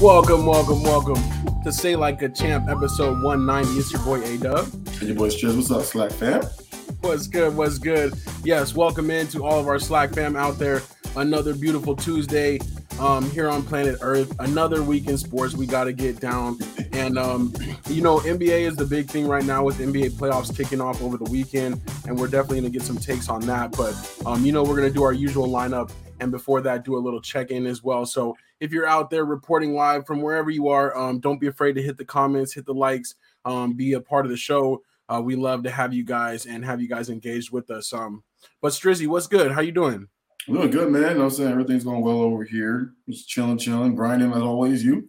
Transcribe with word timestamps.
Welcome, 0.00 0.46
welcome, 0.46 0.84
welcome 0.84 1.20
to 1.64 1.72
Say 1.72 1.96
Like 1.96 2.22
a 2.22 2.28
Champ, 2.28 2.68
episode 2.68 3.20
190. 3.20 3.80
It's 3.80 3.90
your 3.90 4.00
boy 4.02 4.22
A 4.22 4.38
Dub. 4.38 4.72
And 4.72 5.02
your 5.02 5.16
boy 5.16 5.28
Striz. 5.28 5.56
What's 5.56 5.72
up, 5.72 5.82
SLAC 5.82 6.12
fam? 6.12 6.42
What's 7.00 7.26
good? 7.26 7.56
What's 7.56 7.78
good? 7.78 8.14
Yes, 8.44 8.76
welcome 8.76 9.10
in 9.10 9.26
to 9.28 9.44
all 9.44 9.58
of 9.58 9.66
our 9.66 9.78
SLAC 9.78 10.14
fam 10.14 10.36
out 10.36 10.56
there. 10.56 10.82
Another 11.16 11.52
beautiful 11.52 11.96
Tuesday 11.96 12.60
um, 13.00 13.28
here 13.32 13.48
on 13.48 13.64
planet 13.64 13.98
Earth. 14.00 14.32
Another 14.38 14.84
week 14.84 15.08
in 15.08 15.18
sports 15.18 15.54
we 15.54 15.66
got 15.66 15.84
to 15.84 15.92
get 15.92 16.20
down. 16.20 16.58
And, 16.90 17.16
um, 17.16 17.54
you 17.88 18.02
know, 18.02 18.18
NBA 18.18 18.62
is 18.62 18.74
the 18.74 18.84
big 18.84 19.08
thing 19.08 19.28
right 19.28 19.44
now 19.44 19.62
with 19.62 19.78
NBA 19.78 20.12
playoffs 20.12 20.56
kicking 20.56 20.80
off 20.80 21.00
over 21.00 21.16
the 21.16 21.30
weekend. 21.30 21.80
And 22.08 22.18
we're 22.18 22.26
definitely 22.26 22.60
going 22.60 22.72
to 22.72 22.76
get 22.76 22.84
some 22.84 22.96
takes 22.96 23.28
on 23.28 23.40
that. 23.42 23.70
But, 23.72 23.94
um, 24.26 24.44
you 24.44 24.50
know, 24.50 24.64
we're 24.64 24.74
going 24.74 24.88
to 24.88 24.92
do 24.92 25.04
our 25.04 25.12
usual 25.12 25.46
lineup. 25.46 25.92
And 26.18 26.32
before 26.32 26.60
that, 26.62 26.84
do 26.84 26.96
a 26.96 26.98
little 26.98 27.20
check 27.20 27.52
in 27.52 27.66
as 27.66 27.84
well. 27.84 28.04
So 28.04 28.36
if 28.60 28.72
you're 28.72 28.86
out 28.86 29.10
there 29.10 29.24
reporting 29.24 29.74
live 29.74 30.06
from 30.06 30.20
wherever 30.20 30.50
you 30.50 30.68
are, 30.68 30.96
um, 30.96 31.20
don't 31.20 31.40
be 31.40 31.46
afraid 31.46 31.74
to 31.74 31.82
hit 31.82 31.96
the 31.96 32.04
comments, 32.04 32.52
hit 32.52 32.66
the 32.66 32.74
likes, 32.74 33.14
um, 33.44 33.74
be 33.74 33.92
a 33.92 34.00
part 34.00 34.24
of 34.24 34.30
the 34.30 34.36
show. 34.36 34.82
Uh, 35.08 35.22
we 35.22 35.36
love 35.36 35.62
to 35.62 35.70
have 35.70 35.94
you 35.94 36.04
guys 36.04 36.46
and 36.46 36.64
have 36.64 36.80
you 36.80 36.88
guys 36.88 37.08
engaged 37.08 37.50
with 37.50 37.70
us. 37.70 37.92
Um, 37.92 38.22
but 38.60 38.72
Strizzy, 38.72 39.06
what's 39.06 39.26
good? 39.26 39.52
How 39.52 39.60
you 39.60 39.72
doing? 39.72 40.08
I'm 40.46 40.54
doing 40.54 40.70
good, 40.70 40.90
man. 40.90 41.12
You 41.12 41.18
know 41.18 41.24
I'm 41.24 41.30
saying 41.30 41.50
everything's 41.50 41.84
going 41.84 42.02
well 42.02 42.20
over 42.20 42.44
here. 42.44 42.92
Just 43.08 43.28
chilling, 43.28 43.58
chilling, 43.58 43.94
grinding 43.94 44.32
as 44.32 44.42
always. 44.42 44.84
You? 44.84 45.08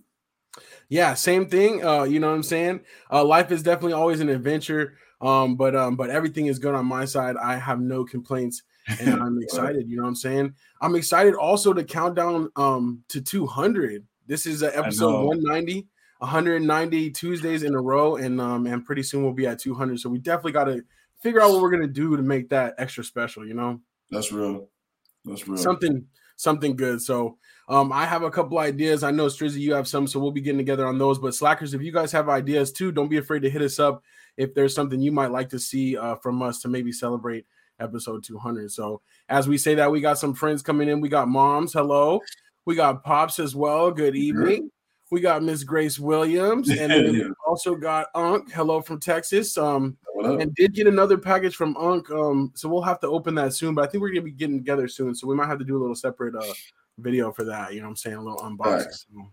Yeah, 0.89 1.13
same 1.13 1.47
thing. 1.47 1.85
Uh, 1.85 2.03
you 2.03 2.19
know 2.19 2.29
what 2.29 2.35
I'm 2.35 2.43
saying? 2.43 2.81
Uh, 3.11 3.23
life 3.23 3.51
is 3.51 3.63
definitely 3.63 3.93
always 3.93 4.19
an 4.19 4.29
adventure. 4.29 4.97
Um, 5.21 5.55
but 5.55 5.75
um, 5.75 5.95
but 5.95 6.09
everything 6.09 6.45
is 6.45 6.59
good 6.59 6.75
on 6.75 6.85
my 6.85 7.05
side. 7.05 7.35
I 7.35 7.57
have 7.57 7.79
no 7.79 8.05
complaints 8.05 8.63
and 8.99 9.09
I'm 9.23 9.41
excited. 9.41 9.89
You 9.89 9.97
know 9.97 10.03
what 10.03 10.09
I'm 10.09 10.15
saying? 10.15 10.53
I'm 10.81 10.95
excited 10.95 11.35
also 11.35 11.73
to 11.73 11.83
count 11.83 12.15
down 12.15 12.49
um 12.55 13.03
to 13.09 13.21
200. 13.21 14.05
This 14.27 14.45
is 14.45 14.63
uh, 14.63 14.71
episode 14.73 15.25
190, 15.25 15.87
190 16.19 17.11
Tuesdays 17.11 17.63
in 17.63 17.75
a 17.75 17.81
row, 17.81 18.17
and 18.17 18.39
um 18.39 18.67
and 18.67 18.85
pretty 18.85 19.03
soon 19.03 19.23
we'll 19.23 19.33
be 19.33 19.47
at 19.47 19.59
200. 19.59 19.99
So 19.99 20.09
we 20.09 20.19
definitely 20.19 20.53
got 20.53 20.65
to 20.65 20.83
figure 21.21 21.41
out 21.41 21.51
what 21.51 21.61
we're 21.61 21.71
gonna 21.71 21.87
do 21.87 22.15
to 22.15 22.23
make 22.23 22.49
that 22.49 22.75
extra 22.77 23.03
special. 23.03 23.45
You 23.45 23.53
know? 23.53 23.79
That's 24.09 24.31
real. 24.31 24.67
That's 25.25 25.47
real. 25.47 25.57
Something 25.57 26.05
something 26.35 26.75
good. 26.75 27.01
So 27.01 27.37
um, 27.67 27.91
I 27.91 28.05
have 28.05 28.23
a 28.23 28.31
couple 28.31 28.57
ideas. 28.57 29.03
I 29.03 29.11
know 29.11 29.27
Strizzy, 29.27 29.59
you 29.59 29.73
have 29.73 29.87
some, 29.87 30.07
so 30.07 30.19
we'll 30.19 30.31
be 30.31 30.41
getting 30.41 30.57
together 30.57 30.87
on 30.87 30.97
those. 30.97 31.19
But 31.19 31.33
SLACers, 31.33 31.75
if 31.75 31.81
you 31.81 31.91
guys 31.91 32.11
have 32.13 32.29
ideas 32.29 32.71
too, 32.71 32.91
don't 32.91 33.09
be 33.09 33.17
afraid 33.17 33.41
to 33.43 33.49
hit 33.49 33.61
us 33.61 33.77
up 33.77 34.01
if 34.37 34.53
there's 34.55 34.73
something 34.73 35.01
you 35.01 35.11
might 35.11 35.31
like 35.31 35.49
to 35.49 35.59
see 35.59 35.97
uh, 35.97 36.15
from 36.15 36.41
us 36.41 36.61
to 36.61 36.69
maybe 36.69 36.91
celebrate 36.91 37.45
episode 37.79 38.23
200. 38.23 38.71
So 38.71 39.01
as 39.29 39.47
we 39.47 39.57
say 39.57 39.75
that, 39.75 39.91
we 39.91 40.01
got 40.01 40.17
some 40.17 40.33
friends 40.33 40.61
coming 40.61 40.89
in. 40.89 41.01
We 41.01 41.09
got 41.09 41.27
moms. 41.27 41.73
Hello. 41.73 42.21
We 42.65 42.75
got 42.75 43.03
pops 43.03 43.39
as 43.39 43.55
well. 43.55 43.91
Good 43.91 44.15
evening. 44.15 44.69
We 45.11 45.21
got 45.21 45.41
Miss 45.41 45.63
Grace 45.63 45.97
Williams, 45.97 46.69
and 46.69 46.91
then 46.91 47.11
we 47.11 47.25
also 47.47 47.75
got 47.75 48.07
Unc. 48.13 48.51
Hello 48.51 48.79
from 48.79 48.99
Texas. 48.99 49.57
Um, 49.57 49.97
and 50.15 50.53
did 50.53 50.73
get 50.73 50.85
another 50.85 51.17
package 51.17 51.55
from 51.55 51.75
Unc. 51.77 52.11
Um, 52.11 52.51
so 52.53 52.69
we'll 52.69 52.83
have 52.83 52.99
to 52.99 53.07
open 53.07 53.33
that 53.35 53.53
soon. 53.53 53.73
But 53.73 53.85
I 53.85 53.87
think 53.87 54.01
we're 54.01 54.09
gonna 54.09 54.21
be 54.21 54.31
getting 54.31 54.59
together 54.59 54.87
soon, 54.87 55.15
so 55.15 55.27
we 55.27 55.35
might 55.35 55.47
have 55.47 55.59
to 55.59 55.65
do 55.65 55.77
a 55.77 55.81
little 55.81 55.95
separate 55.95 56.35
uh 56.35 56.53
video 56.99 57.31
for 57.31 57.43
that. 57.45 57.73
You 57.73 57.79
know, 57.79 57.87
what 57.87 57.91
I'm 57.91 57.95
saying 57.95 58.17
a 58.17 58.21
little 58.21 58.39
unboxing. 58.39 58.85
Right. 58.85 58.93
So 58.93 59.31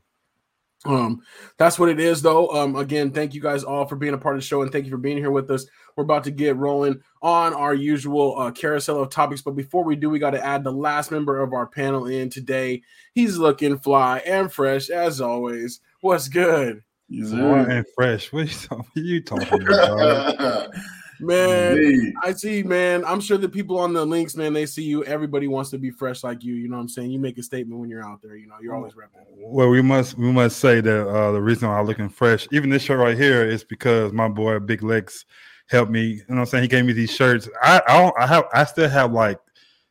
um, 0.87 1.23
that's 1.59 1.79
what 1.79 1.89
it 1.89 2.01
is, 2.01 2.23
though. 2.23 2.49
Um, 2.49 2.77
again, 2.77 3.11
thank 3.11 3.35
you 3.35 3.41
guys 3.41 3.65
all 3.65 3.87
for 3.87 3.97
being 3.97 4.15
a 4.15 4.19
part 4.19 4.37
of 4.37 4.43
the 4.43 4.47
show 4.47 4.63
and 4.63 4.71
thank 4.71 4.85
you 4.85 4.91
for 4.91 4.97
being 4.97 5.19
here 5.19 5.31
with 5.31 5.51
us. 5.51 5.67
We're 5.97 6.05
about 6.05 6.25
to 6.25 6.31
get 6.31 6.57
rolling 6.57 7.01
on 7.23 7.55
our 7.55 7.75
usual 7.75 8.39
uh, 8.39 8.51
carousel 8.51 9.01
of 9.01 9.11
topics, 9.11 9.43
but 9.43 9.53
before 9.53 9.85
we 9.85 9.97
do, 9.97 10.11
we 10.11 10.19
got 10.19 10.31
to 10.31 10.45
add 10.45 10.65
the 10.65 10.73
last 10.73 11.11
member 11.11 11.41
of 11.41 11.53
our 11.53 11.67
panel 11.67 12.07
in 12.07 12.31
today. 12.31 12.83
He's 13.15 13.39
looking 13.39 13.79
fly 13.79 14.19
and 14.19 14.53
fresh 14.53 14.91
as 14.91 15.21
always. 15.21 15.81
What's 16.01 16.29
good? 16.29 16.83
He's 17.09 17.33
and 17.33 17.87
fresh. 17.95 18.33
What 18.33 18.69
are 18.71 19.01
you 19.01 19.23
talking 19.23 19.63
about? 19.63 20.69
Man, 21.21 21.77
Indeed. 21.77 22.15
I 22.23 22.33
see, 22.33 22.63
man. 22.63 23.05
I'm 23.05 23.21
sure 23.21 23.39
the 23.39 23.49
people 23.49 23.79
on 23.79 23.93
the 23.93 24.05
links, 24.05 24.37
man, 24.37 24.53
they 24.53 24.67
see 24.67 24.83
you. 24.83 25.05
Everybody 25.05 25.49
wants 25.49 25.71
to 25.71 25.79
be 25.79 25.91
fresh 25.91 26.23
like 26.23 26.45
you. 26.45 26.55
You 26.55 26.69
know 26.69 26.77
what 26.77 26.83
I'm 26.83 26.89
saying? 26.89 27.11
You 27.11 27.19
make 27.19 27.39
a 27.39 27.43
statement 27.43 27.81
when 27.81 27.89
you're 27.89 28.05
out 28.05 28.21
there. 28.23 28.37
You 28.37 28.47
know, 28.47 28.57
you're 28.61 28.75
always 28.75 28.93
repping. 28.93 29.25
Well, 29.37 29.69
we 29.69 29.83
must 29.83 30.19
we 30.19 30.31
must 30.33 30.59
say 30.59 30.81
that 30.81 31.09
uh, 31.09 31.33
the 31.33 31.41
reason 31.41 31.69
I'm 31.69 31.87
looking 31.87 32.09
fresh, 32.09 32.47
even 32.53 32.71
this 32.71 32.83
shirt 32.83 32.99
right 32.99 33.17
here, 33.17 33.47
is 33.47 33.65
because 33.65 34.13
my 34.13 34.29
boy 34.29 34.59
Big 34.59 34.83
Lex 34.83 35.25
helped 35.69 35.91
me. 35.91 36.03
You 36.05 36.17
know 36.29 36.37
what 36.37 36.41
I'm 36.41 36.47
saying? 36.47 36.63
He 36.63 36.69
gave 36.69 36.85
me 36.85 36.93
these 36.93 37.13
shirts. 37.13 37.49
I 37.63 37.83
I, 37.89 38.03
don't, 38.03 38.15
I 38.19 38.27
have 38.27 38.45
I 38.53 38.65
still 38.65 38.89
have 38.89 39.13
like 39.13 39.39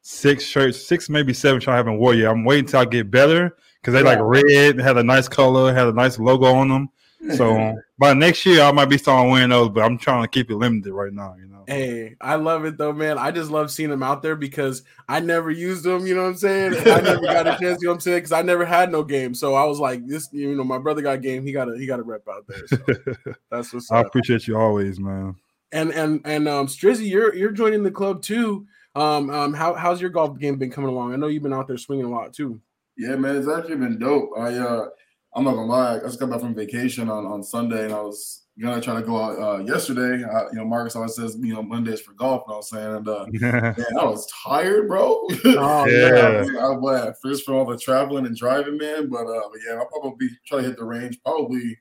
six 0.01 0.43
shirts, 0.43 0.85
six 0.85 1.09
maybe 1.09 1.33
seven 1.33 1.59
shirts 1.59 1.73
I 1.73 1.77
haven't 1.77 1.97
worn 1.97 2.17
yet. 2.17 2.31
I'm 2.31 2.45
waiting 2.45 2.65
till 2.65 2.79
I 2.79 2.85
get 2.85 3.09
better 3.09 3.57
because 3.81 3.93
they 3.93 4.01
yeah. 4.01 4.15
like 4.15 4.19
red, 4.21 4.79
had 4.79 4.97
a 4.97 5.03
nice 5.03 5.27
color, 5.27 5.73
had 5.73 5.87
a 5.87 5.93
nice 5.93 6.19
logo 6.19 6.45
on 6.45 6.69
them. 6.69 6.89
So 7.33 7.75
by 7.97 8.13
next 8.13 8.45
year, 8.45 8.61
I 8.61 8.71
might 8.71 8.85
be 8.85 8.97
starting 8.97 9.31
wearing 9.31 9.49
those, 9.49 9.69
but 9.69 9.83
I'm 9.83 9.97
trying 9.97 10.21
to 10.23 10.27
keep 10.27 10.51
it 10.51 10.55
limited 10.55 10.93
right 10.93 11.13
now. 11.13 11.35
You 11.39 11.47
know. 11.47 11.63
Hey, 11.67 12.15
I 12.21 12.35
love 12.35 12.65
it 12.65 12.77
though, 12.77 12.93
man. 12.93 13.17
I 13.17 13.31
just 13.31 13.49
love 13.49 13.71
seeing 13.71 13.89
them 13.89 14.03
out 14.03 14.21
there 14.21 14.35
because 14.35 14.83
I 15.07 15.19
never 15.19 15.49
used 15.49 15.83
them. 15.83 16.05
You 16.05 16.15
know 16.15 16.23
what 16.23 16.29
I'm 16.29 16.37
saying? 16.37 16.75
I 16.85 17.01
never 17.01 17.21
got 17.21 17.47
a 17.47 17.51
chance. 17.61 17.81
You 17.81 17.87
know 17.87 17.91
what 17.91 17.93
I'm 17.95 17.99
saying? 18.01 18.17
Because 18.17 18.31
I 18.31 18.41
never 18.41 18.65
had 18.65 18.91
no 18.91 19.03
game, 19.03 19.33
so 19.33 19.55
I 19.55 19.65
was 19.65 19.79
like, 19.79 20.05
this. 20.05 20.29
You 20.31 20.55
know, 20.55 20.63
my 20.63 20.77
brother 20.77 21.01
got 21.01 21.21
game. 21.21 21.45
He 21.45 21.51
got 21.51 21.69
a 21.69 21.77
he 21.77 21.85
got 21.85 21.99
a 21.99 22.03
rep 22.03 22.27
out 22.29 22.45
there. 22.47 22.67
So 22.67 23.33
that's 23.51 23.73
what's. 23.73 23.91
I 23.91 24.01
appreciate 24.01 24.47
you 24.47 24.57
always, 24.57 24.99
man. 24.99 25.35
And 25.71 25.91
and 25.91 26.21
and 26.25 26.47
um, 26.47 26.67
Strizzy, 26.67 27.09
you're 27.09 27.33
you're 27.35 27.51
joining 27.51 27.83
the 27.83 27.91
club 27.91 28.21
too. 28.21 28.67
Um, 28.95 29.29
um, 29.29 29.53
how 29.53 29.73
how's 29.73 29.99
your 29.99 30.09
golf 30.09 30.37
game 30.39 30.57
been 30.57 30.71
coming 30.71 30.89
along? 30.89 31.13
I 31.13 31.17
know 31.17 31.27
you've 31.27 31.43
been 31.43 31.53
out 31.53 31.67
there 31.67 31.77
swinging 31.77 32.05
a 32.05 32.09
lot 32.09 32.33
too. 32.33 32.61
Yeah, 32.97 33.15
man, 33.15 33.35
it's 33.35 33.49
actually 33.49 33.75
been 33.75 33.99
dope. 33.99 34.29
I 34.37 34.53
uh 34.53 34.87
I'm 35.35 35.43
not 35.43 35.55
gonna 35.55 35.65
lie. 35.65 35.97
I 35.97 35.99
just 35.99 36.19
got 36.19 36.29
back 36.29 36.39
from 36.39 36.55
vacation 36.55 37.09
on, 37.09 37.25
on 37.25 37.43
Sunday, 37.43 37.83
and 37.83 37.93
I 37.93 37.99
was 37.99 38.45
gonna 38.59 38.79
try 38.79 38.95
to 38.95 39.01
go 39.01 39.21
out 39.21 39.37
uh, 39.37 39.63
yesterday. 39.63 40.23
Uh, 40.23 40.45
you 40.51 40.57
know, 40.57 40.65
Marcus 40.65 40.95
always 40.95 41.15
says, 41.15 41.37
you 41.41 41.53
know, 41.53 41.61
Mondays 41.61 41.99
for 41.99 42.13
golf. 42.13 42.43
And 42.47 42.53
I 42.53 42.57
was 42.57 42.69
saying, 42.69 42.95
and 42.95 43.07
uh, 43.07 43.25
man, 43.33 43.75
I 43.99 44.05
was 44.05 44.31
tired, 44.43 44.87
bro. 44.87 45.27
oh, 45.45 45.85
yeah. 45.87 46.45
I, 46.57 46.65
I, 46.67 47.09
I 47.09 47.13
first 47.21 47.43
from 47.43 47.55
all 47.55 47.65
the 47.65 47.77
traveling 47.77 48.25
and 48.25 48.35
driving, 48.35 48.77
man. 48.77 49.09
But, 49.09 49.27
uh, 49.27 49.49
but 49.51 49.59
yeah, 49.67 49.75
I'll 49.75 49.87
probably 49.87 50.27
be 50.27 50.29
try 50.47 50.61
to 50.61 50.67
hit 50.67 50.77
the 50.77 50.85
range. 50.85 51.19
Probably 51.23 51.77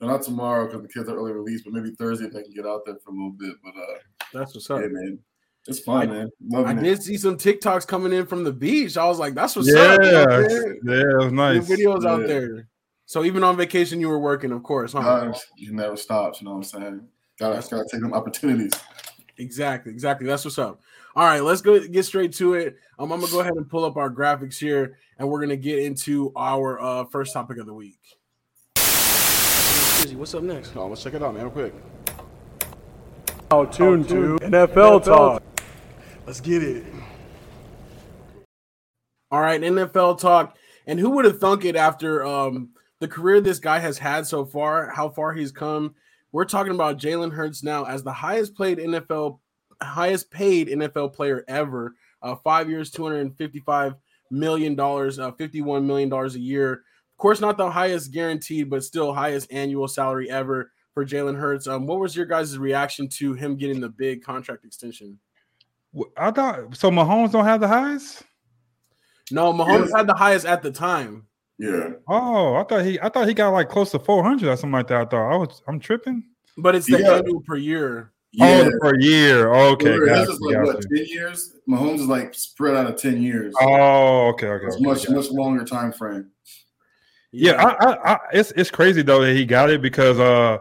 not 0.00 0.22
tomorrow 0.22 0.66
because 0.66 0.82
the 0.82 0.88
kids 0.88 1.08
are 1.08 1.16
early 1.16 1.32
release, 1.32 1.62
but 1.62 1.74
maybe 1.74 1.94
Thursday 1.96 2.26
if 2.26 2.36
I 2.36 2.42
can 2.42 2.52
get 2.54 2.66
out 2.66 2.82
there 2.86 2.96
for 3.04 3.10
a 3.10 3.12
little 3.12 3.32
bit. 3.32 3.56
But 3.62 3.74
uh, 3.78 3.98
that's 4.32 4.54
what's 4.54 4.70
up, 4.70 4.80
yeah, 4.80 4.88
man. 4.90 5.18
It's 5.68 5.80
fun, 5.80 6.08
I, 6.08 6.12
man. 6.12 6.30
Loving 6.48 6.78
I 6.78 6.80
it. 6.80 6.84
did 6.84 7.02
see 7.02 7.18
some 7.18 7.36
TikToks 7.36 7.86
coming 7.86 8.12
in 8.12 8.24
from 8.24 8.44
the 8.44 8.52
beach. 8.52 8.96
I 8.96 9.04
was 9.04 9.18
like, 9.18 9.34
"That's 9.34 9.56
what's 9.56 9.68
yeah, 9.68 9.80
up." 9.80 10.00
Yeah, 10.02 10.26
yeah, 10.30 11.00
it 11.00 11.24
was 11.24 11.32
nice. 11.32 11.68
videos 11.68 12.04
yeah. 12.04 12.10
out 12.10 12.26
there. 12.26 12.68
So 13.06 13.24
even 13.24 13.44
on 13.44 13.56
vacation, 13.56 14.00
you 14.00 14.08
were 14.08 14.18
working, 14.18 14.50
of 14.50 14.64
course. 14.64 14.92
Huh? 14.92 15.32
you 15.56 15.72
never 15.72 15.96
stops. 15.96 16.40
You 16.40 16.46
know 16.46 16.52
what 16.52 16.56
I'm 16.58 16.64
saying? 16.64 17.08
Gotta, 17.38 17.56
gotta 17.68 17.86
take 17.90 18.00
them 18.00 18.12
opportunities. 18.12 18.72
Exactly, 19.38 19.92
exactly. 19.92 20.26
That's 20.26 20.44
what's 20.44 20.58
up. 20.58 20.80
All 21.14 21.24
right, 21.24 21.40
let's 21.40 21.60
go 21.60 21.78
get 21.86 22.04
straight 22.04 22.32
to 22.34 22.54
it. 22.54 22.76
Um, 22.98 23.12
I'm 23.12 23.20
gonna 23.20 23.30
go 23.30 23.40
ahead 23.40 23.54
and 23.54 23.68
pull 23.68 23.84
up 23.84 23.96
our 23.96 24.10
graphics 24.10 24.58
here, 24.58 24.98
and 25.18 25.28
we're 25.28 25.40
gonna 25.40 25.56
get 25.56 25.78
into 25.78 26.32
our 26.34 26.80
uh, 26.80 27.04
first 27.04 27.32
topic 27.32 27.58
of 27.58 27.66
the 27.66 27.74
week. 27.74 28.00
What's 30.14 30.34
up 30.34 30.42
next? 30.42 30.76
Oh, 30.76 30.88
let's 30.88 31.02
check 31.02 31.14
it 31.14 31.22
out, 31.22 31.34
man, 31.34 31.44
real 31.44 31.52
quick. 31.52 31.74
Oh, 33.50 33.64
tune 33.66 34.04
to 34.06 34.38
NFL, 34.42 34.66
NFL 34.66 35.04
talk. 35.04 35.42
Let's 36.26 36.40
get 36.40 36.62
it. 36.62 36.84
All 39.30 39.40
right, 39.40 39.60
NFL 39.60 40.18
talk. 40.18 40.56
And 40.86 40.98
who 40.98 41.10
would 41.10 41.24
have 41.24 41.38
thunk 41.40 41.64
it 41.64 41.76
after 41.76 42.24
um, 42.24 42.70
the 43.00 43.08
career 43.08 43.40
this 43.40 43.58
guy 43.58 43.78
has 43.78 43.98
had 43.98 44.26
so 44.26 44.44
far, 44.44 44.90
how 44.90 45.08
far 45.08 45.32
he's 45.32 45.52
come? 45.52 45.94
We're 46.32 46.44
talking 46.44 46.72
about 46.72 46.98
Jalen 46.98 47.32
Hurts 47.32 47.62
now 47.62 47.84
as 47.84 48.02
the 48.02 48.12
highest 48.12 48.54
played 48.54 48.78
NFL, 48.78 49.38
highest 49.82 50.30
paid 50.30 50.68
NFL 50.68 51.14
player 51.14 51.44
ever. 51.48 51.94
Uh, 52.22 52.34
five 52.36 52.68
years, 52.68 52.90
two 52.90 53.02
hundred 53.04 53.20
and 53.20 53.36
fifty-five 53.36 53.94
million 54.30 54.74
dollars, 54.74 55.18
uh, 55.18 55.32
fifty-one 55.32 55.86
million 55.86 56.08
dollars 56.08 56.34
a 56.34 56.40
year. 56.40 56.72
Of 56.72 57.18
course, 57.18 57.40
not 57.40 57.56
the 57.56 57.70
highest 57.70 58.12
guaranteed, 58.12 58.68
but 58.68 58.84
still 58.84 59.12
highest 59.12 59.52
annual 59.52 59.88
salary 59.88 60.30
ever 60.30 60.72
for 60.92 61.04
Jalen 61.04 61.38
Hurts. 61.38 61.66
Um, 61.66 61.86
what 61.86 62.00
was 62.00 62.16
your 62.16 62.26
guys' 62.26 62.58
reaction 62.58 63.08
to 63.10 63.34
him 63.34 63.56
getting 63.56 63.80
the 63.80 63.88
big 63.88 64.22
contract 64.22 64.64
extension? 64.64 65.18
I 66.16 66.30
thought 66.30 66.76
so. 66.76 66.90
Mahomes 66.90 67.32
don't 67.32 67.44
have 67.44 67.60
the 67.60 67.68
highest. 67.68 68.22
No, 69.30 69.52
Mahomes 69.52 69.94
had 69.96 70.06
the 70.06 70.14
highest 70.14 70.46
at 70.46 70.62
the 70.62 70.70
time. 70.70 71.26
Yeah. 71.58 71.90
Oh, 72.08 72.56
I 72.56 72.64
thought 72.64 72.84
he 72.84 73.00
I 73.00 73.08
thought 73.08 73.28
he 73.28 73.34
got 73.34 73.50
like 73.50 73.68
close 73.68 73.90
to 73.92 73.98
400 73.98 74.48
or 74.48 74.56
something 74.56 74.72
like 74.72 74.88
that. 74.88 75.00
I 75.00 75.04
thought 75.06 75.32
I 75.32 75.36
was 75.36 75.62
I'm 75.66 75.80
tripping. 75.80 76.24
But 76.58 76.74
it's 76.74 76.86
the 76.86 77.00
yeah. 77.00 77.16
annual 77.16 77.42
per 77.42 77.56
year. 77.56 78.12
Yeah. 78.32 78.68
Oh, 78.68 78.78
per 78.80 78.98
year. 78.98 79.52
Okay. 79.52 79.98
This 79.98 80.28
is 80.28 80.40
like 80.40 80.56
what, 80.64 80.82
10 80.82 81.06
years? 81.06 81.56
Mahomes 81.68 82.00
is 82.00 82.06
like 82.06 82.34
spread 82.34 82.76
out 82.76 82.90
of 82.90 83.00
10 83.00 83.22
years. 83.22 83.54
Oh, 83.60 84.28
okay, 84.28 84.48
okay. 84.48 84.66
It's 84.66 84.76
okay, 84.76 84.84
much, 84.84 85.08
much 85.08 85.30
longer 85.30 85.64
time 85.64 85.92
frame. 85.92 86.30
Yeah, 87.32 87.52
yeah 87.52 87.64
I, 87.64 87.86
I, 87.86 88.12
I, 88.14 88.18
it's 88.32 88.50
it's 88.52 88.70
crazy 88.70 89.02
though 89.02 89.22
that 89.22 89.34
he 89.34 89.44
got 89.44 89.70
it 89.70 89.82
because 89.82 90.18
uh 90.18 90.58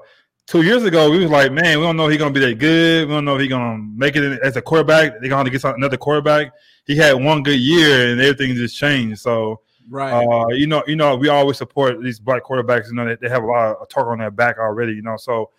two 0.48 0.62
years 0.62 0.84
ago 0.84 1.12
we 1.12 1.20
was 1.20 1.30
like, 1.30 1.52
man, 1.52 1.80
we 1.80 1.86
don't 1.86 1.98
know 1.98 2.06
if 2.06 2.12
he's 2.12 2.20
gonna 2.20 2.34
be 2.34 2.40
that 2.40 2.60
good. 2.60 3.08
We 3.08 3.14
don't 3.14 3.26
know 3.26 3.36
if 3.36 3.42
he's 3.42 3.50
gonna 3.50 3.78
make 3.78 4.16
it 4.16 4.40
as 4.44 4.56
a 4.56 4.62
quarterback. 4.62 5.20
They're 5.20 5.30
gonna 5.30 5.50
have 5.50 5.62
to 5.62 5.70
get 5.70 5.76
another 5.76 5.98
quarterback 5.98 6.54
he 6.86 6.96
had 6.96 7.14
one 7.14 7.44
good 7.44 7.60
year 7.60 8.12
and 8.12 8.22
everything 8.22 8.56
just 8.56 8.78
changed. 8.78 9.20
So 9.20 9.62
Right. 9.90 10.12
Uh, 10.12 10.48
you 10.50 10.68
know, 10.68 10.84
you 10.88 10.96
know, 10.96 11.16
we 11.16 11.30
always 11.30 11.58
support 11.58 12.02
these 12.02 12.20
black 12.20 12.44
quarterbacks. 12.44 12.88
You 12.88 12.94
know, 12.94 13.06
they, 13.06 13.16
they 13.16 13.30
have 13.30 13.44
a 13.44 13.48
lot 13.48 13.78
of 13.78 13.90
talk 13.90 14.08
on 14.08 14.20
their 14.20 14.32
back 14.32 14.58
already. 14.58 14.94
You 14.94 15.02
know, 15.02 15.18
so 15.18 15.52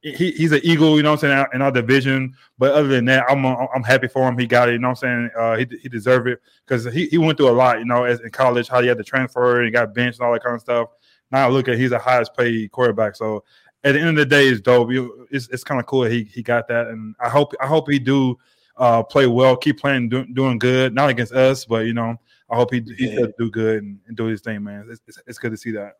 he, 0.00 0.30
he's 0.32 0.52
an 0.52 0.60
eagle. 0.62 0.96
You 0.96 1.02
know, 1.02 1.12
I'm 1.12 1.18
saying 1.18 1.46
in 1.54 1.62
our 1.62 1.72
division. 1.72 2.34
But 2.58 2.72
other 2.74 2.88
than 2.88 3.06
that, 3.06 3.24
I'm 3.28 3.44
I'm 3.44 3.82
happy 3.82 4.08
for 4.08 4.28
him. 4.28 4.38
He 4.38 4.46
got 4.46 4.68
it. 4.68 4.72
You 4.72 4.78
know, 4.78 4.90
I'm 4.90 4.96
saying 4.96 5.30
uh, 5.38 5.56
he 5.56 5.66
he 5.82 5.88
deserved 5.88 6.28
it 6.28 6.40
because 6.66 6.84
he, 6.92 7.06
he 7.06 7.18
went 7.18 7.38
through 7.38 7.50
a 7.50 7.52
lot. 7.52 7.78
You 7.78 7.84
know, 7.84 8.04
as 8.04 8.20
in 8.20 8.30
college, 8.30 8.68
how 8.68 8.80
he 8.80 8.88
had 8.88 8.98
to 8.98 9.04
transfer 9.04 9.62
and 9.62 9.72
got 9.72 9.94
benched 9.94 10.20
and 10.20 10.26
all 10.26 10.32
that 10.32 10.42
kind 10.44 10.54
of 10.54 10.60
stuff. 10.60 10.88
Now 11.30 11.48
look 11.48 11.68
at 11.68 11.78
he's 11.78 11.90
the 11.90 11.98
highest 11.98 12.36
paid 12.36 12.70
quarterback. 12.70 13.16
So 13.16 13.44
at 13.82 13.92
the 13.92 14.00
end 14.00 14.10
of 14.10 14.16
the 14.16 14.26
day, 14.26 14.46
it's 14.46 14.60
dope. 14.60 14.88
It's 15.30 15.48
it's 15.48 15.64
kind 15.64 15.80
of 15.80 15.86
cool 15.86 16.04
he 16.04 16.24
he 16.24 16.42
got 16.42 16.68
that, 16.68 16.88
and 16.88 17.14
I 17.20 17.28
hope 17.28 17.52
I 17.60 17.66
hope 17.66 17.90
he 17.90 17.98
do 17.98 18.38
uh, 18.76 19.02
play 19.02 19.26
well, 19.26 19.56
keep 19.56 19.78
playing, 19.78 20.08
do, 20.08 20.24
doing 20.26 20.58
good. 20.58 20.94
Not 20.94 21.10
against 21.10 21.32
us, 21.32 21.64
but 21.64 21.86
you 21.86 21.94
know, 21.94 22.16
I 22.54 22.56
hope 22.56 22.72
he 22.72 22.80
he 22.96 23.08
Yeah. 23.08 23.20
does 23.20 23.32
do 23.36 23.50
good 23.50 23.82
and, 23.82 23.98
and 24.06 24.16
do 24.16 24.26
his 24.26 24.40
thing, 24.40 24.62
man. 24.62 24.86
It's, 24.88 25.00
it's, 25.08 25.18
it's 25.26 25.38
good 25.38 25.50
to 25.50 25.56
see 25.56 25.72
that. 25.72 25.94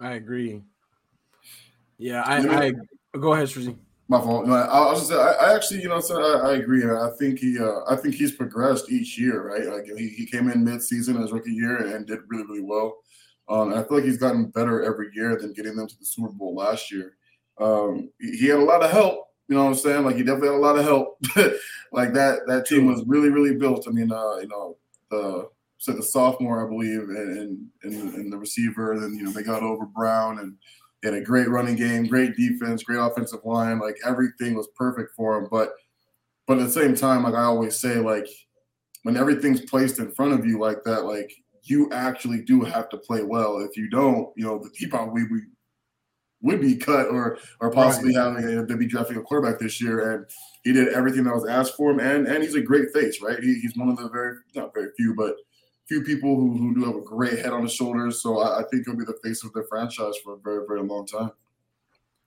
I 0.00 0.14
agree. 0.14 0.60
Yeah, 1.98 2.22
I, 2.22 2.40
You 2.40 2.46
know- 2.46 2.58
I 3.14 3.18
go 3.18 3.32
ahead, 3.32 3.46
Strizzy. 3.48 3.76
My 4.10 4.18
fault. 4.20 4.46
No, 4.46 4.54
I, 4.54 4.62
I 4.62 4.90
was 4.90 5.00
just 5.00 5.12
I, 5.12 5.32
I 5.32 5.54
actually, 5.54 5.82
you 5.82 5.88
know, 5.88 6.00
so 6.00 6.20
I, 6.20 6.52
I 6.52 6.56
agree. 6.56 6.82
I 6.82 7.10
think 7.18 7.38
he, 7.38 7.58
uh, 7.58 7.80
I 7.88 7.94
think 7.94 8.14
he's 8.14 8.32
progressed 8.32 8.90
each 8.90 9.18
year, 9.18 9.46
right? 9.46 9.66
Like 9.66 9.84
he, 9.98 10.08
he 10.08 10.24
came 10.24 10.48
in 10.50 10.64
mid-season 10.64 11.22
as 11.22 11.30
rookie 11.30 11.52
year 11.52 11.94
and 11.94 12.06
did 12.06 12.20
really, 12.28 12.44
really 12.44 12.62
well. 12.62 12.96
Um, 13.50 13.70
and 13.70 13.78
I 13.78 13.84
feel 13.84 13.98
like 13.98 14.04
he's 14.06 14.16
gotten 14.16 14.46
better 14.46 14.82
every 14.82 15.10
year 15.12 15.36
than 15.38 15.52
getting 15.52 15.76
them 15.76 15.86
to 15.86 15.98
the 15.98 16.06
Super 16.06 16.30
Bowl 16.30 16.54
last 16.54 16.90
year. 16.90 17.16
Um, 17.60 18.10
he, 18.18 18.30
he 18.38 18.46
had 18.46 18.58
a 18.60 18.64
lot 18.64 18.82
of 18.82 18.90
help. 18.90 19.26
You 19.46 19.56
know 19.56 19.64
what 19.64 19.70
I'm 19.70 19.76
saying? 19.76 20.04
Like 20.04 20.16
he 20.16 20.22
definitely 20.22 20.48
had 20.48 20.56
a 20.56 20.58
lot 20.58 20.78
of 20.78 20.84
help. 20.86 21.18
like 21.92 22.14
that, 22.14 22.40
that 22.46 22.66
team 22.66 22.86
was 22.86 23.04
really, 23.06 23.28
really 23.28 23.56
built. 23.56 23.86
I 23.86 23.90
mean, 23.90 24.10
uh, 24.10 24.36
you 24.36 24.48
know, 24.48 24.76
the 25.10 25.48
so 25.78 25.92
the 25.92 26.02
sophomore, 26.02 26.64
I 26.64 26.68
believe, 26.68 27.08
and 27.08 27.68
and, 27.82 28.14
and 28.14 28.32
the 28.32 28.36
receiver, 28.36 28.92
and 28.92 29.02
then 29.02 29.14
you 29.14 29.22
know 29.22 29.30
they 29.30 29.42
got 29.42 29.62
over 29.62 29.86
Brown 29.86 30.40
and 30.40 30.56
had 31.04 31.14
a 31.14 31.20
great 31.20 31.48
running 31.48 31.76
game, 31.76 32.06
great 32.06 32.36
defense, 32.36 32.82
great 32.82 32.98
offensive 32.98 33.44
line. 33.44 33.78
Like 33.78 33.96
everything 34.04 34.54
was 34.54 34.68
perfect 34.76 35.12
for 35.16 35.38
him. 35.38 35.48
But 35.50 35.70
but 36.46 36.58
at 36.58 36.66
the 36.66 36.72
same 36.72 36.96
time, 36.96 37.22
like 37.22 37.34
I 37.34 37.44
always 37.44 37.76
say, 37.76 37.96
like 37.96 38.26
when 39.04 39.16
everything's 39.16 39.60
placed 39.60 40.00
in 40.00 40.10
front 40.10 40.32
of 40.32 40.44
you 40.44 40.58
like 40.58 40.82
that, 40.84 41.04
like 41.04 41.32
you 41.62 41.90
actually 41.92 42.42
do 42.42 42.62
have 42.62 42.88
to 42.88 42.98
play 42.98 43.22
well. 43.22 43.60
If 43.60 43.76
you 43.76 43.88
don't, 43.88 44.30
you 44.36 44.44
know, 44.44 44.64
he 44.74 44.86
probably 44.86 45.24
would, 45.24 45.42
would 46.42 46.60
be 46.60 46.76
cut 46.76 47.06
or 47.08 47.38
or 47.60 47.70
possibly 47.70 48.14
having 48.14 48.42
a, 48.42 48.62
uh, 48.62 48.64
they'd 48.64 48.78
be 48.78 48.86
drafting 48.86 49.16
a 49.16 49.22
quarterback 49.22 49.60
this 49.60 49.80
year. 49.80 50.14
And 50.14 50.26
he 50.64 50.72
did 50.72 50.88
everything 50.88 51.22
that 51.24 51.34
was 51.34 51.46
asked 51.46 51.76
for 51.76 51.92
him. 51.92 52.00
And 52.00 52.26
and 52.26 52.42
he's 52.42 52.56
a 52.56 52.60
great 52.60 52.92
face, 52.92 53.22
right? 53.22 53.38
He, 53.38 53.60
he's 53.60 53.76
one 53.76 53.88
of 53.88 53.96
the 53.96 54.08
very 54.08 54.38
not 54.56 54.74
very 54.74 54.90
few, 54.96 55.14
but 55.14 55.36
few 55.88 56.02
people 56.02 56.36
who, 56.36 56.56
who 56.56 56.74
do 56.74 56.84
have 56.84 56.96
a 56.96 57.00
great 57.00 57.38
head 57.38 57.52
on 57.52 57.62
his 57.62 57.72
shoulders. 57.72 58.22
So 58.22 58.38
I, 58.40 58.60
I 58.60 58.62
think 58.64 58.84
he'll 58.86 58.96
be 58.96 59.04
the 59.04 59.18
face 59.24 59.42
of 59.42 59.52
the 59.54 59.64
franchise 59.68 60.14
for 60.22 60.34
a 60.34 60.38
very, 60.38 60.66
very 60.66 60.82
long 60.82 61.06
time. 61.06 61.32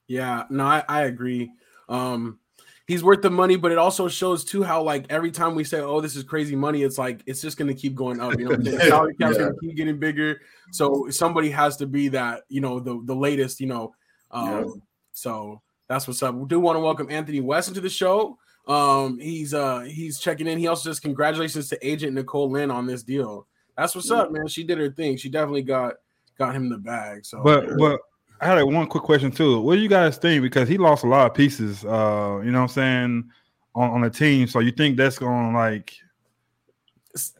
Yeah, 0.08 0.44
no, 0.50 0.66
I, 0.66 0.84
I 0.90 1.02
agree. 1.04 1.52
Um, 1.88 2.40
he's 2.88 3.04
worth 3.04 3.22
the 3.22 3.30
money, 3.30 3.56
but 3.56 3.72
it 3.72 3.78
also 3.78 4.08
shows 4.08 4.44
too 4.44 4.64
how 4.64 4.82
like 4.82 5.06
every 5.10 5.32
time 5.32 5.56
we 5.56 5.64
say, 5.64 5.80
"Oh, 5.80 6.02
this 6.02 6.16
is 6.16 6.24
crazy 6.24 6.56
money," 6.56 6.84
it's 6.84 6.98
like 6.98 7.22
it's 7.26 7.42
just 7.42 7.58
gonna 7.58 7.74
keep 7.74 7.96
going 7.96 8.20
up. 8.20 8.38
You 8.38 8.46
know, 8.46 8.56
the 8.58 8.80
salary 8.90 9.16
cap's 9.16 9.38
Yeah. 9.38 9.46
gonna 9.46 9.60
keep 9.62 9.78
getting 9.78 10.00
bigger. 10.00 10.42
So 10.72 11.08
somebody 11.10 11.50
has 11.52 11.78
to 11.78 11.88
be 11.88 12.10
that, 12.10 12.42
you 12.50 12.60
know, 12.62 12.80
the 12.80 13.02
the 13.06 13.16
latest, 13.16 13.62
you 13.62 13.68
know. 13.68 13.94
Um, 14.32 14.48
Yeah. 14.48 14.66
so 15.14 15.62
that's 15.88 16.08
what's 16.08 16.24
up. 16.24 16.36
We 16.36 16.46
do 16.48 16.60
want 16.60 16.76
to 16.76 16.82
welcome 16.82 17.10
Anthony 17.10 17.40
West 17.40 17.70
into 17.70 17.82
the 17.82 17.90
show. 17.90 18.38
Um, 18.68 19.20
he's 19.20 19.54
uh 19.54 19.82
he's 19.82 20.20
checking 20.20 20.48
in. 20.48 20.58
He 20.58 20.68
also 20.68 20.90
says 20.90 21.00
congratulations 21.00 21.70
to 21.70 21.88
agent 21.88 22.14
Nicole 22.14 22.50
Lynn 22.50 22.72
on 22.72 22.86
this 22.86 23.04
deal. 23.04 23.48
That's 23.78 23.96
what's 23.96 24.12
up, 24.12 24.32
man. 24.32 24.48
She 24.48 24.64
did 24.64 24.78
her 24.78 24.92
thing. 24.92 25.18
She 25.18 25.30
definitely 25.30 25.64
got 25.64 25.96
got 26.38 26.56
him 26.56 26.70
the 26.70 26.78
bag. 26.78 27.26
So 27.26 27.42
But 27.44 27.78
but 27.78 28.00
I 28.40 28.48
had 28.48 28.56
like, 28.56 28.74
one 28.74 28.88
quick 28.88 29.04
question 29.04 29.32
too. 29.32 29.62
What 29.62 29.76
do 29.76 29.82
you 29.82 29.90
guys 29.90 30.18
think? 30.18 30.42
Because 30.42 30.68
he 30.68 30.78
lost 30.78 31.04
a 31.04 31.08
lot 31.08 31.28
of 31.28 31.34
pieces. 31.34 31.86
Uh, 31.86 32.42
you 32.44 32.52
know 32.52 32.60
what 32.60 32.64
I'm 32.64 32.68
saying 32.70 33.30
on, 33.76 33.90
on 33.92 34.02
the 34.02 34.10
team. 34.10 34.48
So 34.48 34.60
you 34.60 34.72
think 34.72 34.98
that's 34.98 35.18
going 35.18 35.52
to 35.52 35.58
like 35.58 35.94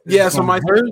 yeah, 0.06 0.30
so 0.30 0.44
my 0.44 0.60
hurt? 0.68 0.90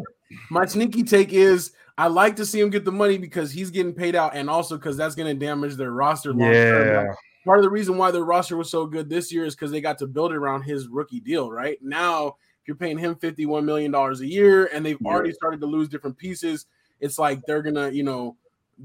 my 0.49 0.65
sneaky 0.65 1.03
take 1.03 1.33
is 1.33 1.71
I 1.97 2.07
like 2.07 2.35
to 2.37 2.45
see 2.45 2.59
him 2.59 2.69
get 2.69 2.85
the 2.85 2.91
money 2.91 3.17
because 3.17 3.51
he's 3.51 3.71
getting 3.71 3.93
paid 3.93 4.15
out, 4.15 4.35
and 4.35 4.49
also 4.49 4.77
because 4.77 4.97
that's 4.97 5.15
going 5.15 5.27
to 5.27 5.45
damage 5.45 5.75
their 5.75 5.91
roster. 5.91 6.33
long. 6.33 6.51
Yeah. 6.51 7.13
Part 7.45 7.59
of 7.59 7.63
the 7.63 7.69
reason 7.69 7.97
why 7.97 8.11
their 8.11 8.23
roster 8.23 8.57
was 8.57 8.69
so 8.69 8.85
good 8.85 9.09
this 9.09 9.31
year 9.31 9.45
is 9.45 9.55
because 9.55 9.71
they 9.71 9.81
got 9.81 9.97
to 9.99 10.07
build 10.07 10.31
it 10.31 10.37
around 10.37 10.63
his 10.63 10.87
rookie 10.87 11.19
deal. 11.19 11.51
Right 11.51 11.77
now, 11.81 12.35
you're 12.69 12.75
paying 12.77 12.99
him 12.99 13.15
fifty 13.15 13.47
one 13.47 13.65
million 13.65 13.91
dollars 13.91 14.21
a 14.21 14.27
year, 14.27 14.69
and 14.71 14.85
they've 14.85 15.01
already 15.03 15.33
started 15.33 15.59
to 15.61 15.65
lose 15.65 15.89
different 15.89 16.17
pieces, 16.17 16.67
it's 16.99 17.17
like 17.17 17.41
they're 17.47 17.63
gonna, 17.63 17.89
you 17.89 18.03
know, 18.03 18.37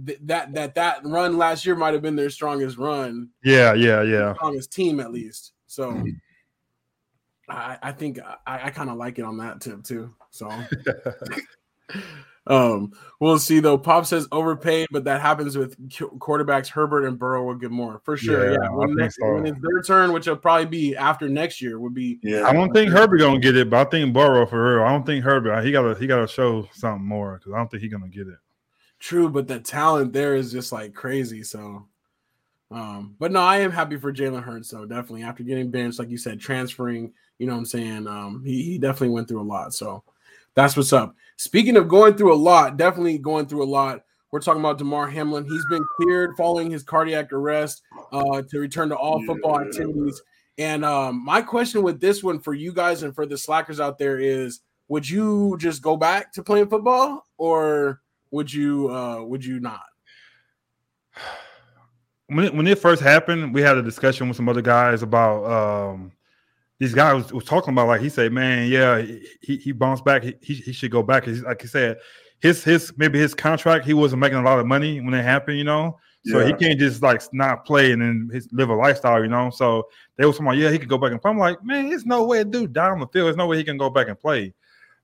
th- 0.06 0.18
that 0.22 0.54
that 0.54 0.74
that 0.74 1.04
run 1.04 1.36
last 1.36 1.66
year 1.66 1.76
might 1.76 1.92
have 1.92 2.00
been 2.02 2.16
their 2.16 2.30
strongest 2.30 2.78
run, 2.78 3.28
Yeah, 3.44 3.74
yeah, 3.74 4.00
yeah. 4.02 4.32
strongest 4.34 4.72
team 4.72 4.98
at 5.00 5.12
least. 5.12 5.52
So. 5.66 6.02
I, 7.46 7.76
I 7.82 7.92
think 7.92 8.18
I, 8.46 8.68
I 8.68 8.70
kind 8.70 8.88
of 8.88 8.96
like 8.96 9.18
it 9.18 9.24
on 9.26 9.36
that 9.36 9.60
tip 9.60 9.84
too. 9.84 10.14
So 10.30 10.50
um, 12.46 12.92
we'll 13.20 13.38
see 13.38 13.60
though. 13.60 13.78
Pop 13.78 14.04
says 14.06 14.28
overpaid, 14.30 14.88
but 14.90 15.04
that 15.04 15.20
happens 15.20 15.56
with 15.56 15.76
qu- 15.90 16.10
quarterbacks. 16.18 16.68
Herbert 16.68 17.06
and 17.06 17.18
Burrow 17.18 17.44
will 17.44 17.54
get 17.54 17.70
more 17.70 18.00
for 18.04 18.16
sure. 18.16 18.52
Yeah, 18.52 18.58
Yeah, 18.62 18.68
When, 18.70 18.94
next, 18.96 19.16
so. 19.18 19.34
when 19.34 19.46
it's 19.46 19.58
their 19.62 19.80
turn, 19.82 20.12
which 20.12 20.26
will 20.26 20.36
probably 20.36 20.66
be 20.66 20.94
after 20.94 21.28
next 21.28 21.62
year, 21.62 21.78
would 21.80 21.94
be 21.94 22.18
Yeah. 22.22 22.46
I 22.46 22.52
don't 22.52 22.72
think 22.72 22.90
Herbert 22.90 23.18
gonna 23.18 23.38
get 23.40 23.56
it, 23.56 23.70
but 23.70 23.86
I 23.86 23.90
think 23.90 24.12
Burrow 24.12 24.44
for 24.46 24.76
real. 24.76 24.84
I 24.84 24.90
don't 24.90 25.06
think 25.06 25.24
Herbert. 25.24 25.64
He 25.64 25.72
gotta 25.72 25.94
he 25.98 26.06
gotta 26.06 26.26
show 26.28 26.68
something 26.72 27.06
more 27.06 27.38
because 27.38 27.52
I 27.54 27.56
don't 27.56 27.70
think 27.70 27.82
he's 27.82 27.92
gonna 27.92 28.08
get 28.08 28.26
it. 28.28 28.38
true, 28.98 29.28
but 29.30 29.46
the 29.48 29.60
talent 29.60 30.12
there 30.12 30.34
is 30.36 30.52
just 30.52 30.70
like 30.72 30.92
crazy. 30.94 31.42
So, 31.42 31.86
um, 32.70 33.16
but 33.18 33.32
no, 33.32 33.40
I 33.40 33.58
am 33.60 33.70
happy 33.70 33.96
for 33.96 34.12
Jalen 34.12 34.42
Hurts. 34.42 34.68
So 34.68 34.84
definitely 34.86 35.22
after 35.22 35.42
getting 35.44 35.70
benched, 35.70 35.98
like 35.98 36.10
you 36.10 36.18
said, 36.18 36.40
transferring. 36.40 37.12
You 37.38 37.46
know 37.46 37.52
what 37.54 37.60
I'm 37.60 37.64
saying? 37.66 38.06
Um, 38.06 38.42
he 38.44 38.62
he 38.62 38.78
definitely 38.78 39.10
went 39.14 39.28
through 39.28 39.40
a 39.40 39.44
lot. 39.44 39.74
So 39.74 40.04
that's 40.54 40.76
what's 40.76 40.92
up. 40.92 41.14
Speaking 41.36 41.76
of 41.76 41.88
going 41.88 42.14
through 42.14 42.32
a 42.32 42.36
lot, 42.36 42.76
definitely 42.76 43.18
going 43.18 43.46
through 43.46 43.62
a 43.62 43.66
lot. 43.66 44.02
We're 44.30 44.40
talking 44.40 44.60
about 44.60 44.78
Damar 44.78 45.08
Hamlin. 45.08 45.44
He's 45.44 45.64
been 45.70 45.84
cleared 45.96 46.36
following 46.36 46.70
his 46.70 46.82
cardiac 46.82 47.32
arrest 47.32 47.82
uh, 48.12 48.42
to 48.50 48.58
return 48.58 48.88
to 48.88 48.96
all 48.96 49.24
football 49.26 49.60
Yeah. 49.60 49.68
activities. 49.68 50.20
And 50.58 50.84
um, 50.84 51.24
my 51.24 51.40
question 51.42 51.82
with 51.82 52.00
this 52.00 52.22
one 52.22 52.40
for 52.40 52.54
you 52.54 52.72
guys 52.72 53.02
and 53.02 53.14
for 53.14 53.26
the 53.26 53.34
SLACers 53.34 53.80
out 53.80 53.98
there 53.98 54.18
is: 54.18 54.60
Would 54.88 55.08
you 55.08 55.56
just 55.58 55.82
go 55.82 55.96
back 55.96 56.32
to 56.34 56.42
playing 56.42 56.68
football, 56.68 57.26
or 57.38 58.00
would 58.30 58.52
you 58.52 58.88
uh, 58.92 59.22
would 59.22 59.44
you 59.44 59.58
not? 59.60 59.82
when 62.28 62.44
it, 62.46 62.54
when 62.54 62.66
it 62.66 62.78
first 62.78 63.02
happened, 63.02 63.52
we 63.54 63.60
had 63.62 63.76
a 63.76 63.82
discussion 63.82 64.28
with 64.28 64.36
some 64.36 64.48
other 64.48 64.62
guys 64.62 65.02
about 65.02 65.44
um, 65.44 66.12
these 66.84 66.94
guys 66.94 67.14
was, 67.14 67.32
was 67.32 67.44
talking 67.44 67.72
about 67.72 67.88
like 67.88 68.00
he 68.00 68.08
said, 68.08 68.32
man, 68.32 68.68
yeah, 68.68 69.02
he 69.40 69.56
he 69.56 69.72
bounced 69.72 70.04
back. 70.04 70.22
He, 70.22 70.34
he, 70.42 70.54
he 70.54 70.72
should 70.72 70.90
go 70.90 71.02
back. 71.02 71.24
He's, 71.24 71.42
like 71.42 71.62
he 71.62 71.68
said, 71.68 71.98
his 72.40 72.62
his 72.62 72.92
maybe 72.96 73.18
his 73.18 73.34
contract 73.34 73.86
he 73.86 73.94
wasn't 73.94 74.20
making 74.20 74.38
a 74.38 74.42
lot 74.42 74.58
of 74.58 74.66
money 74.66 75.00
when 75.00 75.14
it 75.14 75.22
happened, 75.22 75.58
you 75.58 75.64
know. 75.64 75.98
So 76.26 76.44
he 76.44 76.54
can't 76.54 76.78
just 76.78 77.02
like 77.02 77.22
not 77.34 77.66
play 77.66 77.92
and 77.92 78.00
then 78.00 78.30
his, 78.32 78.48
live 78.50 78.70
a 78.70 78.74
lifestyle, 78.74 79.22
you 79.22 79.28
know. 79.28 79.50
So 79.50 79.88
they 80.16 80.24
was 80.24 80.36
talking 80.36 80.46
about, 80.46 80.56
yeah, 80.56 80.70
he 80.70 80.78
could 80.78 80.88
go 80.88 80.96
back 80.96 81.12
and 81.12 81.20
play. 81.20 81.30
I'm 81.30 81.38
like, 81.38 81.62
man, 81.62 81.90
there's 81.90 82.06
no 82.06 82.24
way, 82.24 82.42
dude, 82.44 82.72
down 82.72 82.92
on 82.92 83.00
the 83.00 83.06
field. 83.08 83.26
There's 83.26 83.36
no 83.36 83.46
way 83.46 83.58
he 83.58 83.64
can 83.64 83.76
go 83.76 83.90
back 83.90 84.08
and 84.08 84.18
play. 84.18 84.54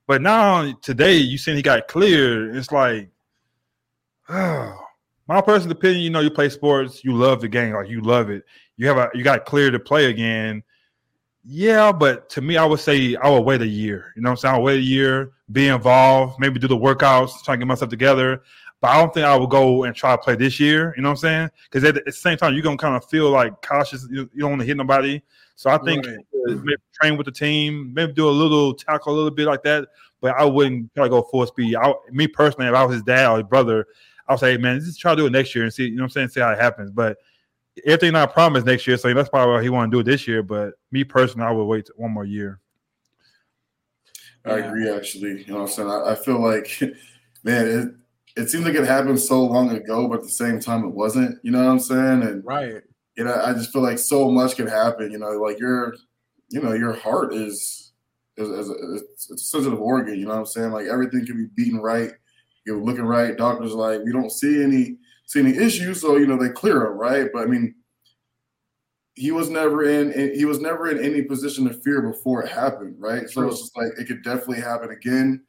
But 0.07 0.23
now 0.23 0.73
today, 0.81 1.17
you 1.17 1.37
seen 1.37 1.57
he 1.57 1.63
got 1.63 1.89
cleared. 1.89 2.57
It's 2.57 2.73
like, 2.73 3.11
oh, 4.31 4.79
my 5.29 5.43
personal 5.43 5.77
opinion, 5.77 6.01
you 6.01 6.11
know, 6.11 6.21
you 6.21 6.31
play 6.31 6.49
sports, 6.49 7.05
you 7.05 7.13
love 7.15 7.43
the 7.43 7.49
game, 7.49 7.75
like 7.75 7.91
you 7.91 8.01
love 8.01 8.31
it. 8.31 8.45
You 8.79 8.89
have 8.89 8.97
a 8.97 9.11
you 9.15 9.23
got 9.23 9.45
clear 9.45 9.71
to 9.71 9.79
play 9.79 10.07
again. 10.07 10.63
Yeah, 11.45 11.91
but 11.91 12.29
to 12.31 12.41
me, 12.43 12.57
I 12.57 12.65
would 12.65 12.81
say 12.81 13.17
I 13.17 13.31
would 13.31 13.41
wait 13.45 13.63
a 13.63 13.67
year. 13.67 14.13
You 14.15 14.23
know 14.23 14.31
what 14.31 14.33
I'm 14.33 14.37
saying? 14.39 14.55
I'll 14.57 14.63
wait 14.63 14.79
a 14.79 14.83
year, 14.83 15.33
be 15.53 15.69
involved, 15.69 16.39
maybe 16.39 16.59
do 16.59 16.69
the 16.69 16.77
workouts, 16.77 17.43
try 17.45 17.55
to 17.55 17.59
get 17.59 17.67
myself 17.67 17.91
together. 17.91 18.43
But 18.81 18.91
I 18.91 19.01
don't 19.01 19.13
think 19.13 19.27
I 19.27 19.37
would 19.37 19.51
go 19.51 19.85
and 19.85 19.95
try 19.95 20.13
to 20.13 20.19
play 20.19 20.37
this 20.37 20.59
year. 20.61 20.95
You 20.97 21.03
know 21.03 21.11
what 21.11 21.15
I'm 21.15 21.17
saying? 21.19 21.51
Because 21.65 21.85
at 21.85 22.05
the 22.05 22.13
same 22.13 22.37
time, 22.39 22.55
you're 22.55 22.63
gonna 22.63 22.77
kind 22.77 22.97
of 22.97 23.05
feel 23.09 23.31
like 23.31 23.61
cautious. 23.63 24.07
You, 24.11 24.29
you 24.33 24.41
don't 24.41 24.51
want 24.51 24.61
to 24.61 24.67
hit 24.67 24.77
nobody. 24.77 25.21
So 25.57 25.71
I 25.71 25.79
think 25.79 26.07
Right. 26.07 26.17
maybe 26.65 26.77
train 27.01 27.17
with 27.19 27.27
the 27.27 27.33
team, 27.33 27.93
maybe 27.93 28.13
do 28.13 28.29
a 28.29 28.31
little 28.31 28.73
tackle 28.75 29.13
a 29.13 29.17
little 29.17 29.31
bit 29.31 29.47
like 29.47 29.63
that. 29.65 29.89
But 30.23 30.35
I 30.37 30.45
wouldn't 30.45 30.95
try 30.95 31.05
to 31.05 31.11
go 31.11 31.23
full 31.23 31.47
speed. 31.47 31.77
I, 31.77 31.93
me 32.11 32.27
personally, 32.29 32.69
if 32.69 32.75
I 32.75 32.85
was 32.85 32.95
his 32.95 33.03
dad 33.03 33.31
or 33.31 33.39
his 33.39 33.47
brother, 33.47 33.87
I'll 34.29 34.39
say, 34.39 34.57
man, 34.57 34.81
just 34.81 35.01
try 35.01 35.13
to 35.13 35.17
do 35.17 35.27
it 35.27 35.33
next 35.33 35.55
year 35.55 35.65
and 35.65 35.73
see. 35.73 35.85
You 35.85 35.97
know 35.97 36.03
what 36.03 36.07
I'm 36.07 36.11
saying? 36.11 36.29
See 36.29 36.41
how 36.41 36.51
it 36.53 36.59
happens. 36.59 36.91
But 36.91 37.19
everything 37.87 38.13
not 38.13 38.33
promised 38.33 38.67
next 38.67 38.87
year, 38.87 38.97
so 38.97 39.13
that's 39.15 39.29
probably 39.29 39.55
why 39.55 39.63
he 39.63 39.69
want 39.69 39.91
to 39.91 39.97
do 39.97 40.01
it 40.01 40.05
this 40.05 40.27
year. 40.29 40.43
But 40.43 40.75
me 40.91 41.05
personally, 41.05 41.47
I 41.47 41.51
would 41.53 41.65
wait 41.65 41.89
one 41.97 42.13
more 42.13 42.25
year. 42.25 42.61
I 44.45 44.59
Yeah. 44.59 44.69
agree, 44.69 44.91
actually. 44.91 45.43
You 45.45 45.47
know 45.49 45.55
what 45.57 45.63
I'm 45.63 45.69
saying? 45.69 45.89
I, 45.91 46.13
I 46.13 46.15
feel 46.15 46.41
like, 46.41 46.81
man, 47.45 47.67
it, 48.37 48.43
it 48.43 48.51
seems 48.51 48.65
like 48.65 48.75
it 48.75 48.85
happened 48.85 49.21
so 49.21 49.45
long 49.45 49.71
ago, 49.71 50.09
but 50.09 50.19
at 50.19 50.25
the 50.25 50.31
same 50.31 50.61
time, 50.61 50.85
it 50.85 50.89
wasn't. 50.95 51.39
You 51.45 51.51
know 51.53 51.65
what 51.65 51.71
I'm 51.71 51.81
saying? 51.81 52.23
And 52.23 52.45
Right. 52.45 52.83
you 53.17 53.25
know, 53.25 53.35
I 53.35 53.53
just 53.53 53.73
feel 53.73 53.83
like 53.83 53.99
so 53.99 54.31
much 54.31 54.57
can 54.57 54.67
happen. 54.67 55.11
You 55.11 55.19
know, 55.19 55.31
like 55.33 55.59
your, 55.59 55.95
you 56.49 56.61
know, 56.63 56.73
your 56.73 56.95
heart 56.95 57.35
is 57.35 57.93
is, 58.37 58.49
is, 58.49 58.69
is 58.71 59.03
it's 59.13 59.31
a 59.31 59.39
sensitive 59.39 59.81
organ. 59.81 60.19
You 60.19 60.25
know 60.27 60.33
what 60.33 60.39
I'm 60.41 60.47
saying? 60.47 60.71
Like 60.73 60.87
everything 60.87 61.27
can 61.27 61.37
be 61.37 61.47
beaten 61.55 61.81
right 61.81 62.13
You're 62.65 62.83
looking 62.83 63.05
right. 63.05 63.37
Doctors 63.37 63.73
like, 63.73 64.01
we 64.05 64.13
don't 64.13 64.31
see 64.33 64.63
any 64.63 64.99
see 65.31 65.41
any 65.41 65.57
issues, 65.57 66.01
so 66.01 66.17
you 66.17 66.27
know 66.27 66.37
they 66.37 66.49
clear 66.49 66.87
him, 66.87 66.99
right? 66.99 67.29
But 67.33 67.45
I 67.45 67.47
mean, 67.47 67.75
he 69.15 69.31
was 69.31 69.49
never 69.49 69.85
in 69.85 70.35
he 70.35 70.45
was 70.45 70.61
never 70.61 70.91
in 70.91 71.03
any 71.05 71.23
position 71.23 71.67
of 71.69 71.83
fear 71.83 72.03
before 72.03 72.43
it 72.43 72.51
happened, 72.51 72.97
right? 72.99 73.31
So 73.31 73.47
it's 73.49 73.61
just 73.61 73.77
like 73.77 73.93
it 73.99 74.07
could 74.07 74.25
definitely 74.25 74.61
happen 74.61 74.91
again. 74.91 75.43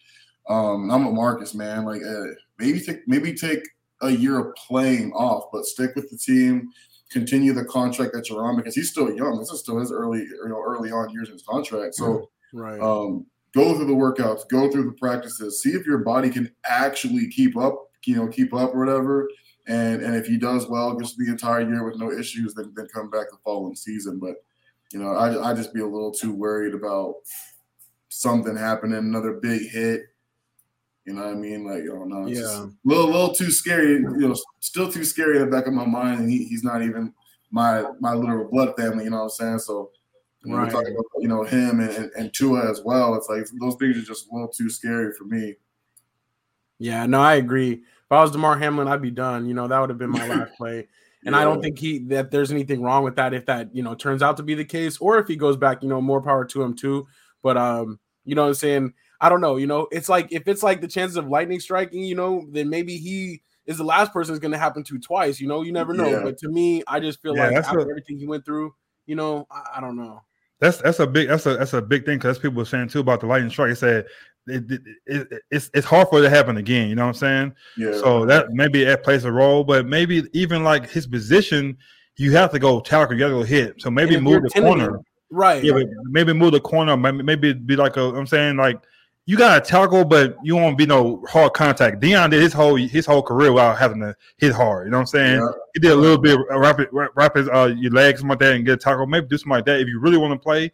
Um, 0.47 0.91
I'm 0.91 1.07
a 1.07 1.11
Marcus 1.11 1.53
man, 1.55 1.85
like 1.85 2.01
uh, 2.03 2.33
maybe 2.59 2.79
take 2.79 3.07
maybe 3.07 3.33
take 3.33 3.67
a 4.01 4.11
year 4.11 4.39
of 4.39 4.55
playing 4.55 5.13
off, 5.13 5.45
but 5.51 5.65
stick 5.65 5.95
with 5.95 6.09
the 6.11 6.17
team, 6.17 6.69
continue 7.11 7.53
the 7.53 7.65
contract 7.65 8.13
that 8.13 8.29
you're 8.29 8.43
on 8.43 8.57
because 8.57 8.75
he's 8.75 8.91
still 8.91 9.15
young. 9.15 9.39
This 9.39 9.51
is 9.51 9.61
still 9.61 9.79
his 9.79 9.91
early, 9.91 10.19
you 10.19 10.47
know, 10.47 10.61
early 10.63 10.91
on 10.91 11.09
years 11.11 11.27
in 11.27 11.33
his 11.33 11.43
contract. 11.43 11.95
So, 11.95 12.29
right. 12.53 12.79
um, 12.79 13.25
go 13.53 13.75
through 13.75 13.85
the 13.85 13.93
workouts, 13.93 14.47
go 14.49 14.71
through 14.71 14.85
the 14.85 14.97
practices, 14.97 15.61
see 15.61 15.71
if 15.71 15.85
your 15.85 15.99
body 15.99 16.29
can 16.29 16.51
actually 16.65 17.29
keep 17.29 17.57
up, 17.57 17.75
you 18.05 18.15
know, 18.15 18.27
keep 18.27 18.53
up 18.53 18.73
or 18.73 18.79
whatever. 18.79 19.27
And 19.67 20.01
and 20.01 20.15
if 20.15 20.25
he 20.25 20.37
does 20.37 20.67
well, 20.67 20.97
just 20.99 21.17
the 21.17 21.29
entire 21.29 21.61
year 21.61 21.83
with 21.83 21.99
no 21.99 22.11
issues, 22.11 22.53
then 22.53 22.73
then 22.75 22.87
come 22.87 23.09
back 23.09 23.29
the 23.29 23.37
following 23.43 23.75
season. 23.75 24.19
But 24.19 24.43
you 24.91 24.99
know, 24.99 25.11
I 25.11 25.51
I 25.51 25.53
just 25.53 25.73
be 25.73 25.81
a 25.81 25.87
little 25.87 26.11
too 26.11 26.33
worried 26.33 26.73
about 26.73 27.15
something 28.09 28.55
happening, 28.55 28.97
another 28.97 29.33
big 29.33 29.69
hit. 29.69 30.01
You 31.05 31.13
know 31.13 31.25
what 31.25 31.31
I 31.31 31.35
mean? 31.35 31.65
Like, 31.65 31.83
oh 31.91 32.03
no, 32.03 32.27
it's 32.27 32.39
yeah, 32.39 32.65
a 32.65 32.69
little, 32.83 33.07
little 33.07 33.33
too 33.33 33.49
scary. 33.49 33.93
You 33.93 34.29
know, 34.29 34.35
still 34.59 34.91
too 34.91 35.03
scary 35.03 35.37
in 35.37 35.45
the 35.45 35.51
back 35.51 35.67
of 35.67 35.73
my 35.73 35.85
mind, 35.85 36.21
and 36.21 36.29
he, 36.29 36.45
he's 36.45 36.63
not 36.63 36.83
even 36.83 37.13
my 37.49 37.85
my 37.99 38.13
literal 38.13 38.49
blood 38.49 38.75
family. 38.77 39.05
You 39.05 39.09
know 39.11 39.17
what 39.17 39.23
I'm 39.23 39.29
saying? 39.29 39.59
So 39.59 39.91
when 40.43 40.57
right. 40.57 40.65
we're 40.65 40.71
talking 40.71 40.93
about 40.93 41.05
you 41.19 41.27
know 41.27 41.43
him 41.43 41.79
and, 41.79 41.89
and, 41.89 42.11
and 42.17 42.33
Tua 42.33 42.69
as 42.69 42.81
well, 42.83 43.15
it's 43.15 43.29
like 43.29 43.45
those 43.59 43.75
things 43.75 43.97
are 43.97 44.01
just 44.01 44.29
a 44.29 44.33
little 44.33 44.47
too 44.47 44.69
scary 44.69 45.13
for 45.13 45.25
me. 45.25 45.55
Yeah, 46.79 47.05
no, 47.05 47.21
I 47.21 47.35
agree. 47.35 47.83
If 48.11 48.15
I 48.15 48.21
was 48.23 48.31
Damar 48.31 48.57
Hamlin, 48.57 48.89
I'd 48.89 49.01
be 49.01 49.09
done. 49.09 49.47
You 49.47 49.53
know, 49.53 49.69
that 49.69 49.79
would 49.79 49.89
have 49.89 49.97
been 49.97 50.09
my 50.09 50.27
last 50.35 50.53
play. 50.57 50.85
And 51.25 51.33
yeah. 51.33 51.39
I 51.39 51.43
don't 51.45 51.61
think 51.61 51.79
he 51.79 51.99
that 52.09 52.29
there's 52.29 52.51
anything 52.51 52.81
wrong 52.81 53.05
with 53.05 53.15
that 53.15 53.33
if 53.33 53.45
that 53.45 53.73
you 53.73 53.83
know 53.83 53.95
turns 53.95 54.21
out 54.21 54.35
to 54.35 54.43
be 54.43 54.53
the 54.53 54.65
case, 54.65 54.97
or 54.97 55.17
if 55.17 55.29
he 55.29 55.37
goes 55.37 55.55
back, 55.55 55.81
you 55.81 55.87
know, 55.87 56.01
more 56.01 56.21
power 56.21 56.43
to 56.43 56.61
him 56.61 56.75
too. 56.75 57.07
But 57.41 57.55
um, 57.55 58.01
you 58.25 58.35
know 58.35 58.41
what 58.41 58.49
I'm 58.49 58.53
saying? 58.55 58.93
I 59.21 59.29
don't 59.29 59.39
know. 59.39 59.55
You 59.55 59.65
know, 59.65 59.87
it's 59.93 60.09
like 60.09 60.27
if 60.29 60.45
it's 60.49 60.61
like 60.61 60.81
the 60.81 60.89
chances 60.89 61.15
of 61.15 61.29
lightning 61.29 61.61
striking, 61.61 62.03
you 62.03 62.15
know, 62.15 62.45
then 62.51 62.69
maybe 62.69 62.97
he 62.97 63.43
is 63.65 63.77
the 63.77 63.85
last 63.85 64.11
person 64.11 64.33
is 64.33 64.39
going 64.39 64.51
to 64.51 64.57
happen 64.57 64.83
to 64.83 64.99
twice. 64.99 65.39
You 65.39 65.47
know, 65.47 65.61
you 65.61 65.71
never 65.71 65.93
know. 65.93 66.09
Yeah. 66.09 66.23
But 66.23 66.37
to 66.39 66.49
me, 66.49 66.83
I 66.87 66.99
just 66.99 67.21
feel 67.21 67.37
yeah, 67.37 67.47
like 67.47 67.55
after 67.55 67.79
a, 67.79 67.83
everything 67.83 68.17
he 68.17 68.27
went 68.27 68.43
through, 68.43 68.73
you 69.05 69.15
know, 69.15 69.47
I, 69.49 69.77
I, 69.77 69.79
don't 69.79 69.95
know. 69.95 70.21
That's 70.59 70.79
that's 70.79 70.99
a 70.99 71.07
big 71.07 71.29
that's 71.29 71.45
a 71.45 71.55
that's 71.55 71.73
a 71.73 71.81
big 71.81 72.05
thing 72.05 72.17
because 72.17 72.39
people 72.39 72.57
were 72.57 72.65
saying 72.65 72.89
too 72.89 72.99
about 72.99 73.21
the 73.21 73.27
lightning 73.27 73.51
strike. 73.51 73.69
They 73.69 73.75
said 73.75 74.05
it, 74.51 74.71
it, 74.71 74.81
it, 75.05 75.41
it's 75.49 75.71
it's 75.73 75.85
hard 75.85 76.09
for 76.09 76.19
it 76.19 76.23
to 76.23 76.29
happen 76.29 76.57
again. 76.57 76.89
You 76.89 76.95
know 76.95 77.03
what 77.03 77.09
I'm 77.09 77.13
saying? 77.15 77.55
Yeah. 77.77 77.93
So 77.93 78.25
that 78.25 78.51
maybe 78.51 78.83
that 78.83 79.03
plays 79.03 79.25
a 79.25 79.31
role, 79.31 79.63
but 79.63 79.85
maybe 79.85 80.23
even 80.33 80.63
like 80.63 80.89
his 80.89 81.07
position, 81.07 81.77
you 82.17 82.31
have 82.33 82.51
to 82.51 82.59
go 82.59 82.79
tackle, 82.79 83.15
you 83.15 83.19
got 83.19 83.29
to 83.29 83.33
go 83.33 83.43
hit. 83.43 83.81
So 83.81 83.89
maybe 83.89 84.19
move 84.19 84.43
the 84.43 84.49
corner. 84.49 84.99
Right. 85.29 85.63
Yeah, 85.63 85.73
maybe 86.05 86.33
move 86.33 86.51
the 86.51 86.59
corner. 86.59 86.97
Maybe, 86.97 87.23
maybe 87.23 87.53
be 87.53 87.75
like 87.75 87.97
a. 87.97 88.01
I'm 88.01 88.27
saying 88.27 88.57
like 88.57 88.81
you 89.25 89.37
got 89.37 89.63
to 89.63 89.69
tackle, 89.69 90.03
but 90.03 90.35
you 90.43 90.55
won't 90.55 90.77
be 90.77 90.85
no 90.85 91.23
hard 91.29 91.53
contact. 91.53 92.01
Deion 92.01 92.31
did 92.31 92.41
his 92.41 92.53
whole 92.53 92.75
his 92.75 93.05
whole 93.05 93.21
career 93.21 93.53
without 93.53 93.77
having 93.77 94.01
to 94.01 94.15
hit 94.37 94.51
hard. 94.51 94.87
You 94.87 94.91
know 94.91 94.97
what 94.97 95.01
I'm 95.01 95.07
saying? 95.07 95.39
Yeah. 95.39 95.51
He 95.73 95.79
did 95.79 95.91
a 95.91 95.95
little 95.95 96.17
bit 96.17 96.37
rapid 96.49 96.89
rapid 96.91 97.49
uh, 97.49 97.67
your 97.77 97.91
legs 97.91 98.19
something 98.19 98.29
like 98.29 98.39
that 98.39 98.55
and 98.55 98.65
get 98.65 98.73
a 98.73 98.77
tackle. 98.77 99.05
Maybe 99.05 99.27
do 99.27 99.37
something 99.37 99.51
like 99.51 99.65
that 99.65 99.79
if 99.79 99.87
you 99.87 99.99
really 99.99 100.17
want 100.17 100.33
to 100.33 100.39
play. 100.39 100.71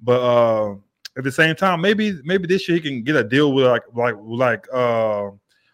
But 0.00 0.20
uh, 0.20 0.74
at 1.20 1.24
the 1.24 1.32
same 1.32 1.54
time, 1.54 1.80
maybe 1.80 2.20
maybe 2.24 2.46
this 2.46 2.68
year 2.68 2.76
he 2.76 2.82
can 2.82 3.02
get 3.02 3.16
a 3.16 3.24
deal 3.24 3.52
with 3.52 3.66
like 3.66 3.82
like 3.94 4.14
like 4.18 4.66
uh 4.72 5.30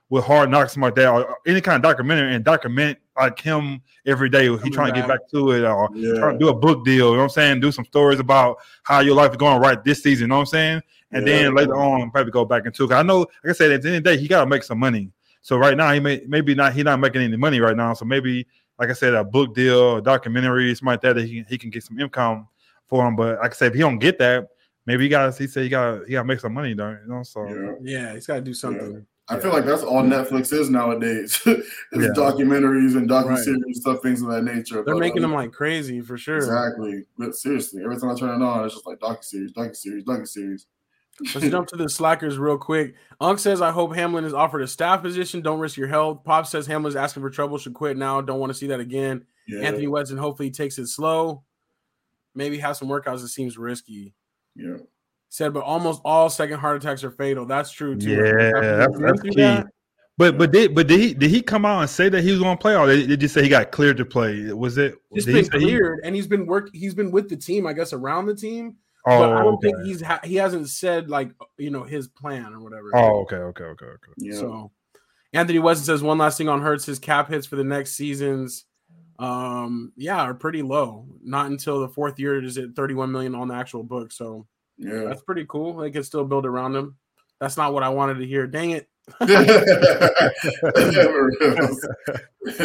with 0.08 0.24
hard 0.24 0.50
knocks 0.50 0.72
something 0.74 0.86
like 0.86 0.94
that 0.94 1.08
or 1.08 1.36
any 1.46 1.60
kind 1.60 1.76
of 1.76 1.82
documentary 1.82 2.34
and 2.34 2.44
document 2.44 2.96
like 3.16 3.40
him 3.40 3.80
every 4.04 4.28
day. 4.28 4.44
He 4.58 4.70
trying 4.70 4.92
to 4.92 5.00
get 5.00 5.08
back 5.08 5.28
to 5.30 5.50
it 5.52 5.64
or 5.64 5.88
yeah. 5.94 6.18
trying 6.18 6.34
to 6.34 6.38
do 6.38 6.48
a 6.48 6.54
book 6.54 6.84
deal. 6.84 7.08
You 7.08 7.12
know 7.12 7.18
what 7.18 7.22
I'm 7.24 7.28
saying? 7.30 7.60
Do 7.60 7.72
some 7.72 7.84
stories 7.84 8.20
about 8.20 8.58
how 8.84 9.00
your 9.00 9.14
life 9.14 9.32
is 9.32 9.36
going 9.36 9.60
right 9.60 9.82
this 9.82 10.02
season. 10.02 10.24
You 10.24 10.28
know 10.28 10.36
what 10.36 10.40
I'm 10.42 10.46
saying? 10.46 10.82
And 11.12 11.26
yeah. 11.26 11.42
then 11.42 11.54
later 11.54 11.76
on, 11.76 12.10
probably 12.10 12.32
go 12.32 12.44
back 12.44 12.66
into. 12.66 12.84
It. 12.84 12.92
I 12.92 13.02
know, 13.02 13.20
like 13.20 13.50
I 13.50 13.52
said, 13.52 13.72
at 13.72 13.82
the 13.82 13.88
end 13.88 13.96
of 13.98 14.04
the 14.04 14.10
day, 14.10 14.20
he 14.20 14.28
got 14.28 14.40
to 14.40 14.46
make 14.46 14.62
some 14.62 14.78
money. 14.78 15.10
So 15.40 15.56
right 15.56 15.76
now, 15.76 15.92
he 15.92 16.00
may 16.00 16.22
maybe 16.26 16.54
not. 16.54 16.74
He 16.74 16.82
not 16.82 17.00
making 17.00 17.22
any 17.22 17.36
money 17.36 17.60
right 17.60 17.76
now. 17.76 17.94
So 17.94 18.04
maybe, 18.04 18.46
like 18.78 18.90
I 18.90 18.92
said, 18.92 19.14
a 19.14 19.24
book 19.24 19.54
deal, 19.54 19.96
a 19.96 20.02
documentary, 20.02 20.74
something 20.74 20.86
like 20.86 21.00
that, 21.02 21.14
that 21.14 21.24
he, 21.26 21.44
he 21.48 21.58
can 21.58 21.70
get 21.70 21.84
some 21.84 21.98
income 21.98 22.48
for 22.86 23.06
him. 23.06 23.16
But 23.16 23.38
like 23.38 23.52
I 23.52 23.54
said, 23.54 23.68
if 23.68 23.74
he 23.74 23.80
don't 23.80 23.98
get 23.98 24.18
that, 24.18 24.48
maybe 24.86 25.04
he 25.04 25.08
got. 25.08 25.36
He 25.36 25.46
said 25.46 25.64
he 25.64 25.68
got. 25.68 26.06
He 26.06 26.12
got 26.12 26.22
to 26.22 26.24
make 26.24 26.40
some 26.40 26.54
money, 26.54 26.74
though. 26.74 26.90
You 26.90 27.08
know. 27.08 27.22
So 27.22 27.46
yeah, 27.46 27.72
yeah 27.82 28.14
he's 28.14 28.26
got 28.26 28.36
to 28.36 28.40
do 28.40 28.54
something. 28.54 29.06
I 29.28 29.40
feel 29.40 29.52
like 29.52 29.64
that's 29.64 29.82
all 29.82 30.02
Netflix 30.02 30.52
is 30.52 30.70
nowadays. 30.70 31.40
it's 31.46 31.68
yeah. 31.92 32.08
documentaries 32.14 32.96
and 32.96 33.10
docu 33.10 33.36
series 33.38 33.62
right. 33.64 33.74
stuff, 33.74 34.02
things 34.02 34.22
of 34.22 34.28
that 34.28 34.44
nature. 34.44 34.84
They're 34.84 34.94
but, 34.94 35.00
making 35.00 35.24
um, 35.24 35.30
them 35.30 35.34
like 35.34 35.52
crazy 35.52 36.00
for 36.00 36.16
sure. 36.16 36.36
Exactly. 36.36 37.02
But 37.18 37.34
seriously, 37.34 37.82
every 37.82 37.98
time 37.98 38.10
I 38.10 38.14
turn 38.14 38.40
it 38.40 38.44
on, 38.44 38.64
it's 38.64 38.74
just 38.74 38.86
like 38.86 39.00
docu 39.00 39.24
series, 39.24 39.52
docu 39.52 39.76
series, 39.76 40.04
docu 40.04 40.28
series. 40.28 40.66
Let's 41.34 41.48
jump 41.48 41.66
to 41.68 41.76
the 41.76 41.84
SLACers 41.84 42.38
real 42.38 42.58
quick. 42.58 42.94
Unc 43.20 43.38
says, 43.38 43.62
I 43.62 43.70
hope 43.70 43.94
Hamlin 43.94 44.24
is 44.24 44.34
offered 44.34 44.60
a 44.60 44.68
staff 44.68 45.02
position. 45.02 45.40
Don't 45.40 45.58
risk 45.58 45.76
your 45.76 45.88
health. 45.88 46.24
Pop 46.24 46.46
says 46.46 46.66
Hamlin's 46.66 46.94
asking 46.94 47.22
for 47.22 47.30
trouble, 47.30 47.56
should 47.58 47.74
quit 47.74 47.96
now. 47.96 48.20
Don't 48.20 48.38
want 48.38 48.50
to 48.50 48.54
see 48.58 48.66
that 48.68 48.80
again. 48.80 49.24
Yeah. 49.48 49.60
Anthony 49.60 49.86
Weston, 49.86 50.18
hopefully 50.18 50.50
takes 50.50 50.78
it 50.78 50.88
slow. 50.88 51.42
Maybe 52.34 52.58
have 52.58 52.76
some 52.76 52.88
workouts. 52.88 53.24
It 53.24 53.28
seems 53.28 53.56
risky. 53.56 54.14
Yeah 54.56 54.78
said, 55.36 55.52
but 55.52 55.62
almost 55.62 56.00
all 56.04 56.30
second 56.30 56.58
heart 56.58 56.82
attacks 56.82 57.04
are 57.04 57.10
fatal. 57.10 57.46
That's 57.46 57.70
true 57.70 57.96
too. 57.96 58.10
Yeah, 58.10 58.52
that's, 58.78 58.98
that's 58.98 59.22
key. 59.22 59.30
That? 59.36 59.66
But 60.18 60.38
but 60.38 60.50
did 60.50 60.74
but 60.74 60.86
did 60.86 60.98
he 60.98 61.14
did 61.14 61.30
he 61.30 61.42
come 61.42 61.66
out 61.66 61.80
and 61.80 61.90
say 61.90 62.08
that 62.08 62.22
he 62.22 62.30
was 62.30 62.40
going 62.40 62.56
to 62.56 62.60
play, 62.60 62.74
or 62.74 62.86
did 62.86 63.10
he 63.10 63.16
just 63.16 63.34
say 63.34 63.42
he 63.42 63.48
got 63.48 63.70
cleared 63.70 63.98
to 63.98 64.06
play? 64.06 64.50
Was 64.52 64.78
it? 64.78 64.96
Just 65.14 65.26
been 65.26 65.46
cleared, 65.46 66.00
he... 66.02 66.06
and 66.06 66.16
he's 66.16 66.26
been 66.26 66.46
work. 66.46 66.70
He's 66.72 66.94
been 66.94 67.10
with 67.10 67.28
the 67.28 67.36
team, 67.36 67.66
I 67.66 67.74
guess, 67.74 67.92
around 67.92 68.26
the 68.26 68.34
team. 68.34 68.76
Oh, 69.06 69.18
but 69.18 69.32
I 69.34 69.42
don't 69.42 69.54
okay. 69.54 69.68
think 69.68 69.84
he's 69.84 70.00
ha- 70.00 70.20
he 70.24 70.36
hasn't 70.36 70.68
said 70.68 71.10
like 71.10 71.30
you 71.58 71.70
know 71.70 71.82
his 71.82 72.08
plan 72.08 72.54
or 72.54 72.60
whatever. 72.60 72.90
Oh, 72.94 73.20
okay, 73.20 73.36
okay, 73.36 73.64
okay, 73.64 73.86
okay. 73.86 74.12
Yeah. 74.16 74.34
So 74.36 74.72
Anthony 75.34 75.58
Weston 75.58 75.84
says 75.84 76.02
one 76.02 76.18
last 76.18 76.38
thing 76.38 76.48
on 76.48 76.62
Hurts. 76.62 76.86
His 76.86 76.98
cap 76.98 77.28
hits 77.28 77.46
for 77.46 77.56
the 77.56 77.64
next 77.64 77.92
seasons, 77.92 78.64
um, 79.18 79.92
yeah, 79.96 80.20
are 80.20 80.34
pretty 80.34 80.62
low. 80.62 81.06
Not 81.22 81.46
until 81.46 81.80
the 81.80 81.88
fourth 81.88 82.18
year 82.18 82.42
is 82.42 82.56
it 82.56 82.76
31 82.76 83.10
million 83.12 83.34
on 83.34 83.48
the 83.48 83.54
actual 83.54 83.82
book. 83.82 84.12
So 84.12 84.46
yeah, 84.78 85.04
that's 85.04 85.22
pretty 85.22 85.46
cool. 85.48 85.76
They 85.76 85.90
can 85.90 86.04
still 86.04 86.24
build 86.24 86.46
around 86.46 86.76
him. 86.76 86.96
That's 87.40 87.56
not 87.56 87.72
what 87.72 87.82
I 87.82 87.88
wanted 87.88 88.18
to 88.18 88.26
hear. 88.26 88.46
Dang 88.46 88.70
it. 88.70 88.88
All 89.20 89.26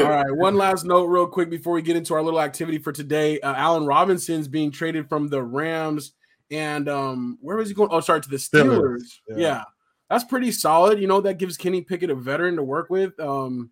right, 0.04 0.36
one 0.36 0.56
last 0.56 0.86
note, 0.86 1.06
real 1.06 1.28
quick, 1.28 1.50
before 1.52 1.74
we 1.74 1.82
get 1.82 1.96
into 1.96 2.14
our 2.16 2.22
little 2.22 2.42
activity 2.42 2.80
for 2.80 2.92
today. 2.92 3.40
Uh, 3.42 3.54
Allen 3.56 3.86
Robinson's 3.86 4.48
being 4.48 4.72
traded 4.72 5.08
from 5.08 5.28
the 5.28 5.44
Rams, 5.44 6.14
and 6.50 6.90
um, 6.90 7.38
where 7.42 7.58
was 7.58 7.70
he 7.70 7.76
going? 7.76 7.90
Oh, 7.92 8.00
sorry, 8.00 8.22
to 8.22 8.30
the 8.30 8.38
Steelers. 8.38 9.04
Yeah. 9.30 9.38
yeah. 9.38 9.64
that's 10.10 10.24
pretty 10.24 10.52
solid. 10.52 11.00
You 11.00 11.08
know, 11.08 11.22
that 11.22 11.38
gives 11.38 11.58
Kenny 11.58 11.82
Pickett 11.82 12.10
a 12.10 12.16
veteran 12.16 12.56
to 12.56 12.64
work 12.64 12.90
with. 12.90 13.20
Um, 13.20 13.70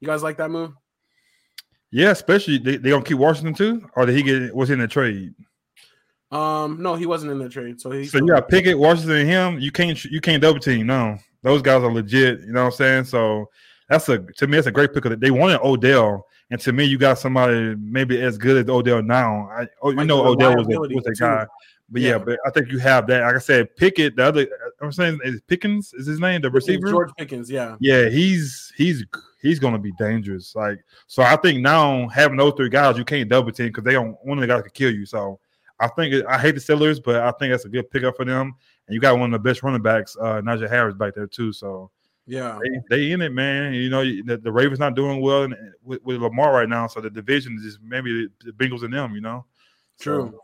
you 0.00 0.08
guys 0.08 0.22
like 0.22 0.38
that 0.38 0.50
move? 0.50 0.72
Yeah, 1.90 2.10
especially 2.10 2.58
they, 2.58 2.76
they 2.76 2.90
gonna 2.90 3.04
keep 3.04 3.18
Washington 3.18 3.54
too, 3.54 3.88
or 3.94 4.06
did 4.06 4.16
he 4.16 4.22
get 4.22 4.54
was 4.54 4.70
in 4.70 4.80
the 4.80 4.88
trade? 4.88 5.34
Um, 6.32 6.82
no, 6.82 6.94
he 6.96 7.06
wasn't 7.06 7.32
in 7.32 7.38
the 7.38 7.48
trade. 7.48 7.80
So 7.80 7.90
he. 7.90 8.04
So 8.04 8.18
you 8.18 8.28
got 8.28 8.48
Pickett, 8.48 8.78
Washington, 8.78 9.16
and 9.16 9.28
him. 9.28 9.60
You 9.60 9.70
can't 9.70 10.02
you 10.04 10.20
can't 10.20 10.42
double 10.42 10.60
team. 10.60 10.86
No, 10.86 11.18
those 11.42 11.62
guys 11.62 11.82
are 11.82 11.92
legit. 11.92 12.40
You 12.40 12.52
know 12.52 12.64
what 12.64 12.72
I'm 12.72 12.76
saying? 12.76 13.04
So 13.04 13.48
that's 13.88 14.08
a 14.08 14.18
to 14.18 14.46
me 14.46 14.56
that's 14.56 14.66
a 14.66 14.72
great 14.72 14.92
pick. 14.92 15.04
That 15.04 15.20
they 15.20 15.30
wanted 15.30 15.60
Odell, 15.62 16.26
and 16.50 16.60
to 16.60 16.72
me 16.72 16.84
you 16.84 16.98
got 16.98 17.18
somebody 17.18 17.76
maybe 17.76 18.20
as 18.20 18.36
good 18.36 18.64
as 18.64 18.68
Odell 18.68 19.02
now. 19.02 19.48
I 19.52 19.68
oh, 19.82 19.90
you 19.90 20.04
know 20.04 20.26
Odell 20.26 20.56
was 20.56 20.66
a, 20.66 20.94
was 20.94 21.06
a 21.06 21.12
guy. 21.12 21.46
But 21.88 22.02
yeah. 22.02 22.10
yeah. 22.10 22.18
but 22.18 22.38
I 22.44 22.50
think 22.50 22.70
you 22.72 22.78
have 22.78 23.06
that. 23.06 23.22
Like 23.22 23.36
I 23.36 23.38
said, 23.38 23.76
Pickett. 23.76 24.16
The 24.16 24.24
other, 24.24 24.48
I'm 24.80 24.90
saying, 24.90 25.20
is 25.24 25.40
Pickens 25.42 25.92
is 25.94 26.06
his 26.06 26.18
name, 26.18 26.40
the 26.40 26.50
receiver. 26.50 26.90
George 26.90 27.10
Pickens. 27.16 27.48
Yeah. 27.48 27.76
Yeah, 27.78 28.08
he's 28.08 28.72
he's 28.76 29.04
he's 29.40 29.58
gonna 29.58 29.78
be 29.78 29.92
dangerous. 29.92 30.54
Like 30.54 30.84
so, 31.06 31.22
I 31.22 31.36
think 31.36 31.60
now 31.60 32.08
having 32.08 32.36
those 32.36 32.54
three 32.56 32.68
guys, 32.68 32.98
you 32.98 33.04
can't 33.04 33.28
double 33.28 33.52
team 33.52 33.68
because 33.68 33.84
they 33.84 33.92
don't 33.92 34.16
one 34.24 34.38
of 34.38 34.42
the 34.42 34.46
guys 34.46 34.62
could 34.62 34.74
kill 34.74 34.92
you. 34.92 35.06
So 35.06 35.40
I 35.78 35.88
think 35.88 36.24
I 36.26 36.38
hate 36.38 36.54
the 36.54 36.60
Steelers, 36.60 37.02
but 37.02 37.16
I 37.16 37.30
think 37.32 37.52
that's 37.52 37.64
a 37.64 37.68
good 37.68 37.90
pickup 37.90 38.16
for 38.16 38.24
them. 38.24 38.54
And 38.86 38.94
you 38.94 39.00
got 39.00 39.18
one 39.18 39.32
of 39.34 39.42
the 39.42 39.48
best 39.48 39.62
running 39.62 39.82
backs, 39.82 40.16
uh, 40.20 40.40
Najee 40.40 40.68
Harris, 40.68 40.94
back 40.94 41.14
there 41.14 41.26
too. 41.26 41.52
So 41.52 41.90
yeah, 42.26 42.58
they, 42.62 42.80
they 42.96 43.12
in 43.12 43.22
it, 43.22 43.32
man. 43.32 43.74
You 43.74 43.90
know, 43.90 44.02
the, 44.02 44.38
the 44.42 44.50
Ravens 44.50 44.80
not 44.80 44.96
doing 44.96 45.20
well 45.20 45.44
in, 45.44 45.72
with, 45.84 46.02
with, 46.02 46.20
Lamar 46.20 46.52
right 46.52 46.68
now, 46.68 46.86
so 46.86 47.00
the 47.00 47.10
division 47.10 47.56
is 47.56 47.62
just 47.62 47.78
maybe 47.82 48.28
the, 48.44 48.52
Bengals 48.52 48.82
and 48.82 48.92
them. 48.92 49.14
You 49.14 49.20
know, 49.20 49.44
true. 50.00 50.32
So 50.32 50.40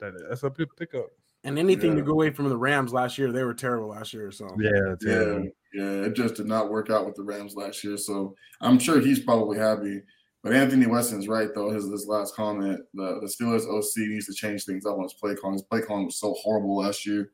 that, 0.00 0.28
that's 0.28 0.42
a 0.42 0.50
good 0.50 0.68
pickup. 0.76 1.06
And 1.44 1.58
anything 1.58 1.92
yeah. 1.92 1.98
to 1.98 2.02
go 2.02 2.12
away 2.12 2.30
from 2.30 2.48
the 2.48 2.56
Rams 2.56 2.92
last 2.92 3.16
year, 3.16 3.32
they 3.32 3.44
were 3.44 3.54
terrible 3.54 3.88
last 3.88 4.12
year. 4.12 4.30
So 4.30 4.48
yeah, 4.58 4.94
yeah, 5.00 5.42
yeah, 5.72 6.04
it 6.04 6.14
just 6.14 6.34
did 6.34 6.46
not 6.46 6.70
work 6.70 6.90
out 6.90 7.06
with 7.06 7.14
the 7.14 7.22
Rams 7.22 7.54
last 7.54 7.84
year. 7.84 7.96
So 7.96 8.34
I'm 8.60 8.78
sure 8.78 9.00
he's 9.00 9.20
probably 9.20 9.58
happy 9.58 10.02
but 10.42 10.54
Anthony 10.54 10.86
Weston's 10.86 11.28
right 11.28 11.48
though. 11.54 11.70
His 11.70 11.90
this 11.90 12.06
last 12.06 12.34
comment, 12.34 12.80
the 12.94 13.20
the 13.20 13.26
Steelers 13.26 13.68
OC 13.68 14.08
needs 14.08 14.26
to 14.26 14.32
change 14.32 14.64
things 14.64 14.86
up 14.86 14.96
on 14.96 15.02
his 15.02 15.12
play 15.14 15.34
calling. 15.34 15.54
His 15.54 15.62
play 15.62 15.82
calling 15.82 16.06
was 16.06 16.16
so 16.16 16.34
horrible 16.34 16.76
last 16.76 17.04
year. 17.06 17.30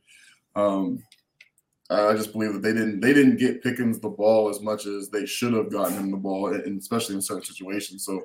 Um, 0.56 1.02
I 1.88 2.14
just 2.14 2.32
believe 2.32 2.52
that 2.52 2.62
they 2.62 2.72
didn't 2.72 3.00
they 3.00 3.12
didn't 3.12 3.36
get 3.36 3.62
Pickens 3.62 4.00
the 4.00 4.08
ball 4.08 4.48
as 4.48 4.60
much 4.60 4.86
as 4.86 5.08
they 5.08 5.24
should 5.24 5.52
have 5.52 5.70
gotten 5.70 5.96
him 5.96 6.10
the 6.10 6.16
ball, 6.16 6.52
and 6.52 6.80
especially 6.80 7.14
in 7.14 7.22
certain 7.22 7.44
situations. 7.44 8.04
So 8.04 8.22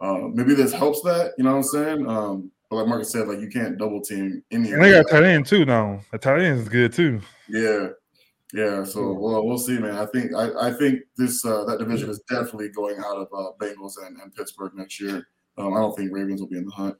uh, 0.00 0.28
maybe 0.32 0.54
this 0.54 0.72
helps 0.72 1.02
that. 1.02 1.32
You 1.38 1.44
know 1.44 1.50
what 1.50 1.58
I'm 1.58 1.62
saying? 1.62 2.10
Um, 2.10 2.50
but 2.68 2.76
like 2.76 2.88
Marcus 2.88 3.12
said, 3.12 3.28
like 3.28 3.38
you 3.38 3.48
can't 3.48 3.78
double 3.78 4.00
team 4.00 4.42
any. 4.50 4.72
And 4.72 4.82
they 4.82 4.90
got 4.90 5.08
tight 5.08 5.22
end 5.22 5.46
too 5.46 5.64
now. 5.64 6.00
The 6.10 6.18
tight 6.18 6.40
end 6.40 6.62
is 6.62 6.68
good 6.68 6.92
too. 6.92 7.20
Yeah, 7.48 7.90
yeah. 8.52 8.84
So 8.84 9.12
well, 9.12 9.46
we'll 9.46 9.58
see, 9.58 9.78
man. 9.78 9.96
I 9.96 10.06
think 10.06 10.34
I, 10.34 10.68
I 10.68 10.72
think 10.72 11.00
this 11.16 11.44
uh, 11.44 11.64
that 11.64 11.78
division 11.78 12.10
is 12.10 12.20
definitely 12.28 12.68
going 12.70 12.98
out 12.98 13.16
of 13.16 13.28
uh, 13.36 13.52
Bengals 13.60 13.94
and, 14.04 14.20
and 14.20 14.34
Pittsburgh 14.34 14.72
next 14.74 15.00
year. 15.00 15.26
Um, 15.58 15.74
I 15.74 15.78
don't 15.78 15.96
think 15.96 16.12
Ravens 16.12 16.40
will 16.40 16.48
be 16.48 16.58
in 16.58 16.66
the 16.66 16.72
hunt. 16.72 16.96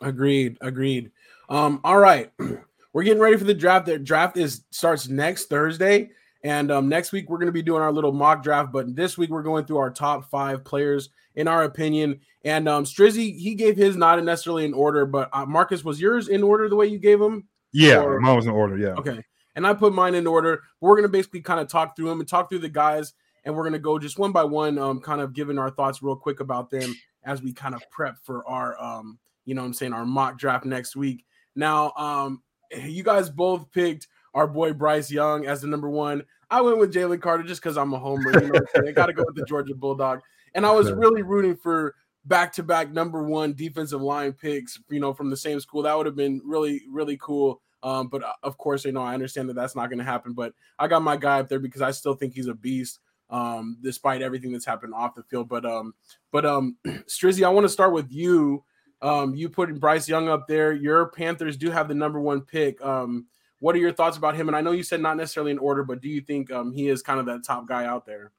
Agreed. 0.00 0.58
Agreed. 0.60 1.10
Um, 1.48 1.80
all 1.84 1.98
right. 1.98 2.30
We're 2.92 3.02
getting 3.02 3.22
ready 3.22 3.36
for 3.36 3.44
the 3.44 3.54
draft. 3.54 3.86
The 3.86 3.98
draft 3.98 4.36
is 4.36 4.64
starts 4.70 5.08
next 5.08 5.46
Thursday. 5.46 6.10
And 6.46 6.70
um, 6.70 6.88
next 6.88 7.10
week 7.10 7.28
we're 7.28 7.38
going 7.38 7.46
to 7.46 7.52
be 7.52 7.60
doing 7.62 7.82
our 7.82 7.92
little 7.92 8.12
mock 8.12 8.40
draft, 8.40 8.70
but 8.70 8.94
this 8.94 9.18
week 9.18 9.30
we're 9.30 9.42
going 9.42 9.64
through 9.64 9.78
our 9.78 9.90
top 9.90 10.30
five 10.30 10.64
players 10.64 11.08
in 11.34 11.48
our 11.48 11.64
opinion. 11.64 12.20
And 12.44 12.68
um, 12.68 12.84
Strizzy, 12.84 13.36
he 13.36 13.56
gave 13.56 13.76
his 13.76 13.96
not 13.96 14.22
necessarily 14.22 14.64
in 14.64 14.72
order, 14.72 15.06
but 15.06 15.28
uh, 15.32 15.44
Marcus, 15.44 15.84
was 15.84 16.00
yours 16.00 16.28
in 16.28 16.44
order 16.44 16.68
the 16.68 16.76
way 16.76 16.86
you 16.86 16.98
gave 16.98 17.18
them? 17.18 17.48
Yeah, 17.72 18.00
or? 18.00 18.20
mine 18.20 18.36
was 18.36 18.46
in 18.46 18.52
order. 18.52 18.78
Yeah. 18.78 18.94
Okay. 18.94 19.22
And 19.56 19.66
I 19.66 19.74
put 19.74 19.92
mine 19.92 20.14
in 20.14 20.28
order. 20.28 20.62
But 20.80 20.86
we're 20.86 20.96
going 20.96 21.02
to 21.02 21.08
basically 21.08 21.40
kind 21.40 21.58
of 21.58 21.66
talk 21.66 21.96
through 21.96 22.10
them 22.10 22.20
and 22.20 22.28
talk 22.28 22.48
through 22.48 22.60
the 22.60 22.68
guys, 22.68 23.14
and 23.44 23.56
we're 23.56 23.64
going 23.64 23.72
to 23.72 23.80
go 23.80 23.98
just 23.98 24.18
one 24.18 24.30
by 24.30 24.44
one, 24.44 24.78
um, 24.78 25.00
kind 25.00 25.20
of 25.20 25.32
giving 25.32 25.58
our 25.58 25.70
thoughts 25.70 26.02
real 26.02 26.14
quick 26.14 26.38
about 26.38 26.70
them 26.70 26.94
as 27.24 27.42
we 27.42 27.52
kind 27.52 27.74
of 27.74 27.82
prep 27.90 28.16
for 28.22 28.46
our, 28.46 28.80
um, 28.80 29.18
you 29.44 29.54
know, 29.54 29.64
I'm 29.64 29.72
saying 29.72 29.92
our 29.92 30.06
mock 30.06 30.38
draft 30.38 30.64
next 30.64 30.94
week. 30.94 31.24
Now, 31.56 31.92
um, 31.96 32.42
you 32.70 33.02
guys 33.02 33.30
both 33.30 33.72
picked 33.72 34.06
our 34.34 34.46
boy 34.46 34.72
Bryce 34.72 35.10
Young 35.10 35.46
as 35.46 35.62
the 35.62 35.66
number 35.66 35.88
one. 35.88 36.22
I 36.50 36.60
went 36.60 36.78
with 36.78 36.92
Jalen 36.92 37.22
Carter 37.22 37.42
just 37.42 37.62
because 37.62 37.76
I'm 37.76 37.94
a 37.94 37.98
homer. 37.98 38.40
You 38.40 38.52
know, 38.52 38.60
I 38.86 38.92
got 38.92 39.06
to 39.06 39.12
go 39.12 39.24
with 39.26 39.34
the 39.34 39.44
Georgia 39.46 39.74
Bulldog, 39.74 40.20
and 40.54 40.66
I 40.66 40.70
was 40.70 40.92
really 40.92 41.22
rooting 41.22 41.56
for 41.56 41.94
back-to-back 42.26 42.92
number 42.92 43.22
one 43.22 43.54
defensive 43.54 44.02
line 44.02 44.32
picks. 44.32 44.78
You 44.90 45.00
know, 45.00 45.14
from 45.14 45.30
the 45.30 45.36
same 45.36 45.58
school. 45.60 45.82
That 45.82 45.96
would 45.96 46.06
have 46.06 46.14
been 46.14 46.42
really, 46.44 46.82
really 46.90 47.16
cool. 47.20 47.62
Um, 47.82 48.08
but 48.08 48.22
uh, 48.22 48.32
of 48.42 48.58
course, 48.58 48.84
you 48.84 48.92
know, 48.92 49.02
I 49.02 49.14
understand 49.14 49.48
that 49.48 49.54
that's 49.54 49.76
not 49.76 49.88
going 49.88 49.98
to 49.98 50.04
happen. 50.04 50.32
But 50.32 50.54
I 50.78 50.88
got 50.88 51.02
my 51.02 51.16
guy 51.16 51.40
up 51.40 51.48
there 51.48 51.58
because 51.58 51.82
I 51.82 51.90
still 51.90 52.14
think 52.14 52.34
he's 52.34 52.48
a 52.48 52.54
beast, 52.54 53.00
um, 53.30 53.78
despite 53.82 54.22
everything 54.22 54.52
that's 54.52 54.64
happened 54.64 54.94
off 54.94 55.14
the 55.14 55.22
field. 55.24 55.48
But 55.48 55.64
um, 55.64 55.94
but 56.32 56.44
um, 56.44 56.76
Strizzy, 56.86 57.44
I 57.44 57.50
want 57.50 57.64
to 57.64 57.70
start 57.72 57.92
with 57.92 58.10
you. 58.10 58.64
Um, 59.02 59.34
you 59.34 59.48
putting 59.48 59.78
Bryce 59.78 60.08
Young 60.08 60.28
up 60.28 60.48
there. 60.48 60.72
Your 60.72 61.06
Panthers 61.10 61.56
do 61.56 61.70
have 61.70 61.88
the 61.88 61.94
number 61.94 62.20
one 62.20 62.40
pick. 62.40 62.82
Um, 62.84 63.26
what 63.60 63.74
are 63.74 63.78
your 63.78 63.92
thoughts 63.92 64.16
about 64.16 64.36
him? 64.36 64.48
And 64.48 64.56
I 64.56 64.60
know 64.60 64.72
you 64.72 64.82
said 64.82 65.00
not 65.00 65.16
necessarily 65.16 65.50
in 65.50 65.58
order, 65.58 65.84
but 65.84 66.00
do 66.00 66.08
you 66.08 66.20
think 66.20 66.50
um, 66.50 66.72
he 66.72 66.88
is 66.88 67.02
kind 67.02 67.20
of 67.20 67.26
that 67.26 67.44
top 67.44 67.66
guy 67.66 67.84
out 67.84 68.06
there? 68.06 68.32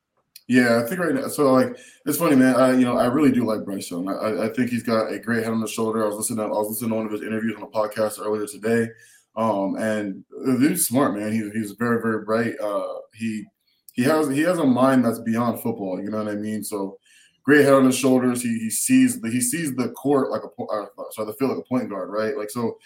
Yeah, 0.47 0.81
I 0.81 0.87
think 0.87 1.01
right 1.01 1.13
now. 1.13 1.27
So 1.27 1.51
like, 1.51 1.77
it's 2.05 2.17
funny, 2.17 2.37
man. 2.37 2.55
I 2.55 2.71
you 2.71 2.85
know 2.85 2.97
I 2.97 3.07
really 3.07 3.31
do 3.31 3.43
like 3.43 3.65
Bryce 3.65 3.91
Young. 3.91 4.07
I, 4.07 4.45
I 4.45 4.49
think 4.49 4.69
he's 4.69 4.83
got 4.83 5.11
a 5.11 5.19
great 5.19 5.43
head 5.43 5.51
on 5.51 5.59
the 5.59 5.67
shoulder. 5.67 6.03
I 6.03 6.07
was 6.07 6.15
listening. 6.15 6.37
To, 6.37 6.45
I 6.45 6.57
was 6.57 6.69
listening 6.69 6.91
to 6.91 6.95
one 6.95 7.05
of 7.05 7.11
his 7.11 7.21
interviews 7.21 7.55
on 7.57 7.63
a 7.63 7.67
podcast 7.67 8.19
earlier 8.25 8.47
today. 8.47 8.89
Um, 9.37 9.75
and 9.77 10.23
he's 10.59 10.87
smart, 10.87 11.15
man. 11.15 11.31
He's 11.31 11.51
he's 11.53 11.71
very 11.73 12.01
very 12.01 12.25
bright. 12.25 12.55
Uh, 12.59 12.95
he 13.13 13.45
he 13.93 14.03
has 14.03 14.27
he 14.29 14.41
has 14.41 14.57
a 14.57 14.65
mind 14.65 15.05
that's 15.05 15.19
beyond 15.19 15.61
football. 15.61 16.01
You 16.01 16.09
know 16.09 16.23
what 16.23 16.33
I 16.33 16.35
mean? 16.35 16.63
So 16.63 16.97
great 17.43 17.63
head 17.63 17.73
on 17.73 17.85
his 17.85 17.97
shoulders. 17.97 18.41
He 18.41 18.57
he 18.59 18.69
sees 18.69 19.21
the 19.21 19.29
he 19.29 19.39
sees 19.39 19.75
the 19.75 19.89
court 19.89 20.31
like 20.31 20.41
a 20.41 20.63
uh, 20.63 20.85
sorry 21.11 21.27
the 21.27 21.33
field 21.33 21.51
like 21.51 21.59
a 21.59 21.69
point 21.69 21.89
guard, 21.89 22.09
right? 22.09 22.35
Like 22.35 22.49
so 22.49 22.77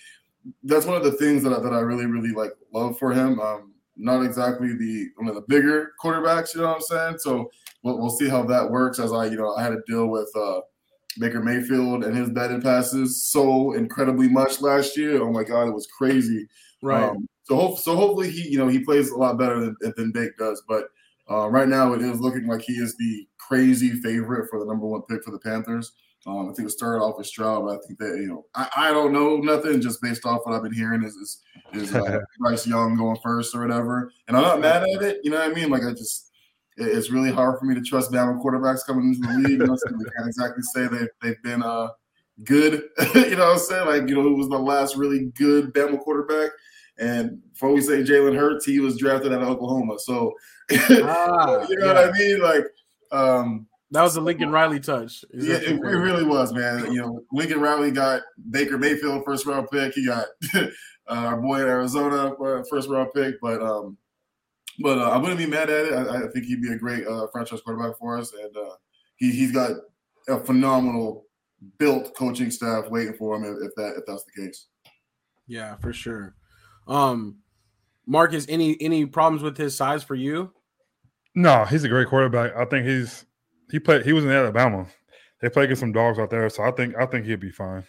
that's 0.63 0.85
one 0.85 0.97
of 0.97 1.03
the 1.03 1.13
things 1.13 1.43
that 1.43 1.53
I, 1.53 1.59
that 1.59 1.73
I 1.73 1.79
really 1.79 2.05
really 2.05 2.33
like 2.33 2.51
love 2.73 2.99
for 2.99 3.13
him. 3.13 3.39
Um, 3.39 3.73
not 3.95 4.23
exactly 4.23 4.75
the 4.75 5.07
one 5.17 5.29
of 5.29 5.35
the 5.35 5.45
bigger 5.47 5.93
quarterbacks, 6.03 6.53
you 6.53 6.61
know 6.61 6.67
what 6.67 6.75
I'm 6.75 6.81
saying? 6.81 7.19
So 7.19 7.49
we'll, 7.83 7.97
we'll 7.97 8.09
see 8.09 8.27
how 8.27 8.43
that 8.43 8.69
works. 8.69 8.99
As 8.99 9.13
I 9.13 9.25
you 9.25 9.37
know 9.37 9.55
I 9.55 9.63
had 9.63 9.69
to 9.69 9.81
deal 9.87 10.07
with 10.07 10.29
uh, 10.35 10.59
Baker 11.19 11.41
Mayfield 11.41 12.03
and 12.03 12.15
his 12.15 12.29
batted 12.29 12.63
passes 12.63 13.23
so 13.23 13.73
incredibly 13.73 14.29
much 14.29 14.61
last 14.61 14.97
year. 14.97 15.21
Oh 15.21 15.31
my 15.31 15.43
god, 15.43 15.67
it 15.67 15.73
was 15.73 15.87
crazy. 15.87 16.47
Right. 16.81 17.09
Um, 17.09 17.27
so 17.43 17.55
hope, 17.55 17.79
so 17.79 17.95
hopefully 17.95 18.29
he 18.29 18.49
you 18.49 18.57
know 18.57 18.67
he 18.67 18.79
plays 18.79 19.09
a 19.09 19.17
lot 19.17 19.37
better 19.37 19.59
than 19.59 19.75
than 19.95 20.11
Bake 20.11 20.37
does, 20.37 20.63
but. 20.67 20.85
Uh, 21.29 21.47
right 21.47 21.69
now, 21.69 21.93
it 21.93 22.01
is 22.01 22.19
looking 22.19 22.45
like 22.45 22.61
he 22.61 22.73
is 22.73 22.97
the 22.97 23.25
crazy 23.37 23.91
favorite 24.01 24.49
for 24.49 24.59
the 24.59 24.65
number 24.65 24.85
one 24.85 25.01
pick 25.03 25.23
for 25.23 25.31
the 25.31 25.39
Panthers. 25.39 25.93
Um, 26.27 26.49
I 26.49 26.53
think 26.53 26.67
it 26.67 26.71
started 26.71 27.03
off 27.03 27.17
with 27.17 27.25
Stroud, 27.25 27.65
but 27.65 27.75
I 27.75 27.77
think 27.87 27.97
that 27.99 28.17
you 28.17 28.27
know 28.27 28.45
I, 28.53 28.69
I 28.77 28.91
don't 28.91 29.11
know 29.11 29.37
nothing 29.37 29.81
just 29.81 30.01
based 30.01 30.25
off 30.25 30.41
what 30.43 30.53
I've 30.53 30.61
been 30.61 30.73
hearing 30.73 31.03
is 31.03 31.15
is, 31.15 31.41
is 31.73 31.95
uh, 31.95 32.19
Bryce 32.39 32.67
Young 32.67 32.95
going 32.95 33.17
first 33.23 33.55
or 33.55 33.61
whatever, 33.61 34.11
and 34.27 34.37
I'm 34.37 34.43
not 34.43 34.61
mad 34.61 34.83
at 34.83 35.01
it. 35.01 35.19
You 35.23 35.31
know 35.31 35.39
what 35.39 35.49
I 35.49 35.53
mean? 35.53 35.69
Like 35.69 35.83
I 35.83 35.91
just 35.91 36.30
it's 36.81 37.09
really 37.09 37.31
hard 37.31 37.59
for 37.59 37.65
me 37.65 37.75
to 37.75 37.81
trust 37.81 38.11
Bama 38.11 38.41
quarterbacks 38.41 38.85
coming 38.85 39.13
into 39.13 39.27
the 39.27 39.37
league. 39.39 39.59
You 39.59 39.65
know, 39.65 39.75
so 39.75 39.89
they 39.89 40.09
can't 40.17 40.27
exactly 40.27 40.63
say 40.63 40.87
they've 40.87 41.09
they've 41.21 41.43
been 41.43 41.63
uh 41.63 41.89
good. 42.43 42.83
you 43.15 43.35
know 43.35 43.45
what 43.45 43.53
I'm 43.53 43.59
saying? 43.59 43.87
Like 43.87 44.09
you 44.09 44.15
know, 44.15 44.27
it 44.27 44.37
was 44.37 44.49
the 44.49 44.59
last 44.59 44.95
really 44.95 45.31
good 45.35 45.73
Bama 45.73 45.99
quarterback. 45.99 46.51
And 46.97 47.41
before 47.53 47.73
we 47.73 47.81
say 47.81 48.03
Jalen 48.03 48.35
Hurts, 48.37 48.65
he 48.65 48.79
was 48.79 48.97
drafted 48.97 49.33
out 49.33 49.41
of 49.41 49.49
Oklahoma. 49.49 49.97
So 49.99 50.33
ah, 50.71 51.65
you 51.67 51.77
know 51.77 51.87
yeah. 51.87 51.93
what 51.93 51.97
I 51.97 52.11
mean? 52.11 52.41
Like 52.41 52.65
um 53.11 53.67
that 53.91 54.03
was 54.03 54.15
a 54.15 54.21
Lincoln 54.21 54.51
Riley 54.51 54.79
touch. 54.79 55.25
Is 55.31 55.47
yeah, 55.47 55.55
it, 55.55 55.63
it, 55.63 55.81
really 55.81 56.23
was, 56.23 56.53
man. 56.53 56.93
You 56.93 57.01
know, 57.01 57.21
Lincoln 57.33 57.59
Riley 57.59 57.91
got 57.91 58.21
Baker 58.49 58.77
Mayfield 58.77 59.23
first 59.25 59.45
round 59.45 59.67
pick. 59.69 59.93
He 59.93 60.05
got 60.05 60.27
uh, 60.55 60.67
our 61.07 61.41
boy 61.41 61.61
in 61.61 61.67
Arizona 61.67 62.33
uh, 62.33 62.63
first 62.69 62.89
round 62.89 63.09
pick. 63.13 63.35
But 63.41 63.61
um, 63.61 63.97
but 64.79 64.97
uh, 64.97 65.09
I 65.09 65.17
wouldn't 65.17 65.39
be 65.39 65.45
mad 65.45 65.69
at 65.69 65.85
it. 65.85 65.93
I, 65.93 66.25
I 66.25 66.27
think 66.27 66.45
he'd 66.45 66.61
be 66.61 66.71
a 66.71 66.77
great 66.77 67.07
uh, 67.07 67.27
franchise 67.31 67.61
quarterback 67.61 67.97
for 67.97 68.17
us, 68.17 68.33
and 68.33 68.55
uh, 68.55 68.75
he 69.17 69.31
he's 69.31 69.51
got 69.51 69.71
a 70.27 70.39
phenomenal 70.39 71.25
built 71.77 72.15
coaching 72.15 72.51
staff 72.51 72.89
waiting 72.89 73.13
for 73.13 73.35
him 73.35 73.43
if, 73.43 73.69
if 73.69 73.75
that 73.75 73.95
if 73.97 74.05
that's 74.05 74.23
the 74.25 74.41
case. 74.41 74.67
Yeah, 75.47 75.75
for 75.77 75.93
sure. 75.93 76.35
Um, 76.87 77.37
Marcus, 78.05 78.45
any 78.49 78.81
any 78.81 79.05
problems 79.05 79.43
with 79.43 79.57
his 79.57 79.75
size 79.75 80.03
for 80.03 80.15
you? 80.15 80.51
No, 81.35 81.65
he's 81.65 81.83
a 81.83 81.89
great 81.89 82.07
quarterback. 82.07 82.55
I 82.55 82.65
think 82.65 82.85
he's 82.85 83.25
he 83.69 83.79
played. 83.79 84.05
He 84.05 84.13
was 84.13 84.25
in 84.25 84.31
Alabama. 84.31 84.87
They 85.41 85.49
play 85.49 85.63
against 85.63 85.79
some 85.79 85.91
dogs 85.91 86.19
out 86.19 86.29
there, 86.29 86.49
so 86.49 86.63
I 86.63 86.71
think 86.71 86.95
I 86.97 87.05
think 87.05 87.25
he'll 87.25 87.37
be 87.37 87.51
fine. 87.51 87.83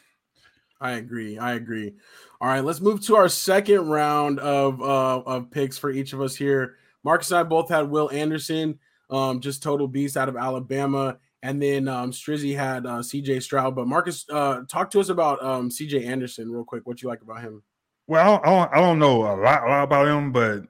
I 0.81 0.93
agree. 0.93 1.39
I 1.39 1.55
agree. 1.55 1.95
All 2.43 2.49
right, 2.49 2.65
let's 2.65 2.81
move 2.81 3.01
to 3.07 3.15
our 3.15 3.29
second 3.29 3.89
round 3.89 4.41
of 4.41 4.83
uh, 4.83 5.21
of 5.21 5.49
picks 5.53 5.79
for 5.79 5.93
each 5.93 6.13
of 6.13 6.21
us 6.21 6.35
here. 6.35 6.75
Marcus 7.05 7.31
and 7.31 7.39
I 7.39 7.45
both 7.45 7.69
had 7.69 7.89
Will 7.89 8.11
Anderson, 8.11 8.81
um, 9.11 9.39
just 9.39 9.63
total 9.63 9.87
beast 9.87 10.17
out 10.17 10.29
of 10.29 10.37
Alabama, 10.37 11.19
and 11.45 11.63
then 11.63 11.87
um, 11.87 12.11
Strizzy 12.11 12.57
had 12.57 12.85
uh, 12.85 13.01
C.J. 13.01 13.39
Stroud. 13.39 13.77
But 13.77 13.87
Marcus, 13.87 14.27
uh, 14.29 14.63
talk 14.69 14.91
to 14.91 14.99
us 14.99 15.09
about 15.09 15.41
um, 15.41 15.71
C.J. 15.71 16.05
Anderson 16.05 16.51
real 16.51 16.65
quick. 16.65 16.85
What 16.85 17.01
you 17.01 17.09
like 17.09 17.23
about 17.23 17.43
him? 17.43 17.63
Well, 18.09 18.41
I 18.43 18.51
don't, 18.51 18.73
I 18.73 18.81
don't 18.81 18.99
know 18.99 19.23
a 19.23 19.39
lot, 19.41 19.63
a 19.63 19.69
lot 19.69 19.85
about 19.85 20.09
him, 20.09 20.33
but 20.33 20.65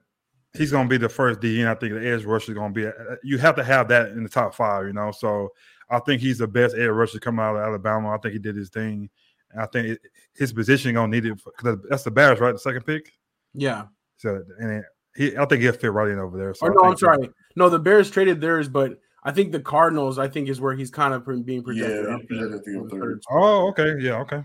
he's 0.55 0.69
going 0.69 0.87
to 0.87 0.89
be 0.89 0.99
the 0.99 1.09
first 1.09 1.41
D, 1.41 1.61
and 1.61 1.69
I 1.71 1.73
think 1.73 1.93
the 1.93 2.07
edge 2.07 2.23
rusher 2.23 2.51
is 2.51 2.55
going 2.55 2.71
to 2.71 2.79
be. 2.79 2.85
Uh, 2.85 3.15
you 3.23 3.39
have 3.39 3.55
to 3.55 3.63
have 3.63 3.87
that 3.87 4.09
in 4.09 4.21
the 4.21 4.29
top 4.29 4.53
five, 4.53 4.85
you 4.85 4.93
know. 4.93 5.11
So 5.11 5.49
I 5.89 5.97
think 5.97 6.21
he's 6.21 6.37
the 6.37 6.47
best 6.47 6.75
edge 6.75 6.89
rusher 6.89 7.17
coming 7.17 7.43
out 7.43 7.55
of 7.55 7.63
Alabama. 7.63 8.11
I 8.11 8.19
think 8.19 8.33
he 8.33 8.39
did 8.39 8.55
his 8.55 8.69
thing. 8.69 9.09
And 9.53 9.61
I 9.61 9.65
think 9.67 9.87
it, 9.87 10.01
his 10.35 10.51
position 10.51 10.93
going 10.93 11.11
to 11.11 11.15
need 11.15 11.25
it 11.25 11.39
because 11.43 11.79
that's 11.89 12.03
the 12.03 12.11
Bears, 12.11 12.39
right? 12.39 12.51
The 12.51 12.59
second 12.59 12.85
pick. 12.85 13.11
Yeah. 13.53 13.85
So 14.17 14.43
and 14.59 14.83
he, 15.15 15.37
I 15.37 15.45
think 15.45 15.61
he'll 15.61 15.73
fit 15.73 15.91
right 15.91 16.09
in 16.09 16.19
over 16.19 16.37
there. 16.37 16.53
So 16.53 16.67
oh, 16.67 16.69
no, 16.69 16.89
I'm 16.89 16.97
sorry. 16.97 17.29
No, 17.55 17.69
the 17.69 17.79
Bears 17.79 18.09
traded 18.09 18.41
theirs, 18.41 18.67
but 18.67 18.99
I 19.23 19.31
think 19.31 19.51
the 19.51 19.59
Cardinals, 19.59 20.19
I 20.19 20.27
think, 20.27 20.49
is 20.49 20.59
where 20.59 20.75
he's 20.75 20.91
kind 20.91 21.13
of 21.13 21.25
being 21.45 21.63
projected. 21.63 22.05
Yeah, 22.07 22.17
projected 22.27 22.91
third. 22.91 23.23
Oh, 23.29 23.67
okay, 23.69 23.95
yeah, 23.99 24.19
okay. 24.21 24.43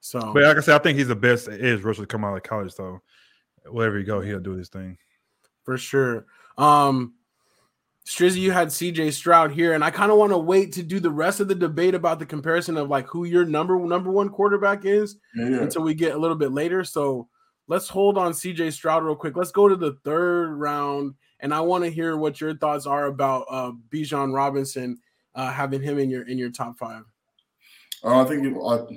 So, 0.00 0.20
but 0.32 0.42
like 0.42 0.56
I 0.56 0.60
said, 0.60 0.80
I 0.80 0.82
think 0.82 0.98
he's 0.98 1.08
the 1.08 1.16
best 1.16 1.48
edge 1.48 1.80
rusher 1.80 2.02
to 2.02 2.06
come 2.06 2.24
out 2.24 2.36
of 2.36 2.42
college. 2.42 2.72
So 2.72 3.00
wherever 3.66 3.98
you 3.98 4.04
go, 4.04 4.20
he'll 4.20 4.40
do 4.40 4.52
his 4.52 4.68
thing. 4.68 4.98
For 5.64 5.78
sure. 5.78 6.26
Um 6.58 7.14
Strizzy, 8.06 8.38
you 8.38 8.50
had 8.50 8.68
CJ 8.68 9.12
Stroud 9.12 9.52
here, 9.52 9.74
and 9.74 9.84
I 9.84 9.90
kind 9.90 10.10
of 10.10 10.18
want 10.18 10.32
to 10.32 10.38
wait 10.38 10.72
to 10.72 10.82
do 10.82 10.98
the 10.98 11.10
rest 11.10 11.38
of 11.38 11.46
the 11.46 11.54
debate 11.54 11.94
about 11.94 12.18
the 12.18 12.26
comparison 12.26 12.76
of 12.76 12.88
like 12.88 13.06
who 13.06 13.24
your 13.24 13.44
number 13.44 13.78
number 13.78 14.10
one 14.10 14.28
quarterback 14.28 14.84
is 14.84 15.16
yeah. 15.36 15.60
until 15.60 15.82
we 15.82 15.94
get 15.94 16.14
a 16.14 16.18
little 16.18 16.36
bit 16.36 16.50
later. 16.50 16.82
So 16.82 17.28
let's 17.68 17.88
hold 17.88 18.18
on 18.18 18.32
CJ 18.32 18.72
Stroud 18.72 19.04
real 19.04 19.14
quick. 19.14 19.36
Let's 19.36 19.52
go 19.52 19.68
to 19.68 19.76
the 19.76 19.98
third 20.04 20.52
round, 20.52 21.14
and 21.38 21.54
I 21.54 21.60
want 21.60 21.84
to 21.84 21.90
hear 21.90 22.16
what 22.16 22.40
your 22.40 22.56
thoughts 22.56 22.86
are 22.86 23.06
about 23.06 23.46
uh 23.48 23.72
Bijan 23.90 24.34
Robinson, 24.34 24.98
uh, 25.36 25.52
having 25.52 25.80
him 25.80 26.00
in 26.00 26.10
your 26.10 26.26
in 26.26 26.38
your 26.38 26.50
top 26.50 26.76
five. 26.78 27.04
Uh, 28.04 28.20
I 28.20 28.24
think 28.24 28.44
he, 28.44 28.50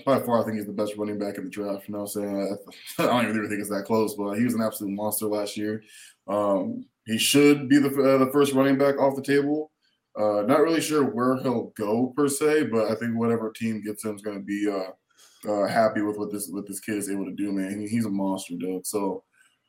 by 0.03 0.19
far, 0.19 0.41
I 0.41 0.43
think 0.43 0.57
he's 0.57 0.65
the 0.65 0.71
best 0.71 0.95
running 0.97 1.19
back 1.19 1.37
in 1.37 1.43
the 1.43 1.49
draft. 1.51 1.87
You 1.87 1.93
know 1.93 2.01
what 2.01 2.15
I'm 2.15 2.23
saying? 2.23 2.57
I, 2.97 3.03
I 3.03 3.05
don't 3.05 3.23
even 3.25 3.37
really 3.37 3.49
think 3.49 3.61
it's 3.61 3.69
that 3.69 3.85
close, 3.85 4.15
but 4.15 4.33
he 4.33 4.43
was 4.43 4.55
an 4.55 4.63
absolute 4.63 4.93
monster 4.93 5.27
last 5.27 5.57
year. 5.57 5.83
Um, 6.27 6.87
he 7.05 7.17
should 7.17 7.69
be 7.69 7.77
the 7.77 7.89
uh, 7.89 8.17
the 8.17 8.31
first 8.31 8.53
running 8.53 8.77
back 8.77 8.99
off 8.99 9.15
the 9.15 9.21
table. 9.21 9.71
Uh, 10.17 10.43
not 10.43 10.61
really 10.61 10.81
sure 10.81 11.03
where 11.03 11.35
he'll 11.37 11.73
go 11.77 12.13
per 12.15 12.27
se, 12.27 12.63
but 12.67 12.89
I 12.89 12.95
think 12.95 13.17
whatever 13.17 13.51
team 13.51 13.81
gets 13.83 14.05
him 14.05 14.15
is 14.15 14.21
going 14.21 14.37
to 14.37 14.43
be 14.43 14.69
uh, 14.69 15.51
uh, 15.51 15.67
happy 15.67 16.01
with 16.01 16.17
what 16.17 16.31
this 16.31 16.47
what 16.49 16.67
this 16.67 16.79
kid 16.79 16.95
is 16.95 17.09
able 17.09 17.25
to 17.25 17.35
do. 17.35 17.51
Man, 17.51 17.79
he, 17.79 17.87
he's 17.87 18.05
a 18.05 18.09
monster, 18.09 18.55
dude. 18.57 18.87
So 18.87 19.23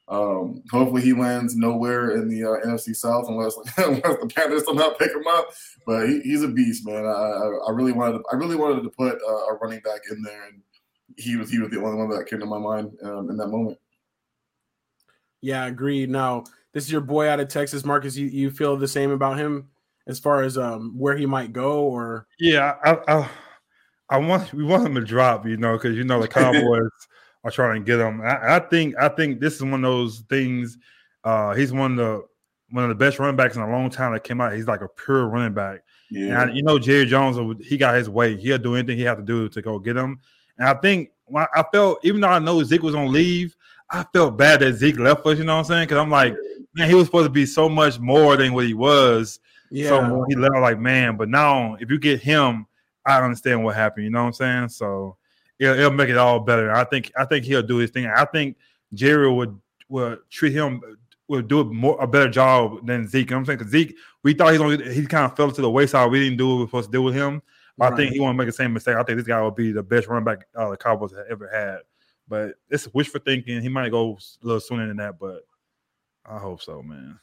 Um, 0.08 0.62
hopefully 0.70 1.02
he 1.02 1.12
lands 1.12 1.56
nowhere 1.56 2.12
in 2.12 2.28
the 2.28 2.44
uh, 2.44 2.64
NFC 2.64 2.94
South 2.94 3.26
unless, 3.28 3.56
unless 3.76 4.20
the 4.20 4.30
Panthers 4.32 4.64
somehow 4.64 4.90
pick 4.90 5.10
him 5.10 5.26
up. 5.26 5.48
But 5.84 6.08
he, 6.08 6.20
he's 6.20 6.42
a 6.42 6.48
beast, 6.48 6.86
man. 6.86 7.04
I, 7.04 7.08
I, 7.08 7.68
I, 7.68 7.70
really 7.72 7.90
wanted 7.92 8.18
to, 8.18 8.24
I 8.30 8.36
really 8.36 8.54
wanted 8.54 8.82
to 8.84 8.90
put 8.90 9.14
uh, 9.14 9.46
a 9.46 9.54
running 9.60 9.80
back 9.80 10.02
in 10.08 10.22
there, 10.22 10.46
and 10.46 10.62
he 11.16 11.36
was 11.36 11.50
he 11.50 11.58
was 11.58 11.70
the 11.70 11.82
only 11.82 11.96
one 11.96 12.08
that 12.10 12.26
came 12.26 12.38
to 12.38 12.46
my 12.46 12.58
mind 12.58 12.92
um, 13.02 13.30
in 13.30 13.36
that 13.36 13.48
moment. 13.48 13.78
Yeah, 15.40 15.66
agreed. 15.66 16.08
Now 16.08 16.44
this 16.76 16.84
is 16.84 16.92
your 16.92 17.00
boy 17.00 17.26
out 17.26 17.40
of 17.40 17.48
Texas, 17.48 17.86
Marcus. 17.86 18.18
You 18.18 18.26
you 18.26 18.50
feel 18.50 18.76
the 18.76 18.86
same 18.86 19.10
about 19.10 19.38
him 19.38 19.70
as 20.06 20.18
far 20.18 20.42
as 20.42 20.58
um 20.58 20.92
where 20.98 21.16
he 21.16 21.24
might 21.24 21.54
go, 21.54 21.84
or 21.84 22.26
yeah, 22.38 22.74
I 22.84 22.98
I, 23.08 23.30
I 24.10 24.18
want 24.18 24.52
we 24.52 24.62
want 24.62 24.84
him 24.84 24.94
to 24.94 25.00
drop, 25.00 25.46
you 25.46 25.56
know, 25.56 25.72
because 25.78 25.96
you 25.96 26.04
know 26.04 26.20
the 26.20 26.28
Cowboys 26.28 26.90
are 27.44 27.50
trying 27.50 27.80
to 27.80 27.86
get 27.86 27.98
him. 27.98 28.20
I, 28.20 28.56
I, 28.56 28.58
think 28.58 28.94
I 29.00 29.08
think 29.08 29.40
this 29.40 29.54
is 29.54 29.62
one 29.62 29.72
of 29.72 29.90
those 29.90 30.18
things. 30.28 30.76
Uh, 31.24 31.54
he's 31.54 31.72
one 31.72 31.92
of 31.92 31.96
the 31.96 32.26
one 32.68 32.84
of 32.84 32.90
the 32.90 32.94
best 32.94 33.18
running 33.18 33.36
backs 33.36 33.56
in 33.56 33.62
a 33.62 33.70
long 33.70 33.88
time 33.88 34.12
that 34.12 34.24
came 34.24 34.42
out. 34.42 34.52
He's 34.52 34.68
like 34.68 34.82
a 34.82 34.88
pure 34.88 35.28
running 35.28 35.54
back. 35.54 35.80
Yeah. 36.10 36.24
And 36.24 36.36
I, 36.36 36.52
you 36.52 36.62
know, 36.62 36.78
Jerry 36.78 37.06
Jones, 37.06 37.38
he 37.66 37.78
got 37.78 37.94
his 37.94 38.10
way. 38.10 38.36
He'll 38.36 38.58
do 38.58 38.74
anything 38.74 38.98
he 38.98 39.04
have 39.04 39.16
to 39.16 39.24
do 39.24 39.48
to 39.48 39.62
go 39.62 39.78
get 39.78 39.96
him. 39.96 40.20
And 40.58 40.68
I 40.68 40.74
think 40.74 41.08
I 41.34 41.64
felt, 41.72 42.00
even 42.04 42.20
though 42.20 42.28
I 42.28 42.38
know 42.38 42.62
Zeke 42.62 42.82
was 42.82 42.94
on 42.94 43.10
leave, 43.10 43.56
I 43.90 44.04
felt 44.12 44.36
bad 44.36 44.60
that 44.60 44.74
Zeke 44.74 44.98
left 44.98 45.26
us. 45.26 45.38
You 45.38 45.44
know 45.44 45.54
what 45.54 45.60
I'm 45.60 45.64
saying? 45.66 45.84
Because 45.84 45.98
I'm 45.98 46.10
like, 46.10 46.34
man, 46.74 46.88
he 46.88 46.94
was 46.94 47.06
supposed 47.06 47.26
to 47.26 47.30
be 47.30 47.46
so 47.46 47.68
much 47.68 47.98
more 47.98 48.36
than 48.36 48.52
what 48.52 48.66
he 48.66 48.74
was. 48.74 49.40
Yeah. 49.70 49.88
So 49.88 50.24
he 50.28 50.34
left, 50.36 50.56
like, 50.56 50.78
man. 50.78 51.16
But 51.16 51.28
now, 51.28 51.76
if 51.80 51.90
you 51.90 51.98
get 51.98 52.20
him, 52.20 52.66
I 53.04 53.20
understand 53.22 53.64
what 53.64 53.76
happened. 53.76 54.04
You 54.04 54.10
know 54.10 54.22
what 54.22 54.26
I'm 54.28 54.32
saying? 54.32 54.68
So 54.70 55.16
it'll, 55.58 55.78
it'll 55.78 55.92
make 55.92 56.08
it 56.08 56.16
all 56.16 56.40
better. 56.40 56.72
I 56.72 56.84
think 56.84 57.12
I 57.16 57.24
think 57.24 57.44
he'll 57.44 57.62
do 57.62 57.76
his 57.76 57.90
thing. 57.90 58.06
I 58.06 58.24
think 58.24 58.56
Jerry 58.94 59.30
would 59.30 59.58
would 59.88 60.18
treat 60.30 60.52
him 60.52 60.80
would 61.28 61.48
do 61.48 61.60
a 61.60 61.64
more 61.64 61.96
a 62.00 62.06
better 62.06 62.28
job 62.28 62.86
than 62.86 63.08
Zeke. 63.08 63.30
You 63.30 63.34
know 63.34 63.38
I'm 63.40 63.46
saying 63.46 63.58
because 63.58 63.72
Zeke, 63.72 63.96
we 64.22 64.34
thought 64.34 64.52
he's 64.52 64.60
only 64.60 64.92
he 64.92 65.06
kind 65.06 65.24
of 65.24 65.36
fell 65.36 65.50
to 65.50 65.62
the 65.62 65.70
wayside. 65.70 66.10
We 66.10 66.20
didn't 66.20 66.38
do 66.38 66.48
what 66.48 66.54
we 66.54 66.60
were 66.62 66.68
supposed 66.68 66.88
to 66.88 66.92
do 66.92 67.02
with 67.02 67.14
him. 67.14 67.42
Right. 67.78 67.92
I 67.92 67.96
think 67.96 68.12
he 68.12 68.20
won't 68.20 68.38
make 68.38 68.46
the 68.46 68.52
same 68.52 68.72
mistake. 68.72 68.96
I 68.96 69.02
think 69.02 69.18
this 69.18 69.26
guy 69.26 69.40
will 69.40 69.50
be 69.50 69.70
the 69.70 69.82
best 69.82 70.08
running 70.08 70.24
back 70.24 70.46
uh, 70.54 70.70
the 70.70 70.76
Cowboys 70.76 71.12
have 71.12 71.26
ever 71.30 71.48
had. 71.52 71.80
But 72.28 72.54
it's 72.70 72.92
wishful 72.92 73.20
thinking. 73.24 73.62
He 73.62 73.68
might 73.68 73.90
go 73.90 74.12
a 74.12 74.46
little 74.46 74.60
sooner 74.60 74.86
than 74.88 74.96
that, 74.96 75.18
but 75.18 75.46
I 76.24 76.38
hope 76.38 76.60
so, 76.60 76.82
man. 76.82 77.18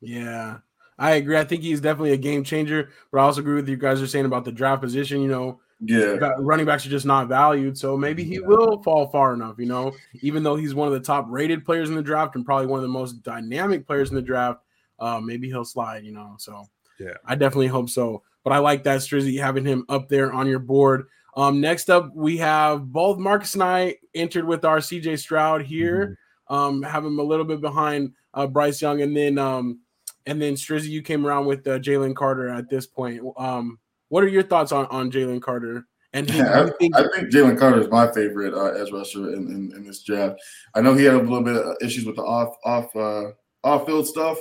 Yeah, 0.00 0.58
I 0.98 1.12
agree. 1.12 1.38
I 1.38 1.44
think 1.44 1.62
he's 1.62 1.80
definitely 1.80 2.12
a 2.12 2.16
game 2.16 2.44
changer. 2.44 2.90
But 3.10 3.18
I 3.18 3.22
also 3.22 3.40
agree 3.40 3.54
with 3.54 3.68
you 3.68 3.76
guys 3.76 4.02
are 4.02 4.06
saying 4.06 4.24
about 4.24 4.44
the 4.44 4.52
draft 4.52 4.82
position. 4.82 5.22
You 5.22 5.28
know, 5.28 5.60
yeah, 5.80 6.16
running 6.38 6.66
backs 6.66 6.84
are 6.86 6.90
just 6.90 7.06
not 7.06 7.28
valued. 7.28 7.78
So 7.78 7.96
maybe 7.96 8.24
he 8.24 8.40
will 8.40 8.82
fall 8.82 9.08
far 9.08 9.32
enough. 9.32 9.56
You 9.58 9.66
know, 9.66 9.92
even 10.20 10.42
though 10.42 10.56
he's 10.56 10.74
one 10.74 10.88
of 10.88 10.94
the 10.94 11.00
top 11.00 11.26
rated 11.28 11.64
players 11.64 11.88
in 11.88 11.94
the 11.94 12.02
draft 12.02 12.34
and 12.34 12.44
probably 12.44 12.66
one 12.66 12.78
of 12.78 12.82
the 12.82 12.88
most 12.88 13.22
dynamic 13.22 13.86
players 13.86 14.10
in 14.10 14.16
the 14.16 14.22
draft, 14.22 14.60
uh, 14.98 15.20
maybe 15.20 15.48
he'll 15.48 15.64
slide. 15.64 16.04
You 16.04 16.12
know, 16.12 16.34
so 16.38 16.64
yeah, 16.98 17.14
I 17.24 17.36
definitely 17.36 17.68
hope 17.68 17.90
so. 17.90 18.22
But 18.44 18.52
I 18.52 18.58
like 18.58 18.82
that 18.84 19.00
Strizzy 19.00 19.38
having 19.38 19.64
him 19.64 19.84
up 19.88 20.08
there 20.08 20.32
on 20.32 20.48
your 20.48 20.58
board. 20.58 21.06
Um, 21.34 21.60
next 21.60 21.90
up, 21.90 22.10
we 22.14 22.36
have 22.38 22.92
both 22.92 23.18
Marcus 23.18 23.54
and 23.54 23.62
I 23.62 23.96
entered 24.14 24.46
with 24.46 24.64
our 24.64 24.78
CJ 24.78 25.18
Stroud 25.18 25.62
here. 25.62 26.18
Mm-hmm. 26.50 26.54
Um, 26.54 26.82
have 26.82 27.04
him 27.04 27.18
a 27.18 27.22
little 27.22 27.46
bit 27.46 27.60
behind 27.60 28.12
uh, 28.34 28.46
Bryce 28.46 28.82
Young, 28.82 29.00
and 29.00 29.16
then 29.16 29.38
um, 29.38 29.80
and 30.26 30.40
then 30.40 30.54
Strizzy, 30.54 30.88
you 30.88 31.02
came 31.02 31.26
around 31.26 31.46
with 31.46 31.66
uh, 31.66 31.78
Jalen 31.78 32.14
Carter 32.14 32.48
at 32.48 32.68
this 32.68 32.86
point. 32.86 33.22
Um, 33.36 33.78
what 34.08 34.22
are 34.22 34.28
your 34.28 34.42
thoughts 34.42 34.72
on 34.72 34.86
on 34.86 35.10
Jalen 35.10 35.40
Carter? 35.40 35.86
And 36.12 36.28
he, 36.28 36.38
yeah, 36.38 36.62
I, 36.66 36.70
think, 36.78 36.96
I 36.96 37.08
think 37.08 37.32
Jalen 37.32 37.58
Carter 37.58 37.80
is 37.80 37.88
my 37.88 38.12
favorite 38.12 38.52
uh, 38.52 38.78
edge 38.78 38.92
rusher 38.92 39.32
in, 39.32 39.48
in, 39.48 39.72
in, 39.74 39.86
this 39.86 40.02
draft. 40.02 40.38
I 40.74 40.82
know 40.82 40.94
he 40.94 41.04
had 41.04 41.14
a 41.14 41.18
little 41.18 41.42
bit 41.42 41.56
of 41.56 41.76
issues 41.80 42.04
with 42.04 42.16
the 42.16 42.22
off 42.22 42.54
off 42.64 42.94
uh, 42.94 43.30
off 43.64 43.86
field 43.86 44.06
stuff, 44.06 44.38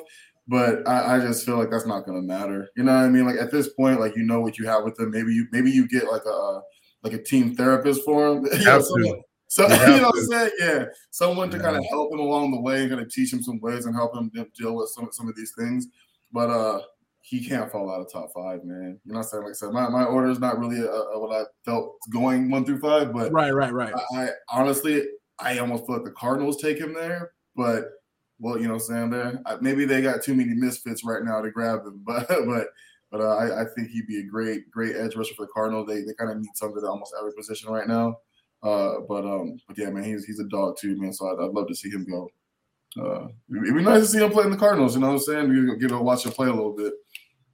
but 0.47 0.85
I, 0.87 1.15
I, 1.15 1.19
just 1.19 1.45
feel 1.45 1.57
like 1.57 1.71
that's 1.71 1.85
not 1.85 2.05
going 2.05 2.19
to 2.19 2.27
matter. 2.27 2.67
You 2.75 2.83
know 2.83 2.93
what 2.93 3.05
I 3.05 3.09
mean? 3.09 3.25
Like 3.25 3.37
at 3.39 3.51
this 3.51 3.69
point, 3.69 4.01
like 4.01 4.17
you 4.17 4.23
know 4.23 4.41
what 4.41 4.57
you 4.57 4.67
have 4.67 4.83
with 4.83 4.99
him. 4.99 5.11
Maybe 5.11 5.33
you 5.33 5.47
maybe 5.51 5.71
you 5.71 5.87
get 5.87 6.11
like 6.11 6.25
a 6.25 6.61
like 7.03 7.13
a 7.13 7.21
team 7.21 7.55
therapist 7.55 8.03
for 8.03 8.27
him. 8.27 8.45
You 8.51 8.65
know, 8.65 8.81
someone, 8.81 9.21
so 9.47 9.67
you, 9.67 9.73
you 9.73 10.01
know 10.01 10.09
what 10.09 10.17
I'm 10.17 10.25
saying? 10.25 10.51
Yeah, 10.59 10.85
someone 11.09 11.49
to 11.51 11.57
yeah. 11.57 11.63
kind 11.63 11.77
of 11.77 11.85
help 11.89 12.13
him 12.13 12.19
along 12.19 12.51
the 12.51 12.61
way 12.61 12.81
and 12.81 12.89
kind 12.89 13.01
of 13.01 13.11
teach 13.11 13.33
him 13.33 13.43
some 13.43 13.59
ways 13.59 13.85
and 13.85 13.95
help 13.95 14.15
him 14.15 14.31
deal 14.57 14.75
with 14.75 14.89
some 14.89 15.09
some 15.11 15.27
of 15.27 15.35
these 15.35 15.53
things. 15.57 15.87
But 16.31 16.49
uh, 16.49 16.81
he 17.21 17.45
can't 17.45 17.71
fall 17.71 17.91
out 17.91 18.01
of 18.01 18.11
top 18.11 18.31
five, 18.33 18.63
man. 18.63 18.99
You 19.05 19.13
know 19.13 19.19
what 19.19 19.25
I'm 19.25 19.29
saying? 19.29 19.43
Like 19.43 19.51
I 19.51 19.53
said, 19.53 19.71
my, 19.71 19.89
my 19.89 20.03
order 20.03 20.29
is 20.29 20.39
not 20.39 20.59
really 20.59 20.79
a, 20.79 20.89
a, 20.89 21.19
what 21.19 21.35
I 21.35 21.43
felt 21.65 21.97
going 22.11 22.49
one 22.49 22.65
through 22.65 22.79
five, 22.79 23.13
but 23.13 23.31
right, 23.31 23.53
right, 23.53 23.71
right. 23.71 23.93
I, 24.13 24.23
I, 24.23 24.29
honestly, 24.49 25.03
I 25.39 25.59
almost 25.59 25.85
feel 25.85 25.97
like 25.97 26.05
the 26.05 26.11
Cardinals 26.11 26.61
take 26.61 26.77
him 26.77 26.93
there, 26.93 27.31
but 27.55 27.85
well, 28.39 28.57
you 28.57 28.63
know 28.63 28.73
what 28.73 28.83
I'm 28.89 29.09
saying? 29.09 29.09
There, 29.11 29.41
maybe 29.61 29.85
they 29.85 30.01
got 30.01 30.23
too 30.23 30.33
many 30.33 30.53
misfits 30.53 31.03
right 31.05 31.23
now 31.23 31.41
to 31.41 31.51
grab 31.51 31.83
them, 31.83 32.01
but 32.05 32.27
but 32.27 32.67
but 33.11 33.21
uh, 33.21 33.35
I, 33.35 33.61
I, 33.61 33.65
think 33.75 33.89
he'd 33.89 34.07
be 34.07 34.19
a 34.19 34.23
great 34.23 34.71
great 34.71 34.95
edge 34.95 35.15
rusher 35.15 35.35
for 35.35 35.45
the 35.45 35.51
Cardinals. 35.53 35.87
They 35.87 36.01
they 36.01 36.13
kind 36.17 36.31
of 36.31 36.37
need 36.37 36.55
something 36.55 36.81
at 36.81 36.87
almost 36.87 37.13
every 37.19 37.33
position 37.33 37.69
right 37.69 37.87
now. 37.87 38.15
Uh, 38.63 39.01
but 39.07 39.25
um, 39.25 39.57
but 39.67 39.77
yeah, 39.77 39.89
man, 39.89 40.03
he's 40.03 40.25
he's 40.25 40.39
a 40.39 40.45
dog 40.45 40.77
too, 40.79 40.99
man. 40.99 41.11
So 41.11 41.27
I'd, 41.27 41.43
I'd 41.43 41.51
love 41.51 41.67
to 41.67 41.75
see 41.75 41.89
him 41.89 42.05
go. 42.09 42.29
Uh, 42.99 43.27
it'd 43.49 43.75
be 43.75 43.83
nice 43.83 44.01
to 44.01 44.07
see 44.07 44.23
him 44.23 44.31
play 44.31 44.45
in 44.45 44.51
the 44.51 44.57
Cardinals. 44.57 44.95
You 44.95 45.01
know 45.01 45.07
what 45.07 45.13
I'm 45.13 45.19
saying? 45.19 45.51
You 45.51 45.77
get 45.77 45.89
to 45.89 45.99
watch 45.99 46.25
him 46.25 46.31
play 46.31 46.47
a 46.47 46.53
little 46.53 46.75
bit. 46.75 46.93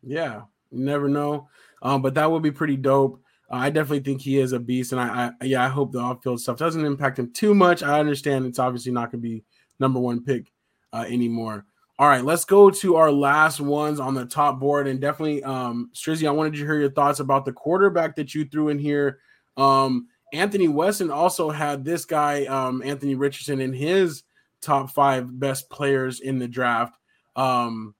Yeah, 0.04 0.41
you 0.72 0.84
never 0.84 1.08
know. 1.10 1.48
Um, 1.82 2.02
but 2.02 2.13
that 2.15 2.30
would 2.30 2.43
be 2.43 2.52
pretty 2.52 2.78
dope. 2.78 3.22
Uh, 3.52 3.56
I 3.56 3.70
definitely 3.70 4.02
think 4.02 4.22
he 4.22 4.39
is 4.39 4.52
a 4.52 4.60
beast, 4.60 4.91
and 4.91 5.02
I, 5.02 5.32
I 5.41 5.46
yeah, 5.46 5.63
I 5.63 5.70
hope 5.70 5.91
the 5.91 6.00
off-field 6.00 6.41
stuff 6.41 6.58
doesn't 6.58 6.86
impact 6.86 7.20
him 7.20 7.32
too 7.34 7.56
much. 7.56 7.82
I 7.82 8.00
understand 8.00 8.46
it's 8.46 8.60
obviously 8.60 8.91
not 8.91 9.12
going 9.12 9.22
to 9.22 9.30
be 9.30 9.43
number 9.80 10.00
one 10.00 10.24
pick 10.24 10.52
uh, 10.93 11.06
anymore. 11.08 11.65
All 12.00 12.08
right, 12.08 12.24
let's 12.24 12.46
go 12.46 12.70
to 12.70 12.96
our 12.96 13.12
last 13.12 13.60
ones 13.60 14.00
on 14.00 14.14
the 14.14 14.26
top 14.26 14.60
board, 14.60 14.88
and 14.88 15.02
definitely, 15.02 15.44
um, 15.44 15.90
Strizzy, 15.96 16.28
I 16.28 16.32
wanted 16.32 16.54
to 16.54 16.60
hear 16.60 16.80
your 16.80 16.92
thoughts 16.92 17.20
about 17.20 17.44
the 17.44 17.54
quarterback 17.54 18.16
that 18.18 18.36
you 18.36 18.46
threw 18.46 18.70
in 18.70 18.78
here. 18.78 19.18
Um, 19.58 20.08
Anthony 20.32 20.68
Weston 20.68 21.10
also 21.10 21.50
had 21.50 21.84
this 21.84 22.06
guy, 22.06 22.46
um, 22.46 22.84
Anthony 22.84 23.16
Richardson, 23.16 23.60
in 23.60 23.74
his 23.74 24.24
top 24.62 24.92
five 24.92 25.40
best 25.40 25.72
players 25.72 26.20
in 26.20 26.38
the 26.38 26.48
draft. 26.48 26.96
Um, 27.36 27.96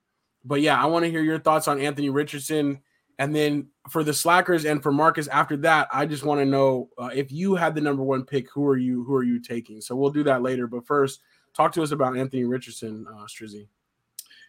but 0.46 0.62
yeah, 0.62 0.82
I 0.82 0.86
want 0.86 1.06
to 1.06 1.12
hear 1.12 1.24
your 1.24 1.40
thoughts 1.40 1.68
on 1.68 1.80
Anthony 1.80 2.10
Richardson. 2.10 2.82
And 3.18 3.36
then 3.36 3.70
for 3.90 4.04
the 4.04 4.12
SLACers 4.12 4.70
and 4.70 4.84
for 4.84 4.92
Marcus 4.92 5.28
after 5.28 5.58
that, 5.58 5.88
I 5.92 6.06
just 6.06 6.24
want 6.24 6.40
to 6.40 6.46
know 6.46 6.90
uh, 7.00 7.10
if 7.14 7.32
you 7.32 7.56
had 7.56 7.74
the 7.74 7.82
number 7.82 8.04
one 8.04 8.26
pick, 8.26 8.52
who 8.52 8.68
are 8.68 8.78
you 8.78 9.04
who 9.06 9.16
are 9.16 9.24
you 9.24 9.42
taking? 9.42 9.82
So 9.82 9.96
we'll 9.96 10.12
do 10.12 10.24
that 10.26 10.44
later. 10.44 10.68
But 10.68 10.86
first, 10.86 11.22
talk 11.56 11.72
to 11.74 11.82
us 11.82 11.92
about 11.92 12.16
Anthony 12.16 12.44
Richardson, 12.44 13.08
uh, 13.10 13.26
Strizzy. 13.26 13.68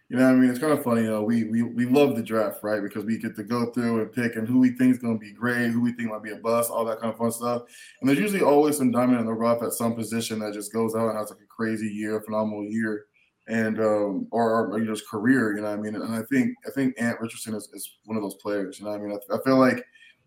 You 0.09 0.17
know, 0.17 0.25
what 0.25 0.33
I 0.33 0.35
mean, 0.37 0.49
it's 0.49 0.59
kind 0.59 0.73
of 0.73 0.83
funny. 0.83 1.03
You 1.03 1.11
know, 1.11 1.23
we 1.23 1.45
we 1.45 1.63
we 1.63 1.85
love 1.85 2.17
the 2.17 2.23
draft, 2.23 2.61
right? 2.63 2.83
Because 2.83 3.05
we 3.05 3.19
get 3.19 3.37
to 3.37 3.43
go 3.43 3.71
through 3.73 4.01
and 4.01 4.13
pick 4.13 4.37
and 4.37 4.49
who 4.49 4.59
we 4.59 4.71
think 4.71 4.93
is 4.93 4.99
going 4.99 5.19
to 5.19 5.25
be 5.25 5.33
great, 5.33 5.71
who 5.71 5.83
we 5.83 5.93
think 5.93 6.11
might 6.11 6.23
be 6.23 6.31
a 6.31 6.37
bust, 6.37 6.71
all 6.71 6.85
that 6.87 7.01
kind 7.01 7.13
of 7.13 7.19
fun 7.19 7.31
stuff. 7.31 7.63
And 8.01 8.09
there's 8.09 8.19
usually 8.19 8.43
always 8.43 8.79
some 8.79 8.91
diamond 8.91 9.21
in 9.21 9.27
the 9.27 9.35
rough 9.35 9.63
at 9.63 9.73
some 9.73 9.95
position 9.95 10.39
that 10.39 10.55
just 10.55 10.73
goes 10.73 10.95
out 10.95 11.11
and 11.11 11.19
has 11.19 11.31
like 11.31 11.41
a 11.41 11.47
crazy 11.47 11.89
year, 11.89 12.23
phenomenal 12.23 12.65
year 12.65 13.05
and 13.49 13.81
um, 13.81 14.29
or, 14.31 14.69
or 14.73 14.79
you 14.79 14.85
know 14.85 14.91
his 14.93 15.03
career. 15.03 15.57
You 15.57 15.63
know, 15.63 15.69
I 15.69 15.77
mean, 15.77 15.95
and 15.95 16.15
I 16.15 16.23
think 16.31 16.55
I 16.67 16.71
think 16.71 16.95
Ant 17.01 17.21
Richardson 17.21 17.55
is, 17.55 17.69
is 17.73 17.99
one 18.05 18.17
of 18.17 18.23
those 18.23 18.37
players. 18.37 18.79
You 18.79 18.87
know, 18.87 18.93
I 18.93 18.99
mean, 18.99 19.13
I, 19.13 19.35
I, 19.35 19.39
feel 19.43 19.59
like 19.59 19.85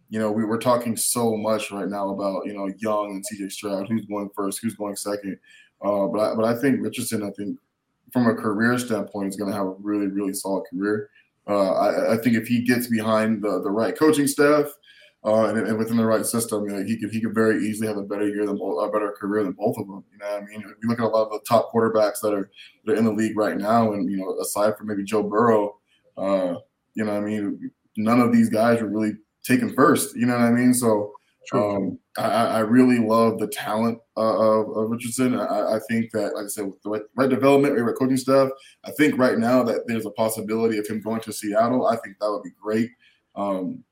you 0.09 0.19
know 0.19 0.31
we 0.31 0.43
were 0.43 0.57
talking 0.57 0.97
so 0.97 1.37
much 1.37 1.71
right 1.71 1.87
now 1.87 2.09
about 2.09 2.45
you 2.45 2.53
know 2.53 2.71
Young 2.79 3.11
and 3.11 3.23
CJ 3.23 3.51
Stroud, 3.51 3.87
who's 3.87 4.05
going 4.05 4.29
first, 4.35 4.59
who's 4.61 4.75
going 4.75 4.95
second. 4.95 5.37
Uh, 5.83 6.07
but 6.07 6.19
I, 6.19 6.35
but 6.35 6.45
I 6.45 6.59
think 6.59 6.81
Richardson, 6.81 7.23
I 7.23 7.31
think 7.31 7.57
from 8.11 8.27
a 8.27 8.35
career 8.35 8.77
standpoint, 8.77 9.29
is 9.29 9.35
going 9.35 9.51
to 9.51 9.57
have 9.57 9.67
a 9.67 9.75
really 9.79 10.07
really 10.07 10.33
solid 10.33 10.63
career. 10.71 11.09
Uh, 11.47 11.71
I, 11.71 12.13
I, 12.13 12.17
think 12.17 12.35
if 12.35 12.47
he 12.47 12.61
gets 12.61 12.87
behind 12.87 13.43
the 13.43 13.61
the 13.61 13.71
right 13.71 13.97
coaching 13.97 14.27
staff 14.27 14.67
uh, 15.25 15.45
and, 15.45 15.57
and, 15.57 15.77
within 15.77 15.97
the 15.97 16.05
right 16.05 16.25
system, 16.25 16.65
you 16.65 16.71
know, 16.71 16.83
he 16.83 16.97
could 16.97 17.11
he 17.11 17.19
could 17.19 17.33
very 17.33 17.65
easily 17.65 17.87
have 17.87 17.97
a 17.97 18.03
better 18.03 18.27
year 18.27 18.45
than 18.45 18.59
a 18.59 18.91
better 18.91 19.11
career 19.19 19.43
than 19.43 19.53
both 19.53 19.77
of 19.77 19.87
them. 19.87 20.03
You 20.11 20.19
know, 20.19 20.37
I 20.37 20.41
mean, 20.41 20.61
if 20.61 20.77
you 20.81 20.89
look 20.89 20.99
at 20.99 21.05
a 21.05 21.07
lot 21.07 21.25
of 21.25 21.31
the 21.31 21.41
top 21.47 21.71
quarterbacks 21.73 22.21
that 22.21 22.33
are 22.33 22.51
that 22.85 22.93
are 22.93 22.95
in 22.95 23.05
the 23.05 23.11
league 23.11 23.37
right 23.37 23.57
now, 23.57 23.93
and 23.93 24.09
you 24.09 24.17
know, 24.17 24.37
aside 24.39 24.77
from 24.77 24.87
maybe 24.87 25.03
Joe 25.03 25.23
Burrow, 25.23 25.77
uh, 26.17 26.55
you 26.93 27.05
know, 27.05 27.17
I 27.17 27.21
mean, 27.21 27.71
none 27.97 28.19
of 28.19 28.31
these 28.31 28.49
guys 28.49 28.81
were 28.81 28.89
really 28.89 29.13
taken 29.43 29.73
first. 29.73 30.15
You 30.15 30.27
know 30.27 30.33
what 30.33 30.43
I 30.43 30.51
mean? 30.51 30.73
So. 30.73 31.13
Um, 31.53 31.99
I, 32.17 32.23
I, 32.27 32.59
really 32.59 32.99
love 32.99 33.39
the 33.39 33.47
talent 33.47 33.97
uh, 34.15 34.21
of, 34.21 34.77
of, 34.77 34.89
Richardson. 34.91 35.35
I, 35.35 35.75
I, 35.75 35.79
think 35.89 36.11
that, 36.11 36.35
like 36.35 36.45
I 36.45 36.47
said, 36.47 36.67
with 36.67 36.81
the 36.83 36.89
right, 36.89 37.01
right 37.15 37.29
development, 37.29 37.77
right 37.77 37.95
coaching 37.97 38.15
staff, 38.15 38.49
I 38.85 38.91
think 38.91 39.17
right 39.17 39.37
now 39.37 39.63
that 39.63 39.87
there's 39.87 40.05
a 40.05 40.11
possibility 40.11 40.77
of 40.77 40.87
him 40.87 41.01
going 41.01 41.19
to 41.21 41.33
Seattle. 41.33 41.87
I 41.87 41.97
think 41.97 42.19
that 42.19 42.31
would 42.31 42.43
be 42.43 42.51
great. 42.61 42.91
Um, 43.35 43.83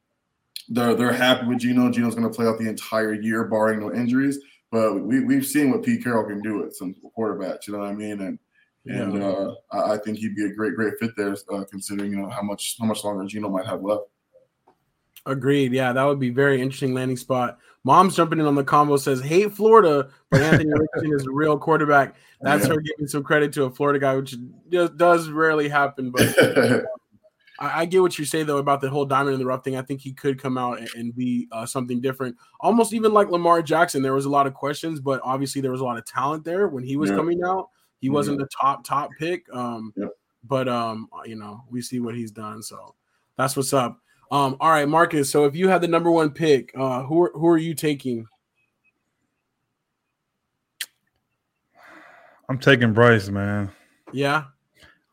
they're 0.69 0.93
they're 0.93 1.12
happy 1.12 1.47
with 1.47 1.59
Gino. 1.59 1.89
Gino's 1.89 2.15
going 2.15 2.29
to 2.29 2.35
play 2.35 2.45
out 2.45 2.59
the 2.59 2.69
entire 2.69 3.13
year, 3.13 3.45
barring 3.45 3.79
no 3.79 3.93
injuries. 3.93 4.39
But 4.71 5.01
we 5.01 5.21
we've 5.21 5.45
seen 5.45 5.71
what 5.71 5.83
Pete 5.83 6.03
Carroll 6.03 6.27
can 6.27 6.41
do 6.41 6.59
with 6.59 6.75
some 6.75 6.95
quarterbacks. 7.17 7.67
You 7.67 7.73
know 7.73 7.79
what 7.79 7.89
I 7.89 7.95
mean? 7.95 8.21
And 8.21 8.39
and 8.85 9.23
uh, 9.23 9.55
I 9.71 9.97
think 9.97 10.19
he'd 10.19 10.35
be 10.35 10.45
a 10.45 10.53
great 10.53 10.75
great 10.75 10.93
fit 10.99 11.12
there, 11.17 11.35
uh, 11.51 11.63
considering 11.69 12.12
you 12.12 12.19
know 12.19 12.29
how 12.29 12.43
much 12.43 12.77
how 12.79 12.85
much 12.85 13.03
longer 13.03 13.25
Gino 13.25 13.49
might 13.49 13.65
have 13.65 13.81
left. 13.81 14.03
Agreed. 15.30 15.74
Yeah, 15.74 15.94
that 15.94 16.04
would 16.04 16.20
be 16.20 16.32
very 16.32 16.60
interesting 16.60 16.96
landing 16.96 17.18
spot. 17.18 17.60
Mom's 17.84 18.15
jumping 18.15 18.39
in 18.39 18.48
on 18.48 18.56
the 18.56 18.63
combo 18.63 18.98
says, 18.98 19.22
hate 19.22 19.54
Florida, 19.54 20.10
but 20.32 20.42
Anthony 20.42 20.72
Richardson 20.74 21.13
is 21.13 21.28
a 21.28 21.32
real 21.32 21.58
quarterback. 21.58 22.15
That's 22.42 22.68
yeah. 22.68 22.74
her 22.74 22.82
giving 22.82 23.08
some 23.08 23.24
credit 23.24 23.54
to 23.54 23.65
a 23.65 23.70
Florida 23.70 24.00
guy, 24.00 24.15
which 24.15 24.36
does 24.98 25.30
rarely 25.30 25.70
happen. 25.70 26.10
But 26.10 26.36
I, 27.60 27.82
I, 27.82 27.86
get 27.86 28.02
what 28.02 28.18
you 28.18 28.26
say, 28.26 28.42
though, 28.42 28.58
about 28.58 28.82
the 28.82 28.89
whole 28.89 29.06
diamond 29.06 29.36
in 29.36 29.39
the 29.39 29.46
rough 29.46 29.63
thing. 29.63 29.78
I 29.78 29.84
think 29.84 30.02
he 30.02 30.13
could 30.13 30.42
come 30.42 30.58
out 30.58 30.80
and, 30.80 30.89
and 30.96 31.15
be 31.15 31.48
uh, 31.52 31.68
something 31.68 32.02
different. 32.02 32.36
Almost 32.60 32.94
even 32.94 33.13
like 33.13 33.30
Lamar 33.30 33.62
Jackson. 33.62 34.02
There 34.02 34.13
was 34.13 34.26
a 34.26 34.30
lot 34.30 34.48
of 34.48 34.56
questions, 34.56 35.00
but 35.00 35.22
obviously 35.24 35.62
there 35.62 35.72
was 35.72 35.82
a 35.82 35.86
lot 35.86 35.98
of 35.98 36.06
talent 36.06 36.44
there 36.44 36.68
when 36.68 36.84
he 36.84 36.98
was 36.98 37.12
yeah. 37.12 37.18
coming 37.18 37.44
out. 37.44 37.70
He 38.02 38.10
wasn't 38.10 38.39
the 38.39 38.48
top, 38.48 38.84
top 38.84 39.12
pick. 39.20 39.46
Um, 39.54 39.94
yeah. 39.96 40.08
But, 40.44 40.68
um, 40.68 41.08
you 41.26 41.36
know, 41.36 41.63
we 41.70 41.82
see 41.82 42.00
what 42.00 42.15
he's 42.15 42.32
done. 42.32 42.63
So 42.63 42.96
that's 43.38 43.56
what's 43.56 43.74
up. 43.74 44.00
Um, 44.32 44.58
all 44.60 44.70
right, 44.70 44.88
Marcus. 44.88 45.30
So 45.30 45.46
if 45.46 45.56
you 45.56 45.70
had 45.70 45.82
the 45.82 45.88
number 45.88 46.12
one 46.12 46.30
pick, 46.30 46.72
uh, 46.78 47.04
who 47.04 47.24
are, 47.24 47.32
who 47.34 47.48
are 47.48 47.58
you 47.58 47.74
taking? 47.74 48.28
I'm 52.48 52.60
taking 52.60 52.94
Bryce, 52.94 53.30
man. 53.30 53.72
Yeah. 54.12 54.46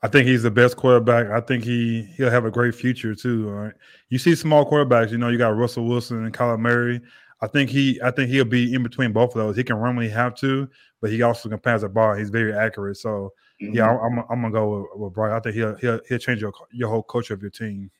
I 0.02 0.08
think 0.08 0.26
he's 0.26 0.42
the 0.42 0.50
best 0.50 0.76
quarterback. 0.76 1.30
I 1.30 1.40
think 1.40 1.64
he 1.64 2.02
he'll 2.16 2.30
have 2.30 2.44
a 2.44 2.50
great 2.50 2.74
future 2.74 3.14
too. 3.14 3.48
All 3.48 3.54
right. 3.54 3.72
You 4.08 4.18
see 4.18 4.34
small 4.34 4.68
quarterbacks, 4.70 5.10
you 5.10 5.18
know, 5.18 5.28
you 5.28 5.38
got 5.38 5.56
Russell 5.56 5.86
Wilson 5.86 6.24
and 6.24 6.34
Kyler 6.34 6.58
Murray. 6.58 7.00
I 7.40 7.46
think 7.46 7.70
he 7.70 8.00
I 8.02 8.10
think 8.10 8.30
he'll 8.30 8.44
be 8.44 8.72
in 8.72 8.82
between 8.82 9.12
both 9.12 9.34
of 9.34 9.42
those. 9.42 9.56
He 9.56 9.64
can 9.64 9.76
run 9.76 9.96
when 9.96 10.04
he 10.04 10.10
have 10.12 10.34
to, 10.36 10.68
but 11.00 11.10
he 11.10 11.22
also 11.22 11.48
can 11.48 11.58
pass 11.58 11.80
the 11.80 11.88
ball. 11.88 12.14
He's 12.14 12.30
very 12.30 12.54
accurate. 12.54 12.98
So 12.98 13.32
mm-hmm. 13.62 13.74
yeah, 13.74 13.90
I'm, 13.90 14.18
I'm, 14.30 14.42
gonna 14.42 14.50
go 14.50 14.82
with, 14.82 15.00
with 15.00 15.12
Bryce. 15.12 15.32
I 15.32 15.40
think 15.40 15.56
he'll 15.56 15.74
he'll 15.76 16.00
he'll 16.08 16.18
change 16.18 16.40
your 16.40 16.52
your 16.72 16.88
whole 16.88 17.02
culture 17.02 17.34
of 17.34 17.42
your 17.42 17.50
team. 17.50 17.90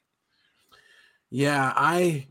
Yeah, 1.31 1.73
I 1.75 2.27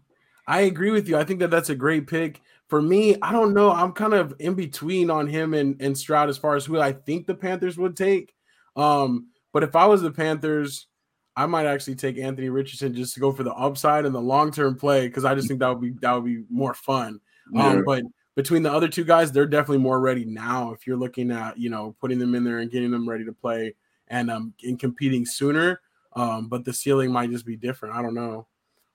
I 0.47 0.61
agree 0.61 0.91
with 0.91 1.07
you. 1.07 1.17
I 1.17 1.23
think 1.23 1.39
that 1.39 1.51
that's 1.51 1.69
a 1.69 1.75
great 1.75 2.07
pick. 2.07 2.41
For 2.67 2.81
me, 2.81 3.15
I 3.21 3.31
don't 3.31 3.53
know. 3.53 3.71
I'm 3.71 3.91
kind 3.91 4.13
of 4.13 4.33
in 4.39 4.55
between 4.55 5.11
on 5.11 5.27
him 5.27 5.53
and, 5.53 5.79
and 5.79 5.97
Stroud 5.97 6.29
as 6.29 6.37
far 6.37 6.55
as 6.55 6.65
who 6.65 6.79
I 6.79 6.93
think 6.93 7.27
the 7.27 7.35
Panthers 7.35 7.77
would 7.77 7.95
take. 7.95 8.33
Um, 8.75 9.27
but 9.53 9.63
if 9.63 9.75
I 9.75 9.85
was 9.85 10.01
the 10.01 10.11
Panthers, 10.11 10.87
I 11.35 11.45
might 11.45 11.65
actually 11.65 11.95
take 11.95 12.17
Anthony 12.17 12.49
Richardson 12.49 12.93
just 12.93 13.13
to 13.13 13.19
go 13.19 13.31
for 13.31 13.43
the 13.43 13.53
upside 13.53 14.05
and 14.05 14.15
the 14.15 14.21
long 14.21 14.51
term 14.51 14.75
play 14.75 15.07
because 15.07 15.25
I 15.25 15.35
just 15.35 15.47
think 15.47 15.59
that 15.59 15.69
would 15.69 15.81
be 15.81 15.91
that 16.01 16.13
would 16.13 16.25
be 16.25 16.43
more 16.49 16.73
fun. 16.73 17.19
Um, 17.55 17.59
yeah. 17.59 17.67
Um, 17.67 17.83
but 17.85 18.03
between 18.35 18.63
the 18.63 18.71
other 18.71 18.87
two 18.87 19.03
guys, 19.03 19.31
they're 19.31 19.45
definitely 19.45 19.79
more 19.79 19.99
ready 19.99 20.25
now. 20.25 20.71
If 20.71 20.87
you're 20.87 20.97
looking 20.97 21.31
at 21.31 21.57
you 21.57 21.69
know 21.69 21.95
putting 21.99 22.19
them 22.19 22.35
in 22.35 22.43
there 22.43 22.59
and 22.59 22.71
getting 22.71 22.91
them 22.91 23.07
ready 23.07 23.25
to 23.25 23.33
play 23.33 23.75
and 24.07 24.31
um 24.31 24.53
and 24.63 24.79
competing 24.79 25.25
sooner, 25.25 25.81
um, 26.15 26.47
but 26.47 26.63
the 26.63 26.73
ceiling 26.73 27.11
might 27.11 27.31
just 27.31 27.45
be 27.45 27.57
different. 27.57 27.95
I 27.95 28.01
don't 28.01 28.15
know. 28.15 28.47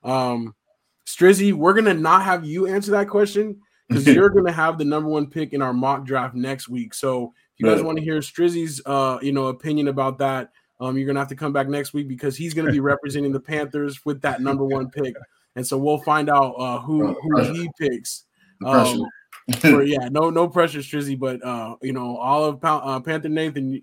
Um, 0.02 0.54
Strizzy, 1.06 1.52
we're 1.52 1.74
gonna 1.74 1.94
not 1.94 2.22
have 2.22 2.44
you 2.44 2.66
answer 2.66 2.92
that 2.92 3.08
question 3.08 3.60
because 3.88 4.06
you're 4.14 4.30
gonna 4.30 4.52
have 4.52 4.78
the 4.78 4.84
number 4.84 5.08
one 5.08 5.26
pick 5.26 5.52
in 5.52 5.62
our 5.62 5.72
mock 5.72 6.04
draft 6.04 6.34
next 6.34 6.68
week. 6.68 6.94
So 6.94 7.32
if 7.54 7.60
you 7.60 7.66
guys 7.66 7.82
want 7.82 7.98
to 7.98 8.04
hear 8.04 8.20
Strizzy's 8.20 8.80
uh, 8.86 9.18
you 9.20 9.32
know, 9.32 9.46
opinion 9.46 9.88
about 9.88 10.18
that, 10.18 10.50
um, 10.80 10.96
you're 10.96 11.06
gonna 11.06 11.18
have 11.18 11.28
to 11.28 11.36
come 11.36 11.52
back 11.52 11.68
next 11.68 11.92
week 11.92 12.08
because 12.08 12.36
he's 12.36 12.54
gonna 12.54 12.72
be 12.72 12.80
representing 12.92 13.32
the 13.32 13.40
Panthers 13.40 14.04
with 14.04 14.20
that 14.22 14.40
number 14.40 14.64
one 14.64 14.90
pick. 14.90 15.14
And 15.56 15.66
so 15.66 15.76
we'll 15.76 15.98
find 15.98 16.30
out 16.30 16.52
uh, 16.52 16.80
who 16.80 17.12
who 17.14 17.52
he 17.52 17.68
picks. 17.78 18.24
Um, 18.64 19.04
for, 19.58 19.82
yeah, 19.82 20.08
no 20.10 20.30
no 20.30 20.48
pressure, 20.48 20.78
Strizzy, 20.78 21.18
but 21.18 21.44
uh, 21.44 21.76
you 21.82 21.92
know, 21.92 22.16
all 22.16 22.44
of 22.44 22.60
uh, 22.62 23.00
Panther 23.00 23.28
Nathan 23.28 23.82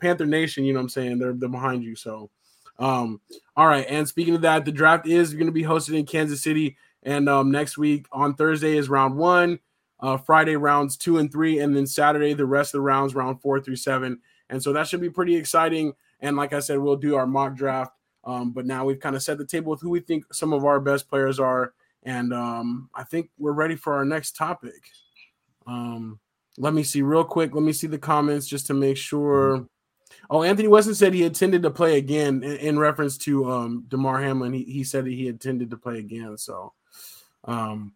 Panther 0.00 0.26
Nation, 0.26 0.64
you 0.64 0.72
know 0.72 0.78
what 0.78 0.84
I'm 0.84 0.88
saying, 0.90 1.18
they're 1.18 1.32
they're 1.32 1.48
behind 1.48 1.82
you. 1.82 1.96
So 1.96 2.30
um, 2.80 3.20
all 3.56 3.66
right. 3.66 3.86
And 3.88 4.08
speaking 4.08 4.34
of 4.34 4.40
that, 4.40 4.64
the 4.64 4.72
draft 4.72 5.06
is 5.06 5.34
going 5.34 5.46
to 5.46 5.52
be 5.52 5.62
hosted 5.62 5.96
in 5.96 6.06
Kansas 6.06 6.42
City. 6.42 6.76
And 7.02 7.28
um, 7.28 7.50
next 7.50 7.78
week 7.78 8.06
on 8.10 8.34
Thursday 8.34 8.76
is 8.76 8.88
round 8.88 9.16
one, 9.16 9.60
uh, 10.00 10.16
Friday 10.16 10.56
rounds 10.56 10.96
two 10.96 11.18
and 11.18 11.30
three, 11.30 11.60
and 11.60 11.76
then 11.76 11.86
Saturday 11.86 12.32
the 12.32 12.46
rest 12.46 12.74
of 12.74 12.78
the 12.78 12.82
rounds 12.82 13.14
round 13.14 13.40
four 13.40 13.60
through 13.60 13.76
seven. 13.76 14.20
And 14.48 14.62
so 14.62 14.72
that 14.72 14.88
should 14.88 15.00
be 15.00 15.10
pretty 15.10 15.36
exciting. 15.36 15.92
And 16.20 16.36
like 16.36 16.52
I 16.52 16.60
said, 16.60 16.78
we'll 16.78 16.96
do 16.96 17.14
our 17.14 17.26
mock 17.26 17.54
draft. 17.54 17.92
Um, 18.24 18.52
but 18.52 18.66
now 18.66 18.84
we've 18.84 19.00
kind 19.00 19.16
of 19.16 19.22
set 19.22 19.38
the 19.38 19.46
table 19.46 19.70
with 19.70 19.80
who 19.80 19.90
we 19.90 20.00
think 20.00 20.32
some 20.34 20.52
of 20.52 20.64
our 20.64 20.80
best 20.80 21.08
players 21.08 21.38
are. 21.38 21.72
And 22.02 22.32
um, 22.32 22.90
I 22.94 23.04
think 23.04 23.30
we're 23.38 23.52
ready 23.52 23.76
for 23.76 23.94
our 23.94 24.04
next 24.04 24.36
topic. 24.36 24.90
Um, 25.66 26.18
let 26.58 26.74
me 26.74 26.82
see 26.82 27.02
real 27.02 27.24
quick. 27.24 27.54
Let 27.54 27.62
me 27.62 27.72
see 27.72 27.86
the 27.86 27.98
comments 27.98 28.46
just 28.46 28.66
to 28.66 28.74
make 28.74 28.96
sure. 28.96 29.66
Oh, 30.30 30.44
Anthony 30.44 30.68
Weston 30.68 30.94
said 30.94 31.12
he 31.12 31.24
intended 31.24 31.64
to 31.64 31.70
play 31.70 31.98
again 31.98 32.44
in, 32.44 32.56
in 32.58 32.78
reference 32.78 33.18
to 33.18 33.50
um, 33.50 33.84
Damar 33.88 34.22
Hamlin. 34.22 34.52
He, 34.52 34.62
he 34.62 34.84
said 34.84 35.04
that 35.04 35.12
he 35.12 35.26
intended 35.26 35.70
to 35.70 35.76
play 35.76 35.98
again. 35.98 36.38
So 36.38 36.72
um, 37.44 37.94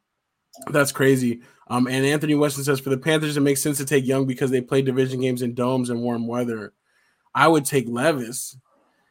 that's 0.69 0.91
crazy. 0.91 1.43
Um, 1.69 1.87
and 1.87 2.05
Anthony 2.05 2.35
Weston 2.35 2.65
says 2.65 2.81
for 2.81 2.91
the 2.91 2.99
Panthers, 2.99 3.37
it 3.37 3.41
makes 3.41 3.63
sense 3.63 3.79
to 3.79 3.85
take 3.85 4.05
Young 4.05 4.27
because 4.27 4.51
they 4.51 4.61
play 4.61 4.83
division 4.83 5.21
games 5.21 5.43
in 5.43 5.55
domes 5.55 5.91
and 5.91 6.03
warm 6.03 6.27
weather. 6.27 6.73
I 7.35 7.47
would 7.47 7.65
take 7.65 7.89
Levis. 7.89 8.57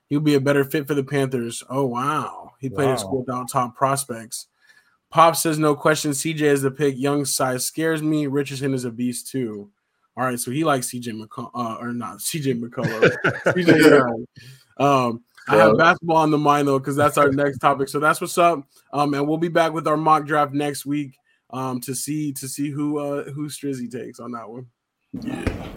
He 0.08 0.18
would 0.18 0.26
be 0.26 0.36
a 0.36 0.42
better 0.42 0.66
fit 0.66 0.86
for 0.86 0.94
the 0.94 1.04
Panthers. 1.04 1.64
Oh, 1.70 1.86
wow. 1.86 2.52
He 2.60 2.70
played 2.70 2.88
wow. 2.88 2.94
at 2.94 3.00
school 3.00 3.20
without 3.20 3.50
top 3.50 3.76
prospects. 3.76 4.48
Pop 5.10 5.36
says, 5.36 5.58
no 5.58 5.76
question. 5.76 6.12
CJ 6.12 6.42
is 6.42 6.62
the 6.62 6.72
pick. 6.72 6.98
Young 6.98 7.24
size 7.26 7.66
scares 7.66 8.02
me. 8.02 8.28
Richardson 8.28 8.74
is 8.74 8.86
a 8.86 8.92
beast, 8.92 9.30
too. 9.30 9.70
All 10.16 10.24
right, 10.24 10.40
so 10.40 10.52
he 10.52 10.64
likes 10.64 10.92
CJ 10.92 11.20
McCollum, 11.20 11.50
uh, 11.56 11.78
or 11.80 11.92
not 11.92 12.20
CJ 12.20 12.62
McCollum. 12.62 13.12
CJ 13.48 14.26
um, 14.78 15.24
I 15.48 15.58
have 15.58 15.78
basketball 15.78 16.18
on 16.18 16.30
the 16.30 16.38
mind 16.38 16.68
though, 16.68 16.78
because 16.78 16.96
that's 16.96 17.18
our 17.18 17.30
next 17.32 17.58
topic. 17.58 17.90
So 17.90 18.00
that's 18.00 18.22
what's 18.22 18.38
up. 18.38 18.64
Um, 18.94 19.14
and 19.16 19.28
we'll 19.28 19.38
be 19.40 19.48
back 19.48 19.74
with 19.74 19.88
our 19.88 19.98
mock 19.98 20.26
draft 20.26 20.54
next 20.54 20.86
week 20.86 21.18
um, 21.50 21.82
to 21.82 21.96
see 21.96 22.32
to 22.34 22.48
see 22.48 22.70
who 22.70 23.00
uh, 23.00 23.24
who 23.32 23.48
Strizzy 23.48 23.92
takes 23.92 24.20
on 24.20 24.32
that 24.34 24.48
one. 24.48 24.68
Yeah. 25.20 25.68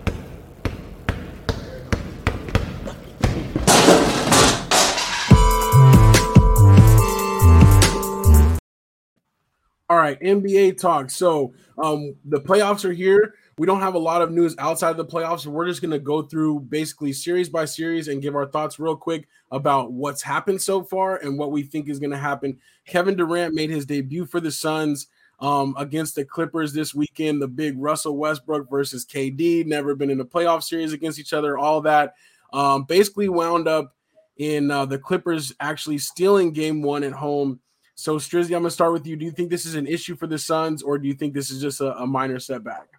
All 9.88 9.96
right, 9.96 10.20
NBA 10.20 10.78
talk. 10.78 11.10
So 11.10 11.54
um, 11.78 12.16
the 12.24 12.40
playoffs 12.40 12.84
are 12.84 12.92
here 12.92 13.34
we 13.58 13.66
don't 13.66 13.80
have 13.80 13.94
a 13.94 13.98
lot 13.98 14.20
of 14.20 14.30
news 14.30 14.54
outside 14.58 14.90
of 14.90 14.96
the 14.98 15.04
playoffs. 15.04 15.40
So 15.40 15.50
we're 15.50 15.66
just 15.66 15.80
going 15.80 15.92
to 15.92 15.98
go 15.98 16.22
through 16.22 16.60
basically 16.60 17.12
series 17.14 17.48
by 17.48 17.64
series 17.64 18.08
and 18.08 18.20
give 18.20 18.36
our 18.36 18.46
thoughts 18.46 18.78
real 18.78 18.96
quick 18.96 19.28
about 19.50 19.92
what's 19.92 20.20
happened 20.20 20.60
so 20.60 20.82
far 20.82 21.16
and 21.16 21.38
what 21.38 21.52
we 21.52 21.62
think 21.62 21.88
is 21.88 21.98
going 21.98 22.10
to 22.10 22.18
happen. 22.18 22.58
Kevin 22.86 23.16
Durant 23.16 23.54
made 23.54 23.70
his 23.70 23.86
debut 23.86 24.26
for 24.26 24.40
the 24.40 24.50
Suns 24.50 25.06
um, 25.40 25.74
against 25.78 26.16
the 26.16 26.24
Clippers 26.24 26.74
this 26.74 26.94
weekend. 26.94 27.40
The 27.40 27.48
big 27.48 27.78
Russell 27.78 28.18
Westbrook 28.18 28.68
versus 28.68 29.06
KD, 29.06 29.64
never 29.64 29.94
been 29.94 30.10
in 30.10 30.20
a 30.20 30.24
playoff 30.24 30.62
series 30.62 30.92
against 30.92 31.18
each 31.18 31.32
other, 31.32 31.56
all 31.56 31.80
that. 31.82 32.14
Um, 32.52 32.84
basically 32.84 33.30
wound 33.30 33.68
up 33.68 33.94
in 34.36 34.70
uh, 34.70 34.84
the 34.84 34.98
Clippers 34.98 35.54
actually 35.60 35.98
stealing 35.98 36.52
game 36.52 36.82
one 36.82 37.04
at 37.04 37.12
home. 37.12 37.60
So, 37.94 38.18
Strizzy, 38.18 38.54
I'm 38.54 38.60
going 38.60 38.64
to 38.64 38.70
start 38.70 38.92
with 38.92 39.06
you. 39.06 39.16
Do 39.16 39.24
you 39.24 39.30
think 39.30 39.48
this 39.48 39.64
is 39.64 39.74
an 39.74 39.86
issue 39.86 40.14
for 40.14 40.26
the 40.26 40.38
Suns, 40.38 40.82
or 40.82 40.98
do 40.98 41.08
you 41.08 41.14
think 41.14 41.32
this 41.32 41.50
is 41.50 41.62
just 41.62 41.80
a, 41.80 41.96
a 41.96 42.06
minor 42.06 42.38
setback? 42.38 42.95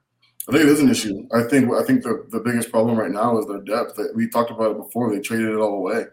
I 0.48 0.54
think 0.54 0.64
it 0.64 0.70
is 0.70 0.80
an 0.80 0.90
issue. 0.90 1.28
I 1.34 1.44
think 1.44 1.74
I 1.74 1.84
think 1.84 2.04
the, 2.04 2.26
the 2.30 2.40
biggest 2.40 2.72
problem 2.72 2.98
right 2.98 3.12
now 3.12 3.38
is 3.38 3.48
their 3.48 3.62
depth. 3.62 4.00
We 4.16 4.30
talked 4.30 4.52
about 4.52 4.72
it 4.72 4.78
before. 4.78 5.14
They 5.14 5.20
traded 5.20 5.50
it 5.50 5.58
all 5.58 5.78
away. 5.78 6.06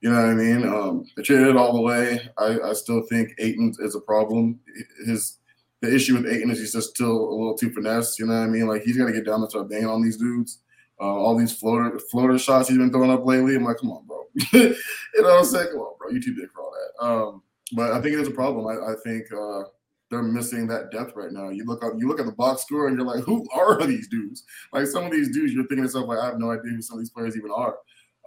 You 0.00 0.10
know 0.10 0.16
what 0.16 0.30
I 0.30 0.34
mean? 0.34 0.66
Um, 0.66 1.04
they 1.16 1.22
traded 1.22 1.48
it 1.48 1.56
all 1.56 1.76
away. 1.76 2.20
I, 2.38 2.58
I 2.60 2.72
still 2.74 3.02
think 3.08 3.34
Ayton 3.38 3.74
is 3.80 3.94
a 3.94 4.00
problem. 4.00 4.60
His 5.06 5.38
the 5.80 5.92
issue 5.92 6.14
with 6.14 6.32
Ayton 6.32 6.50
is 6.50 6.60
he's 6.60 6.72
just 6.72 6.90
still 6.90 7.10
a 7.10 7.34
little 7.34 7.58
too 7.58 7.70
finesse. 7.70 8.18
You 8.18 8.26
know 8.26 8.34
what 8.34 8.46
I 8.46 8.50
mean? 8.50 8.68
Like 8.68 8.82
he's 8.82 8.96
got 8.96 9.06
to 9.06 9.12
get 9.12 9.26
down 9.26 9.40
and 9.40 9.50
start 9.50 9.68
banging 9.68 9.86
on 9.86 10.02
these 10.02 10.16
dudes. 10.16 10.60
Uh, 11.00 11.04
all 11.04 11.36
these 11.36 11.52
floater 11.52 11.98
floater 12.10 12.38
shots 12.38 12.68
he's 12.68 12.78
been 12.78 12.92
throwing 12.92 13.10
up 13.10 13.26
lately. 13.26 13.56
I'm 13.56 13.64
like, 13.64 13.78
come 13.78 13.90
on, 13.90 14.06
bro. 14.06 14.24
you 14.52 14.76
know 15.18 15.28
what 15.28 15.38
I'm 15.38 15.44
saying? 15.44 15.68
Come 15.72 15.80
on, 15.80 15.94
bro. 15.98 16.10
You 16.10 16.22
too 16.22 16.36
big 16.36 16.50
for 16.52 16.62
all 16.62 16.72
that. 16.72 17.04
Um, 17.04 17.42
but 17.72 17.90
I 17.92 18.00
think 18.00 18.14
it 18.14 18.20
is 18.20 18.28
a 18.28 18.32
problem. 18.32 18.68
I, 18.68 18.92
I 18.92 18.94
think 19.02 19.24
uh, 19.32 19.64
they're 20.12 20.22
missing 20.22 20.66
that 20.66 20.90
depth 20.90 21.16
right 21.16 21.32
now. 21.32 21.48
You 21.48 21.64
look 21.64 21.82
up, 21.82 21.94
you 21.96 22.06
look 22.06 22.20
at 22.20 22.26
the 22.26 22.32
box 22.32 22.62
score, 22.62 22.86
and 22.86 22.96
you're 22.96 23.06
like, 23.06 23.24
who 23.24 23.48
are 23.52 23.82
these 23.86 24.08
dudes? 24.08 24.44
Like 24.72 24.86
some 24.86 25.04
of 25.04 25.10
these 25.10 25.30
dudes, 25.32 25.52
you're 25.52 25.62
thinking 25.62 25.78
to 25.78 25.82
yourself, 25.84 26.06
like, 26.06 26.18
I 26.18 26.26
have 26.26 26.38
no 26.38 26.50
idea 26.50 26.72
who 26.72 26.82
some 26.82 26.98
of 26.98 27.00
these 27.00 27.10
players 27.10 27.36
even 27.36 27.50
are. 27.50 27.76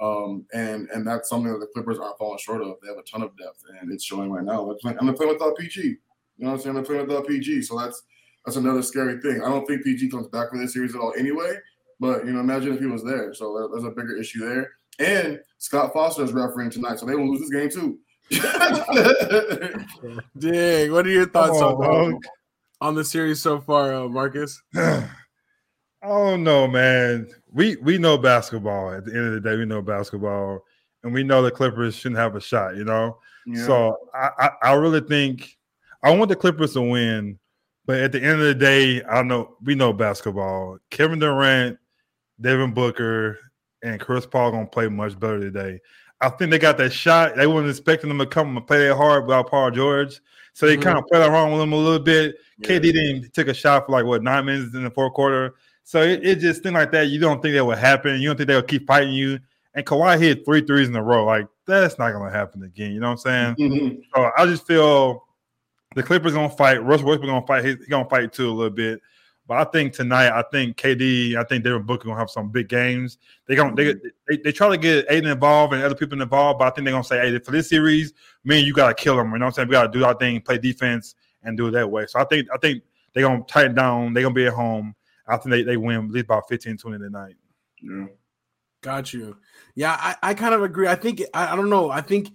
Um, 0.01 0.45
and 0.53 0.89
and 0.89 1.07
that's 1.07 1.29
something 1.29 1.53
that 1.53 1.59
the 1.59 1.67
Clippers 1.67 1.99
aren't 1.99 2.17
falling 2.17 2.39
short 2.39 2.61
of. 2.61 2.75
They 2.81 2.89
have 2.89 2.97
a 2.97 3.03
ton 3.03 3.21
of 3.21 3.37
depth, 3.37 3.61
and 3.79 3.93
it's 3.93 4.03
showing 4.03 4.29
right 4.29 4.43
now. 4.43 4.69
I'm 4.83 5.05
they're 5.05 5.13
playing 5.13 5.31
without 5.31 5.55
PG. 5.57 5.81
You 5.81 5.97
know 6.39 6.47
what 6.47 6.53
I'm 6.55 6.59
saying? 6.59 6.75
They're 6.75 6.83
playing 6.83 7.07
without 7.07 7.27
PG, 7.27 7.61
so 7.61 7.79
that's 7.79 8.03
that's 8.45 8.57
another 8.57 8.81
scary 8.81 9.21
thing. 9.21 9.41
I 9.41 9.47
don't 9.47 9.65
think 9.65 9.83
PG 9.85 10.09
comes 10.09 10.27
back 10.27 10.49
for 10.49 10.57
this 10.57 10.73
series 10.73 10.95
at 10.95 10.99
all 10.99 11.13
anyway. 11.17 11.53
But 11.99 12.25
you 12.25 12.33
know, 12.33 12.41
imagine 12.41 12.73
if 12.73 12.81
he 12.81 12.87
was 12.87 13.05
there. 13.05 13.33
So 13.33 13.69
there's 13.71 13.85
a 13.85 13.89
bigger 13.89 14.17
issue 14.17 14.39
there. 14.39 14.71
And 14.99 15.39
Scott 15.59 15.93
Foster 15.93 16.23
is 16.23 16.33
refereeing 16.33 16.71
tonight, 16.71 16.99
so 16.99 17.05
they 17.05 17.15
will 17.15 17.31
lose 17.31 17.39
this 17.39 17.49
game 17.49 17.69
too. 17.69 17.99
Dang, 20.37 20.91
what 20.91 21.05
are 21.05 21.09
your 21.09 21.27
thoughts 21.27 21.51
oh, 21.55 21.81
on, 21.83 22.11
the, 22.11 22.19
on 22.81 22.95
the 22.95 23.03
series 23.05 23.41
so 23.41 23.59
far, 23.61 23.93
uh, 23.93 24.07
Marcus? 24.07 24.61
Oh 26.07 26.35
no, 26.35 26.67
man. 26.67 27.27
We 27.51 27.77
we 27.77 27.97
know 27.97 28.15
basketball. 28.15 28.93
At 28.93 29.05
the 29.05 29.11
end 29.15 29.25
of 29.25 29.33
the 29.33 29.39
day, 29.41 29.55
we 29.55 29.65
know 29.65 29.81
basketball. 29.81 30.63
and 31.03 31.11
we 31.11 31.23
know 31.23 31.41
the 31.41 31.49
Clippers 31.49 31.95
shouldn't 31.95 32.19
have 32.19 32.35
a 32.35 32.39
shot. 32.41 32.75
You 32.75 32.83
know, 32.83 33.17
Yeah. 33.47 33.65
so 33.65 33.97
I, 34.13 34.29
I 34.37 34.49
I 34.61 34.73
really 34.73 35.01
think 35.01 35.57
I 36.03 36.15
want 36.15 36.29
the 36.29 36.35
Clippers 36.35 36.73
to 36.73 36.81
win, 36.81 37.39
but 37.87 37.99
at 38.01 38.11
the 38.11 38.21
end 38.21 38.39
of 38.39 38.45
the 38.45 38.53
day, 38.53 39.03
I 39.03 39.23
know 39.23 39.57
we 39.63 39.73
know 39.73 39.93
basketball. 39.93 40.77
Kevin 40.91 41.17
Durant, 41.17 41.79
Devin 42.39 42.75
Booker, 42.75 43.39
and 43.81 43.99
Chris 43.99 44.27
Paul 44.27 44.51
gonna 44.51 44.67
play 44.67 44.87
much 44.87 45.19
better 45.19 45.39
today. 45.39 45.79
I 46.25 46.29
think 46.29 46.51
they 46.51 46.59
got 46.59 46.77
that 46.77 46.91
shot. 46.91 47.35
They 47.35 47.47
weren't 47.47 47.69
expecting 47.69 48.09
them 48.09 48.19
to 48.19 48.25
come 48.25 48.55
and 48.55 48.65
play 48.65 48.87
that 48.87 48.95
hard 48.95 49.25
without 49.25 49.49
Paul 49.49 49.71
George. 49.71 50.19
So 50.53 50.65
they 50.65 50.77
Mhm. 50.77 50.81
kind 50.83 50.97
of 50.97 51.05
played 51.07 51.27
around 51.27 51.51
with 51.51 51.61
him 51.61 51.73
a 51.73 51.77
little 51.77 51.99
bit. 51.99 52.35
Yeah. 52.59 52.67
KD 52.67 52.91
didn't 52.93 53.33
took 53.33 53.47
a 53.47 53.53
shot 53.53 53.85
for 53.85 53.91
like 53.91 54.05
what 54.05 54.23
nine 54.23 54.45
minutes 54.45 54.73
in 54.73 54.83
the 54.83 54.89
fourth 54.89 55.13
quarter. 55.13 55.55
So 55.83 56.01
it, 56.01 56.25
it 56.25 56.35
just 56.39 56.63
thing 56.63 56.73
like 56.73 56.91
that. 56.93 57.07
You 57.07 57.19
don't 57.19 57.41
think 57.41 57.53
that 57.55 57.65
would 57.65 57.77
happen. 57.77 58.19
You 58.19 58.29
don't 58.29 58.37
think 58.37 58.47
they'll 58.47 58.61
keep 58.61 58.87
fighting 58.87 59.13
you. 59.13 59.39
And 59.73 59.85
Kawhi 59.85 60.17
hit 60.17 60.45
three 60.45 60.61
threes 60.61 60.87
in 60.87 60.95
a 60.95 61.03
row. 61.03 61.25
Like 61.25 61.47
that's 61.65 61.99
not 61.99 62.11
gonna 62.13 62.31
happen 62.31 62.63
again. 62.63 62.91
You 62.93 62.99
know 63.01 63.11
what 63.11 63.25
I'm 63.27 63.55
saying? 63.57 63.71
Mhm. 63.71 64.01
So 64.15 64.31
I 64.37 64.45
just 64.45 64.65
feel 64.65 65.25
the 65.95 66.03
Clippers 66.03 66.33
gonna 66.33 66.49
fight. 66.49 66.81
Russell 66.83 67.07
Westbrook 67.07 67.29
gonna 67.29 67.45
fight. 67.45 67.65
He's 67.65 67.75
gonna 67.87 68.09
fight 68.09 68.31
too 68.33 68.49
a 68.49 68.53
little 68.53 68.69
bit. 68.71 69.01
But 69.47 69.57
I 69.59 69.71
think 69.71 69.93
tonight, 69.93 70.31
I 70.31 70.43
think 70.51 70.77
KD, 70.77 71.35
I 71.35 71.43
think 71.43 71.63
Devin 71.63 71.83
Booker 71.83 72.05
gonna 72.05 72.19
have 72.19 72.31
some 72.31 72.49
big 72.49 72.67
games. 72.67 73.19
They 73.45 73.55
gonna 73.55 73.75
they, 73.75 73.93
mm-hmm. 73.93 74.07
they, 74.27 74.37
they 74.37 74.51
try 74.51 74.69
to 74.69 74.77
get 74.77 75.05
Ayton 75.09 75.29
involved 75.29 75.73
and 75.73 75.83
other 75.83 75.95
people 75.95 76.19
involved, 76.19 76.59
but 76.59 76.65
I 76.65 76.69
think 76.71 76.85
they're 76.85 76.93
gonna 76.93 77.03
say, 77.03 77.19
hey, 77.19 77.37
for 77.39 77.51
this 77.51 77.69
series, 77.69 78.13
man, 78.43 78.63
you 78.65 78.73
gotta 78.73 78.95
kill 78.95 79.15
them. 79.15 79.31
You 79.31 79.39
know 79.39 79.45
what 79.45 79.49
I'm 79.49 79.53
saying? 79.53 79.67
We 79.67 79.73
gotta 79.73 79.91
do 79.91 80.03
our 80.03 80.15
thing, 80.15 80.41
play 80.41 80.57
defense, 80.57 81.15
and 81.43 81.55
do 81.55 81.67
it 81.67 81.71
that 81.71 81.89
way. 81.89 82.05
So 82.07 82.19
I 82.19 82.23
think 82.25 82.47
I 82.53 82.57
think 82.57 82.83
they're 83.13 83.23
gonna 83.23 83.43
tighten 83.43 83.75
down. 83.75 84.13
They're 84.13 84.23
gonna 84.23 84.33
be 84.33 84.47
at 84.47 84.53
home. 84.53 84.95
I 85.27 85.37
think 85.37 85.51
they, 85.51 85.63
they 85.63 85.77
win 85.77 86.05
at 86.05 86.11
least 86.11 86.25
about 86.25 86.47
15, 86.49 86.77
20 86.77 86.97
tonight. 86.97 87.35
Yeah. 87.81 88.05
Got 88.81 89.13
you. 89.13 89.37
Yeah, 89.73 89.97
I, 89.99 90.15
I 90.21 90.33
kind 90.35 90.53
of 90.53 90.61
agree. 90.61 90.87
I 90.87 90.95
think 90.95 91.23
I, 91.33 91.53
I 91.53 91.55
don't 91.55 91.69
know. 91.69 91.89
I 91.89 92.01
think 92.01 92.29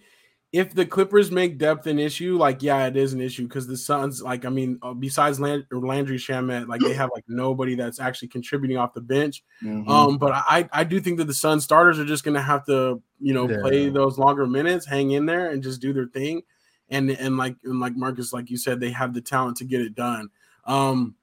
if 0.53 0.75
the 0.75 0.85
Clippers 0.85 1.31
make 1.31 1.59
depth 1.59 1.87
an 1.87 2.01
issue, 2.01 2.37
like 2.37 2.61
yeah, 2.63 2.87
it 2.87 2.97
is 2.97 3.13
an 3.13 3.21
issue 3.21 3.45
because 3.45 3.69
the 3.69 3.77
Suns, 3.77 4.21
like 4.21 4.45
I 4.45 4.49
mean, 4.49 4.79
uh, 4.83 4.93
besides 4.95 5.39
Land- 5.39 5.67
Landry 5.71 6.17
Shamet, 6.17 6.67
like 6.67 6.81
they 6.81 6.93
have 6.95 7.11
like 7.15 7.25
nobody 7.29 7.77
that's 7.77 8.01
actually 8.01 8.29
contributing 8.29 8.77
off 8.77 8.93
the 8.93 9.01
bench. 9.01 9.45
Mhm. 9.63 9.89
Um, 9.89 10.19
but 10.19 10.33
I 10.35 10.69
I 10.73 10.83
do 10.83 10.99
think 11.01 11.19
that 11.19 11.27
the 11.27 11.35
Sun 11.35 11.61
starters 11.61 12.01
are 12.01 12.05
just 12.05 12.25
gonna 12.25 12.43
have 12.43 12.67
to 12.67 13.01
you 13.21 13.33
know 13.33 13.49
Yeah. 13.49 13.61
play 13.61 13.89
those 13.91 14.19
longer 14.19 14.45
minutes, 14.47 14.87
hang 14.87 15.13
in 15.13 15.25
there, 15.25 15.51
and 15.51 15.63
just 15.63 15.81
do 15.81 15.93
their 15.93 16.07
thing. 16.07 16.43
And 16.89 17.11
and 17.11 17.37
like 17.37 17.55
and 17.63 17.79
like 17.79 17.95
Marcus, 17.97 18.33
like 18.33 18.51
you 18.51 18.57
said, 18.57 18.81
they 18.81 18.91
have 18.91 19.15
the 19.15 19.21
talent 19.21 19.57
to 19.59 19.65
get 19.65 19.81
it 19.81 19.95
done. 19.95 20.31
Um, 20.65 21.15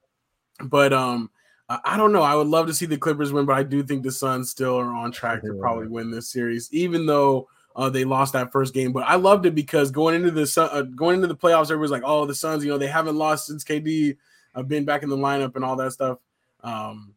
but 0.63 0.93
um, 0.93 1.29
I 1.67 1.79
I 1.83 1.97
don't 1.97 2.13
know. 2.13 2.21
I 2.21 2.33
would 2.35 2.47
love 2.47 2.67
to 2.67 2.73
see 2.73 2.85
the 2.85 2.97
Clippers 2.97 3.33
win, 3.33 3.45
but 3.45 3.57
I 3.57 3.63
do 3.63 3.83
think 3.83 4.03
the 4.03 4.11
Suns 4.11 4.49
still 4.49 4.79
are 4.79 4.93
on 4.95 5.11
track 5.11 5.41
to 5.43 5.53
probably 5.59 5.87
win 5.89 6.11
this 6.11 6.29
series, 6.29 6.69
even 6.71 7.05
though 7.05 7.49
uh, 7.77 7.89
they 7.89 8.03
lost 8.03 8.33
that 8.33 8.51
first 8.51 8.73
game. 8.73 8.91
But 8.91 9.03
I 9.03 9.15
loved 9.15 9.45
it 9.45 9.55
because 9.55 9.91
going 9.91 10.15
into 10.15 10.31
the 10.31 10.47
Sun, 10.47 10.69
uh, 10.71 10.81
going 10.81 11.15
into 11.15 11.27
the 11.27 11.35
playoffs, 11.35 11.65
everybody's 11.65 11.91
like, 11.91 12.03
"Oh, 12.03 12.25
the 12.25 12.35
Suns, 12.35 12.65
you 12.65 12.71
know, 12.71 12.77
they 12.77 12.87
haven't 12.87 13.15
lost 13.15 13.45
since 13.45 13.63
KD 13.63 14.17
have 14.55 14.67
been 14.67 14.83
back 14.83 15.03
in 15.03 15.09
the 15.09 15.15
lineup 15.15 15.55
and 15.55 15.63
all 15.63 15.75
that 15.77 15.93
stuff." 15.93 16.17
Um, 16.63 17.13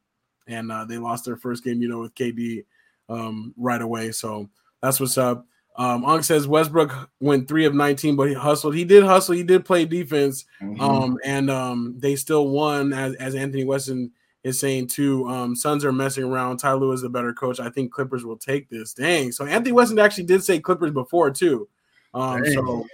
and 0.47 0.71
uh, 0.71 0.85
they 0.85 0.99
lost 0.99 1.25
their 1.25 1.37
first 1.37 1.65
game, 1.65 1.81
you 1.81 1.89
know, 1.89 2.01
with 2.01 2.15
KD 2.15 2.65
um, 3.09 3.55
right 3.57 3.81
away. 3.81 4.13
So 4.13 4.49
that's 4.83 5.01
what's 5.01 5.19
up. 5.19 5.47
Um, 5.77 6.23
says 6.23 6.47
Westbrook 6.47 7.11
went 7.21 7.49
three 7.49 7.65
of 7.65 7.75
19, 7.75 8.15
but 8.15 8.29
he 8.29 8.35
hustled. 8.35 8.75
He 8.75 8.85
did 8.85 9.03
hustle. 9.03 9.35
He 9.35 9.43
did 9.43 9.65
play 9.65 9.87
defense. 9.87 10.45
Mhm. 10.61 10.81
Um, 10.81 11.19
and 11.25 11.51
um, 11.51 11.95
they 11.97 12.17
still 12.17 12.49
won, 12.49 12.93
as, 12.93 13.15
as 13.15 13.35
Anthony 13.35 13.65
Weston 13.65 14.11
is 14.43 14.59
saying 14.59 14.87
too. 14.87 15.29
Um, 15.29 15.55
Suns 15.55 15.85
are 15.85 15.93
messing 15.93 16.25
around. 16.25 16.59
Ty 16.59 16.75
Lue 16.75 16.93
is 16.93 17.03
the 17.03 17.09
better 17.09 17.33
coach. 17.33 17.61
I 17.61 17.71
think 17.71 17.93
Clippers 17.93 18.25
will 18.25 18.37
take 18.37 18.69
this. 18.69 18.95
Dang. 18.95 19.33
So 19.33 19.45
Anthony 19.45 19.73
Weston 19.73 19.99
actually 19.99 20.25
did 20.25 20.43
say 20.43 20.61
Clippers 20.61 20.93
before 20.93 21.31
too. 21.31 21.69
Um, 22.15 22.45
so 22.47 22.87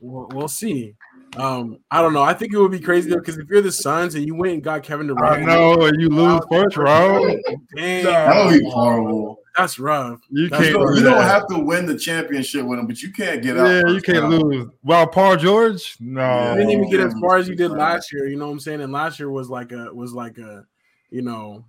we'll, 0.00 0.28
we'll 0.32 0.48
see. 0.48 0.94
Um, 1.36 1.78
I 1.90 2.02
don't 2.02 2.12
know. 2.12 2.22
I 2.22 2.34
think 2.34 2.52
it 2.52 2.58
would 2.58 2.72
be 2.72 2.80
crazy 2.80 3.10
though, 3.10 3.16
because 3.16 3.38
if 3.38 3.48
you're 3.48 3.62
the 3.62 3.72
Suns 3.72 4.14
and 4.16 4.26
you 4.26 4.34
went 4.34 4.54
and 4.54 4.62
got 4.62 4.82
Kevin 4.82 5.06
Durant, 5.06 5.42
I 5.42 5.44
know 5.44 5.86
and 5.86 6.00
you 6.00 6.08
lose 6.08 6.42
first 6.50 6.76
round. 6.76 7.40
Dang, 7.76 8.04
that 8.04 8.46
would 8.46 8.60
be 8.60 8.70
horrible. 8.70 9.39
That's 9.56 9.78
rough. 9.78 10.20
You 10.30 10.48
That's 10.48 10.62
can't. 10.62 10.74
You 10.74 10.84
don't, 10.84 10.96
you 10.96 11.02
don't 11.02 11.22
have 11.22 11.46
to 11.48 11.58
win 11.58 11.86
the 11.86 11.98
championship 11.98 12.64
with 12.64 12.78
them, 12.78 12.86
but 12.86 13.02
you 13.02 13.12
can't 13.12 13.42
get 13.42 13.58
out. 13.58 13.66
Yeah, 13.66 13.92
you 13.92 14.00
can't 14.00 14.22
round. 14.22 14.42
lose. 14.42 14.68
Well, 14.82 15.06
Paul 15.06 15.36
George, 15.36 15.96
no. 16.00 16.20
Yeah. 16.20 16.52
You 16.52 16.58
didn't 16.58 16.70
even 16.70 16.90
get 16.90 17.00
as 17.00 17.14
far 17.20 17.36
as 17.36 17.48
you 17.48 17.56
did 17.56 17.70
last 17.70 18.12
year. 18.12 18.28
You 18.28 18.36
know 18.36 18.46
what 18.46 18.52
I'm 18.52 18.60
saying? 18.60 18.80
And 18.80 18.92
last 18.92 19.18
year 19.18 19.30
was 19.30 19.50
like 19.50 19.72
a 19.72 19.92
was 19.92 20.12
like 20.12 20.38
a 20.38 20.64
you 21.10 21.22
know 21.22 21.64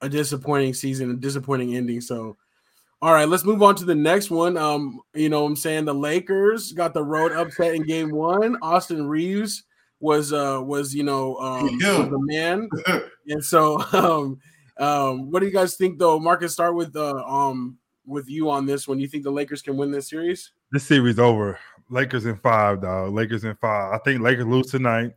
a 0.00 0.08
disappointing 0.08 0.74
season, 0.74 1.10
a 1.10 1.14
disappointing 1.14 1.74
ending. 1.74 2.00
So, 2.00 2.36
all 3.02 3.12
right, 3.12 3.28
let's 3.28 3.44
move 3.44 3.62
on 3.62 3.74
to 3.76 3.84
the 3.84 3.94
next 3.94 4.30
one. 4.30 4.56
Um, 4.56 5.00
you 5.14 5.28
know, 5.28 5.42
what 5.42 5.48
I'm 5.48 5.56
saying 5.56 5.86
the 5.86 5.94
Lakers 5.94 6.72
got 6.72 6.94
the 6.94 7.04
road 7.04 7.32
upset 7.32 7.74
in 7.74 7.82
Game 7.82 8.12
One. 8.12 8.56
Austin 8.62 9.06
Reaves 9.06 9.64
was 10.00 10.32
uh 10.32 10.60
was 10.62 10.94
you 10.94 11.02
know 11.02 11.36
um 11.38 11.78
Yeah. 11.80 11.98
was 11.98 12.08
the 12.10 12.18
man, 12.20 12.68
and 13.26 13.44
so 13.44 13.82
um 13.92 14.38
um 14.78 15.30
what 15.30 15.40
do 15.40 15.46
you 15.46 15.52
guys 15.52 15.76
think 15.76 15.98
though? 15.98 16.18
Marcus, 16.18 16.52
start 16.52 16.74
with 16.74 16.94
uh 16.96 17.22
um 17.24 17.78
with 18.06 18.28
you 18.28 18.50
on 18.50 18.66
this 18.66 18.88
one. 18.88 18.98
You 18.98 19.08
think 19.08 19.24
the 19.24 19.30
Lakers 19.30 19.62
can 19.62 19.76
win 19.76 19.90
this 19.90 20.08
series? 20.08 20.52
This 20.72 20.84
series 20.84 21.18
over. 21.18 21.58
Lakers 21.90 22.26
in 22.26 22.36
five, 22.36 22.82
dog. 22.82 23.12
Lakers 23.12 23.44
in 23.44 23.54
five. 23.56 23.92
I 23.92 23.98
think 23.98 24.20
Lakers 24.20 24.46
lose 24.46 24.70
tonight, 24.70 25.12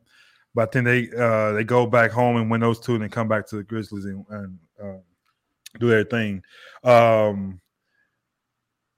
but 0.56 0.70
I 0.70 0.72
think 0.72 0.86
they 0.86 1.10
uh 1.18 1.54
they 1.54 1.64
go 1.64 1.86
back 1.86 2.12
home 2.12 2.38
and 2.38 2.50
win 2.50 2.62
those 2.62 2.80
two, 2.80 2.94
and 2.94 3.04
then 3.04 3.10
come 3.10 3.28
back 3.28 3.48
to 3.48 3.58
the 3.58 3.64
Grizzlies 3.64 4.06
and, 4.06 4.26
and 4.30 4.60
uh, 4.82 5.00
do 5.80 5.90
their 5.90 6.04
thing. 6.04 6.42
Um 6.84 7.62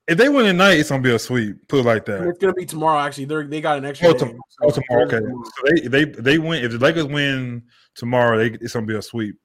if 0.05 0.17
they 0.17 0.27
win 0.27 0.45
tonight, 0.45 0.73
it's 0.73 0.89
gonna 0.89 1.01
be 1.01 1.13
a 1.13 1.19
sweep. 1.19 1.67
Put 1.67 1.79
it 1.79 1.85
like 1.85 2.05
that. 2.05 2.27
It's 2.27 2.37
gonna 2.37 2.53
be 2.53 2.65
tomorrow. 2.65 2.99
Actually, 2.99 3.25
they 3.25 3.43
they 3.43 3.61
got 3.61 3.77
an 3.77 3.85
extra. 3.85 4.09
Oh, 4.09 4.13
day, 4.13 4.19
tom- 4.19 4.39
oh, 4.61 4.69
tomorrow. 4.69 5.05
Okay. 5.05 5.19
So 5.19 5.87
they, 5.87 5.87
they 5.87 6.05
they 6.05 6.37
win. 6.37 6.63
If 6.63 6.71
the 6.71 6.79
Lakers 6.79 7.05
win 7.05 7.63
tomorrow, 7.95 8.37
they, 8.37 8.57
it's 8.59 8.73
gonna 8.73 8.85
be 8.85 8.95
a 8.95 9.01
sweep. 9.01 9.37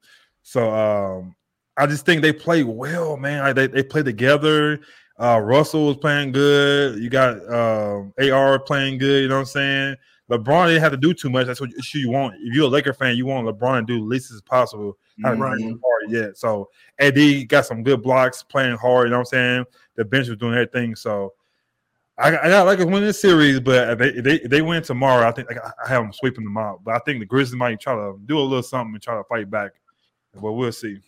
So 0.42 0.72
um, 0.72 1.35
I 1.77 1.87
just 1.87 2.07
think 2.07 2.22
they 2.22 2.33
play 2.33 2.64
well, 2.64 3.16
man. 3.16 3.42
Like 3.42 3.55
they 3.57 3.66
they 3.66 3.83
play 3.83 4.03
together. 4.03 4.81
Uh, 5.20 5.40
Russell 5.40 5.87
was 5.87 5.96
playing 5.96 6.33
good. 6.33 7.01
You 7.01 7.11
got 7.11 7.37
um, 7.53 8.12
AR 8.20 8.59
playing 8.59 8.98
good. 8.98 9.22
You 9.22 9.29
know 9.29 9.37
what 9.37 9.40
I'm 9.40 9.46
saying? 9.46 9.96
LeBron 10.31 10.68
didn't 10.68 10.83
have 10.83 10.92
to 10.92 10.98
do 10.98 11.14
too 11.14 11.31
much. 11.31 11.46
That's 11.46 11.61
what 11.61 11.70
you 11.94 12.11
want. 12.11 12.35
If 12.40 12.55
you're 12.55 12.66
a 12.66 12.68
Laker 12.68 12.92
fan, 12.92 13.16
you 13.16 13.27
want 13.27 13.46
LeBron 13.46 13.81
to 13.81 13.87
do 13.87 13.98
the 13.98 14.05
least 14.05 14.31
as 14.31 14.42
possible. 14.42 14.98
Right. 15.24 15.38
hard 15.38 16.11
yet. 16.11 16.37
So 16.37 16.68
AD 16.98 17.48
got 17.48 17.66
some 17.66 17.83
good 17.83 18.03
blocks, 18.03 18.42
playing 18.42 18.77
hard. 18.77 19.07
You 19.07 19.11
know 19.11 19.16
what 19.18 19.33
I'm 19.33 19.64
saying? 19.64 19.64
The 19.96 20.05
bench 20.05 20.29
was 20.29 20.38
doing 20.38 20.55
everything. 20.55 20.94
So 20.94 21.33
I, 22.18 22.37
I 22.37 22.48
got 22.48 22.66
like 22.66 22.79
win 22.81 23.03
this 23.03 23.20
series, 23.20 23.61
but 23.61 23.90
if 23.90 23.98
they, 23.98 24.09
if 24.09 24.24
they 24.24 24.35
if 24.35 24.51
they 24.51 24.62
win 24.62 24.83
tomorrow, 24.83 25.27
I 25.27 25.33
think 25.33 25.48
like, 25.48 25.59
I 25.59 25.88
have 25.88 26.03
them 26.03 26.12
sweeping 26.12 26.44
them 26.44 26.59
out. 26.59 26.85
But 26.85 26.94
I 26.94 26.98
think 27.01 27.20
the 27.20 27.27
Grizzlies 27.27 27.57
might 27.57 27.81
try 27.81 27.94
to 27.94 28.18
do 28.27 28.38
a 28.38 28.40
little 28.40 28.62
something 28.62 28.94
and 28.94 29.03
try 29.03 29.16
to 29.16 29.24
fight 29.24 29.51
back. 29.51 29.72
But 30.35 30.53
we'll 30.53 30.73
see. 30.73 31.01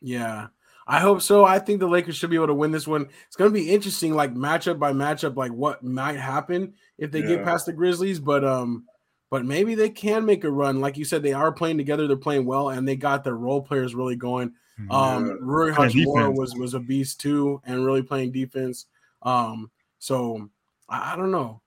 Yeah, 0.00 0.48
I 0.86 1.00
hope 1.00 1.22
so. 1.22 1.44
I 1.44 1.58
think 1.58 1.80
the 1.80 1.88
Lakers 1.88 2.16
should 2.16 2.30
be 2.30 2.36
able 2.36 2.46
to 2.48 2.54
win 2.54 2.70
this 2.70 2.86
one. 2.86 3.08
It's 3.26 3.36
going 3.36 3.50
to 3.50 3.54
be 3.54 3.70
interesting, 3.70 4.14
like 4.14 4.34
matchup 4.34 4.78
by 4.78 4.92
matchup, 4.92 5.36
like 5.36 5.52
what 5.52 5.82
might 5.82 6.16
happen 6.16 6.74
if 6.98 7.10
they 7.10 7.22
get 7.22 7.44
past 7.44 7.66
the 7.66 7.72
Grizzlies. 7.72 8.20
But 8.20 8.44
um, 8.44 8.84
but 9.30 9.44
maybe 9.44 9.74
they 9.74 9.90
can 9.90 10.24
make 10.24 10.44
a 10.44 10.50
run. 10.50 10.80
Like 10.80 10.96
you 10.96 11.04
said, 11.04 11.22
they 11.22 11.32
are 11.32 11.52
playing 11.52 11.78
together. 11.78 12.06
They're 12.06 12.16
playing 12.16 12.46
well, 12.46 12.70
and 12.70 12.86
they 12.86 12.96
got 12.96 13.24
their 13.24 13.36
role 13.36 13.60
players 13.60 13.94
really 13.94 14.16
going. 14.16 14.52
Um, 14.90 15.26
Yeah. 15.26 15.32
Rory 15.40 15.74
Playing 15.74 15.92
Hachimura 15.92 16.34
was 16.34 16.54
was 16.54 16.74
a 16.74 16.80
beast 16.80 17.20
too, 17.20 17.60
and 17.64 17.84
really 17.84 18.02
playing 18.02 18.32
defense. 18.32 18.86
Um, 19.22 19.70
so 19.98 20.48
I, 20.88 21.12
I 21.12 21.16
don't 21.16 21.32
know. 21.32 21.60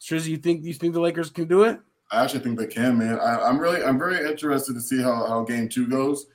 Strizzy, 0.00 0.28
you 0.28 0.36
think 0.36 0.64
you 0.64 0.72
think 0.72 0.94
the 0.94 1.00
Lakers 1.00 1.30
can 1.30 1.46
do 1.46 1.64
it? 1.64 1.80
I 2.12 2.22
actually 2.22 2.40
think 2.40 2.58
they 2.58 2.66
can, 2.66 2.98
man. 2.98 3.18
I, 3.18 3.40
I'm 3.40 3.58
really, 3.58 3.82
I'm 3.82 3.98
very 3.98 4.28
interested 4.28 4.74
to 4.74 4.80
see 4.80 5.00
how, 5.02 5.26
how 5.26 5.42
game 5.44 5.68
two 5.68 5.88
goes, 5.88 6.26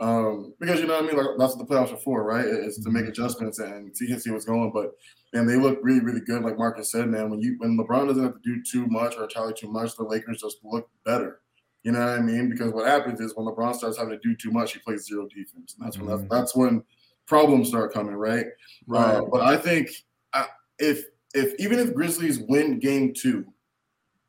um, 0.00 0.54
because 0.60 0.80
you 0.80 0.86
know 0.86 0.94
what 0.94 1.04
I 1.04 1.06
mean. 1.06 1.16
Like 1.16 1.36
that's 1.38 1.56
what 1.56 1.66
the 1.68 1.74
playoffs 1.74 1.92
are 1.92 1.98
for, 1.98 2.22
right? 2.22 2.44
It's 2.46 2.82
to 2.82 2.90
make 2.90 3.06
adjustments 3.06 3.58
and 3.58 3.94
see 3.96 4.16
see 4.18 4.30
what's 4.30 4.44
going. 4.44 4.70
But 4.72 4.92
man, 5.32 5.46
they 5.46 5.56
look 5.56 5.78
really, 5.82 6.00
really 6.00 6.20
good. 6.20 6.42
Like 6.42 6.56
Marcus 6.56 6.90
said, 6.92 7.08
man, 7.08 7.30
when 7.30 7.40
you 7.40 7.56
when 7.58 7.76
LeBron 7.76 8.06
doesn't 8.08 8.22
have 8.22 8.34
to 8.34 8.40
do 8.44 8.62
too 8.62 8.86
much 8.86 9.16
or 9.16 9.26
Charlie 9.26 9.54
too 9.54 9.70
much, 9.70 9.96
the 9.96 10.04
Lakers 10.04 10.40
just 10.40 10.58
look 10.64 10.88
better. 11.04 11.40
You 11.82 11.92
know 11.92 12.00
what 12.00 12.18
I 12.18 12.22
mean? 12.22 12.48
Because 12.48 12.72
what 12.72 12.86
happens 12.86 13.20
is 13.20 13.34
when 13.36 13.46
LeBron 13.46 13.74
starts 13.74 13.98
having 13.98 14.18
to 14.18 14.20
do 14.26 14.34
too 14.34 14.50
much, 14.50 14.72
he 14.72 14.78
plays 14.78 15.04
zero 15.04 15.28
defense, 15.28 15.74
and 15.76 15.84
that's 15.84 15.98
when 15.98 16.06
Mhm. 16.06 16.18
that's, 16.20 16.30
that's 16.30 16.56
when 16.56 16.82
problems 17.26 17.68
start 17.68 17.92
coming, 17.92 18.14
right? 18.14 18.46
Uh, 18.94 19.20
but 19.30 19.42
I 19.42 19.56
think 19.56 19.90
uh, 20.32 20.46
if 20.78 21.04
if 21.34 21.54
even 21.58 21.78
if 21.78 21.92
Grizzlies 21.92 22.38
win 22.48 22.78
Game 22.78 23.12
Two, 23.12 23.44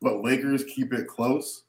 but 0.02 0.22
Lakers 0.24 0.64
keep 0.66 0.94
it 0.94 1.08
close, 1.08 1.64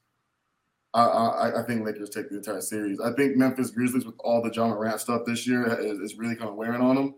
I, 0.95 1.05
I 1.05 1.61
I 1.61 1.67
think 1.67 1.85
Lakers 1.85 2.11
take 2.11 2.29
the 2.31 2.37
entire 2.37 2.61
series. 2.61 3.01
I 3.01 3.13
think 3.13 3.37
Memphis 3.37 3.71
Grizzlies 3.71 4.07
with 4.07 4.15
all 4.21 4.43
the 4.43 4.51
Ja 4.53 4.67
Morant 4.69 5.01
stuff 5.01 5.23
this 5.27 5.47
year 5.47 5.67
is, 5.81 5.99
is 5.99 6.19
really 6.19 6.37
kind 6.37 6.49
of 6.51 6.57
wearing 6.57 6.81
on 6.81 6.97
them, 6.97 7.15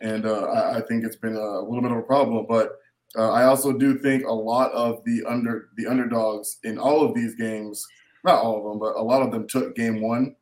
and 0.00 0.24
uh, 0.26 0.44
I, 0.44 0.78
I 0.78 0.80
think 0.82 1.04
it's 1.04 1.16
been 1.16 1.36
a 1.36 1.60
little 1.60 1.82
bit 1.82 1.90
of 1.92 1.98
a 1.98 2.02
problem. 2.02 2.46
But 2.48 2.78
uh, 3.18 3.30
I 3.30 3.44
also 3.44 3.72
do 3.72 3.98
think 3.98 4.24
a 4.24 4.32
lot 4.32 4.72
of 4.72 5.02
the 5.04 5.22
under 5.28 5.68
the 5.76 5.86
underdogs 5.86 6.58
in 6.64 6.78
all 6.78 7.04
of 7.04 7.14
these 7.14 7.34
games, 7.34 7.84
not 8.24 8.42
all 8.42 8.58
of 8.58 8.64
them, 8.64 8.78
but 8.78 8.96
a 8.96 9.02
lot 9.02 9.22
of 9.22 9.30
them 9.32 9.46
took 9.48 9.74
Game 9.76 10.00
One 10.00 10.34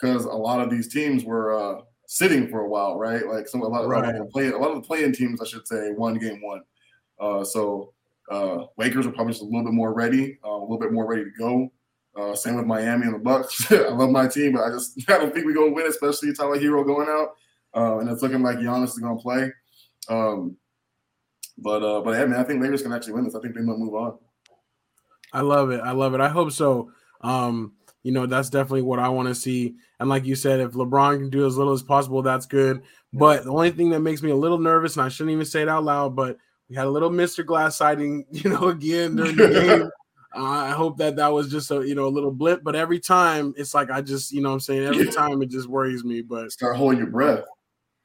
because 0.00 0.24
a 0.24 0.28
lot 0.32 0.60
of 0.60 0.70
these 0.70 0.92
teams 0.92 1.24
were 1.24 1.54
uh, 1.54 1.82
sitting 2.08 2.48
for 2.48 2.60
a 2.62 2.68
while, 2.68 2.98
right? 2.98 3.26
Like 3.26 3.46
some 3.46 3.60
a 3.62 3.68
lot, 3.68 3.86
Right. 3.86 4.12
of 4.14 4.18
the 4.18 4.24
play, 4.26 4.48
a 4.48 4.58
lot 4.58 4.70
of 4.70 4.76
the 4.82 4.86
playing 4.86 5.12
teams, 5.12 5.40
I 5.40 5.44
should 5.44 5.68
say, 5.68 5.92
won 5.92 6.18
game 6.18 6.42
one. 6.42 6.62
Uh, 7.20 7.44
so 7.44 7.92
uh, 8.30 8.66
Lakers 8.78 9.06
are 9.06 9.12
probably 9.12 9.32
just 9.32 9.42
a 9.42 9.46
little 9.46 9.64
bit 9.64 9.72
more 9.72 9.92
ready, 9.92 10.38
uh, 10.44 10.50
a 10.50 10.60
little 10.60 10.78
bit 10.78 10.92
more 10.92 11.06
ready 11.06 11.24
to 11.24 11.30
go. 11.38 11.72
Uh, 12.16 12.34
same 12.34 12.54
with 12.54 12.66
Miami 12.66 13.06
and 13.06 13.14
the 13.14 13.18
Bucks. 13.18 13.70
I 13.72 13.88
love 13.88 14.10
my 14.10 14.28
team, 14.28 14.52
but 14.52 14.62
I 14.62 14.70
just 14.70 14.98
I 15.08 15.18
don't 15.18 15.34
think 15.34 15.46
we're 15.46 15.54
gonna 15.54 15.72
win, 15.72 15.86
especially 15.86 16.32
Tyler 16.32 16.58
Herro 16.58 16.84
going 16.84 17.08
out, 17.08 17.30
uh, 17.76 17.98
and 17.98 18.08
it's 18.08 18.22
looking 18.22 18.42
like 18.42 18.58
Giannis 18.58 18.88
is 18.88 18.98
gonna 18.98 19.18
play. 19.18 19.52
Um, 20.08 20.56
but 21.58 21.82
uh, 21.82 22.00
but 22.02 22.12
yeah, 22.12 22.26
man, 22.26 22.40
I 22.40 22.44
think 22.44 22.62
Lakers 22.62 22.82
can 22.82 22.92
actually 22.92 23.14
win 23.14 23.24
this. 23.24 23.34
I 23.34 23.40
think 23.40 23.54
they 23.54 23.62
might 23.62 23.78
move 23.78 23.94
on. 23.94 24.18
I 25.32 25.40
love 25.40 25.70
it. 25.70 25.80
I 25.80 25.90
love 25.90 26.14
it. 26.14 26.20
I 26.20 26.28
hope 26.28 26.52
so. 26.52 26.92
Um, 27.20 27.72
you 28.04 28.12
know, 28.12 28.26
that's 28.26 28.50
definitely 28.50 28.82
what 28.82 28.98
I 29.00 29.08
want 29.08 29.28
to 29.28 29.34
see. 29.34 29.74
And 29.98 30.08
like 30.08 30.24
you 30.24 30.36
said, 30.36 30.60
if 30.60 30.72
LeBron 30.72 31.18
can 31.18 31.30
do 31.30 31.46
as 31.46 31.56
little 31.56 31.72
as 31.72 31.82
possible, 31.82 32.22
that's 32.22 32.46
good. 32.46 32.82
But 33.12 33.44
the 33.44 33.50
only 33.50 33.70
thing 33.70 33.90
that 33.90 34.00
makes 34.00 34.22
me 34.22 34.30
a 34.30 34.36
little 34.36 34.58
nervous, 34.58 34.96
and 34.96 35.04
I 35.04 35.08
shouldn't 35.08 35.32
even 35.32 35.46
say 35.46 35.62
it 35.62 35.68
out 35.68 35.84
loud, 35.84 36.14
but 36.14 36.36
we 36.68 36.76
had 36.76 36.86
a 36.86 36.90
little 36.90 37.10
Mr. 37.10 37.44
Glass 37.44 37.76
sighting, 37.76 38.24
you 38.30 38.50
know, 38.50 38.68
again 38.68 39.16
during 39.16 39.36
the 39.36 39.48
game. 39.48 39.90
Uh, 40.36 40.42
I 40.42 40.70
hope 40.70 40.98
that 40.98 41.14
that 41.16 41.32
was 41.32 41.48
just 41.50 41.70
a 41.70 41.86
you 41.86 41.94
know 41.94 42.06
a 42.06 42.08
little 42.08 42.32
blip, 42.32 42.64
but 42.64 42.74
every 42.74 42.98
time 42.98 43.54
it's 43.56 43.72
like 43.72 43.90
I 43.90 44.00
just 44.00 44.32
you 44.32 44.40
know 44.42 44.48
what 44.48 44.54
I'm 44.54 44.60
saying 44.60 44.82
every 44.84 45.06
time 45.12 45.40
it 45.42 45.50
just 45.50 45.68
worries 45.68 46.04
me. 46.04 46.22
But 46.22 46.50
Start 46.50 46.76
holding 46.76 46.98
your 46.98 47.06
breath. 47.08 47.44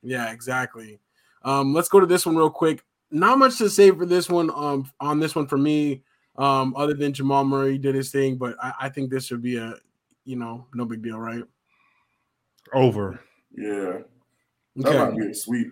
yeah, 0.04 0.32
exactly. 0.32 1.00
Um, 1.44 1.74
let's 1.74 1.90
go 1.90 2.00
to 2.00 2.06
this 2.06 2.26
one 2.28 2.36
real 2.36 2.50
quick. 2.52 2.84
Not 3.10 3.40
much 3.40 3.58
to 3.58 3.70
say 3.70 3.90
for 3.90 4.06
this 4.06 4.30
one. 4.30 4.52
Um, 4.52 4.92
on 5.00 5.20
this 5.20 5.34
one 5.34 5.48
for 5.48 5.58
me, 5.58 6.04
um, 6.38 6.76
other 6.78 6.94
than 6.94 7.14
Jamal 7.14 7.46
Murray 7.46 7.80
did 7.80 7.96
his 7.96 8.12
thing, 8.12 8.36
but 8.38 8.56
I, 8.62 8.74
I 8.82 8.90
think 8.90 9.10
this 9.10 9.26
should 9.26 9.42
be 9.42 9.58
a, 9.58 9.74
you 10.26 10.36
know, 10.36 10.68
no 10.76 10.86
big 10.86 11.02
deal, 11.02 11.18
right? 11.18 11.44
Over. 12.74 13.20
Yeah, 13.52 14.00
that 14.76 14.86
Okay. 14.86 14.98
might 15.00 15.18
be 15.18 15.32
a 15.32 15.34
sweep. 15.34 15.72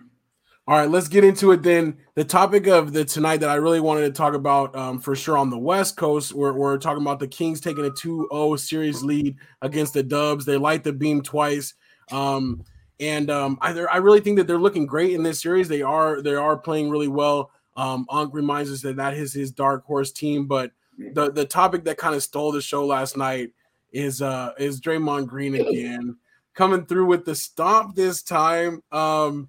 All 0.68 0.76
right, 0.76 0.90
let's 0.90 1.08
get 1.08 1.24
into 1.24 1.50
it 1.52 1.62
then. 1.62 1.96
The 2.14 2.24
topic 2.24 2.66
of 2.66 2.92
the 2.92 3.02
tonight 3.02 3.38
that 3.38 3.48
I 3.48 3.54
really 3.54 3.80
wanted 3.80 4.02
to 4.02 4.12
talk 4.12 4.34
about 4.34 4.76
um, 4.76 4.98
for 4.98 5.16
sure 5.16 5.38
on 5.38 5.48
the 5.48 5.56
West 5.56 5.96
Coast, 5.96 6.34
we're, 6.34 6.52
we're 6.52 6.76
talking 6.76 7.00
about 7.00 7.20
the 7.20 7.26
Kings 7.26 7.58
taking 7.58 7.86
a 7.86 7.90
2-0 7.90 8.58
series 8.58 9.02
lead 9.02 9.34
against 9.62 9.94
the 9.94 10.02
Dubs. 10.02 10.44
They 10.44 10.58
light 10.58 10.84
the 10.84 10.92
beam 10.92 11.22
twice. 11.22 11.72
Um, 12.12 12.66
and 13.00 13.30
um, 13.30 13.56
I, 13.62 13.70
I 13.70 13.96
really 13.96 14.20
think 14.20 14.36
that 14.36 14.46
they're 14.46 14.58
looking 14.58 14.84
great 14.84 15.14
in 15.14 15.22
this 15.22 15.40
series. 15.40 15.68
They 15.68 15.80
are 15.80 16.20
they 16.20 16.34
are 16.34 16.58
playing 16.58 16.90
really 16.90 17.08
well. 17.08 17.50
Um, 17.74 18.06
reminds 18.34 18.70
us 18.70 18.82
that 18.82 18.96
that 18.96 19.14
is 19.14 19.32
his 19.32 19.50
dark 19.50 19.86
horse 19.86 20.12
team, 20.12 20.44
but 20.44 20.72
the 20.98 21.32
the 21.32 21.46
topic 21.46 21.84
that 21.84 21.96
kind 21.96 22.14
of 22.14 22.22
stole 22.22 22.52
the 22.52 22.60
show 22.60 22.84
last 22.84 23.16
night 23.16 23.52
is 23.92 24.20
uh 24.20 24.52
is 24.58 24.82
Draymond 24.82 25.28
Green 25.28 25.54
again 25.54 26.16
coming 26.54 26.84
through 26.84 27.06
with 27.06 27.24
the 27.24 27.36
stomp 27.36 27.94
this 27.94 28.22
time. 28.22 28.82
Um, 28.92 29.48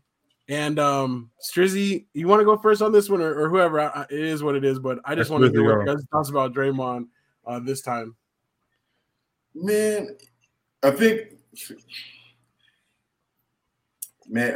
and 0.50 0.80
um, 0.80 1.30
Strizzy, 1.42 2.06
you 2.14 2.28
want 2.28 2.42
to 2.42 2.46
go 2.46 2.58
first 2.58 2.82
on 2.82 2.92
this 2.92 3.08
one, 3.10 3.22
or, 3.22 3.40
or 3.40 3.50
whoever? 3.50 3.80
I, 3.80 3.88
I- 3.88 4.06
it 4.10 4.20
is 4.20 4.44
what 4.44 4.56
it 4.56 4.66
is, 4.66 4.80
but 4.80 5.00
I 5.06 5.16
just 5.16 5.30
Let 5.30 5.40
want 5.40 5.54
to 5.54 5.58
Strizzy 5.58 5.62
hear 5.64 5.78
what 5.78 5.88
you 5.88 5.96
guys 5.96 6.06
thoughts 6.12 6.30
about 6.30 6.54
Draymond 6.54 7.08
uh, 7.46 7.60
this 7.60 7.82
time. 7.82 8.16
Man, 9.56 10.18
I 10.84 10.92
think, 10.92 11.22
man, 14.28 14.54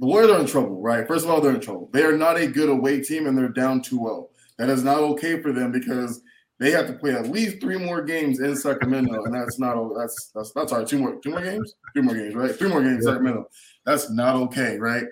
the 0.00 0.06
Warriors 0.06 0.30
are 0.30 0.40
in 0.40 0.46
trouble, 0.46 0.80
right? 0.80 1.06
First 1.06 1.24
of 1.24 1.30
all, 1.30 1.40
they're 1.40 1.54
in 1.54 1.60
trouble. 1.60 1.88
They 1.92 2.02
are 2.02 2.16
not 2.16 2.36
a 2.36 2.46
good 2.46 2.68
away 2.68 3.00
team, 3.02 3.26
and 3.26 3.36
they're 3.38 3.48
down 3.48 3.80
2-0. 3.82 4.28
That 4.58 4.68
is 4.68 4.84
not 4.84 4.98
okay 4.98 5.40
for 5.42 5.52
them 5.52 5.72
because 5.72 6.22
they 6.60 6.70
have 6.70 6.86
to 6.86 6.92
play 6.94 7.12
at 7.12 7.28
least 7.28 7.60
three 7.60 7.76
more 7.76 8.02
games 8.02 8.40
in 8.40 8.54
Sacramento, 8.56 9.24
and 9.24 9.34
that's 9.34 9.58
not 9.58 9.76
that's 9.98 10.30
that's 10.34 10.52
that's 10.52 10.70
sorry, 10.70 10.86
two 10.86 10.98
more 10.98 11.16
two 11.20 11.30
more 11.30 11.42
games, 11.42 11.74
two 11.94 12.02
more 12.02 12.14
games, 12.14 12.34
right? 12.36 12.54
Three 12.54 12.68
more 12.68 12.80
games 12.80 13.04
in 13.04 13.08
Yeah. 13.08 13.14
Sacramento. 13.14 13.48
That's 13.86 14.10
not 14.10 14.36
okay, 14.36 14.78
right? 14.78 15.04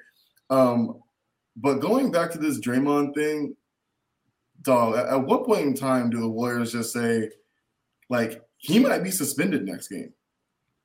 Um, 0.50 1.00
but 1.56 1.80
going 1.80 2.10
back 2.10 2.30
to 2.32 2.38
this 2.38 2.60
Draymond 2.60 3.14
thing, 3.14 3.56
dog. 4.62 4.96
At, 4.96 5.06
at 5.06 5.26
what 5.26 5.44
point 5.44 5.66
in 5.66 5.74
time 5.74 6.10
do 6.10 6.20
the 6.20 6.28
Warriors 6.28 6.72
just 6.72 6.92
say, 6.92 7.30
like, 8.08 8.42
he 8.56 8.78
might 8.78 9.02
be 9.02 9.10
suspended 9.10 9.64
next 9.64 9.88
game? 9.88 10.12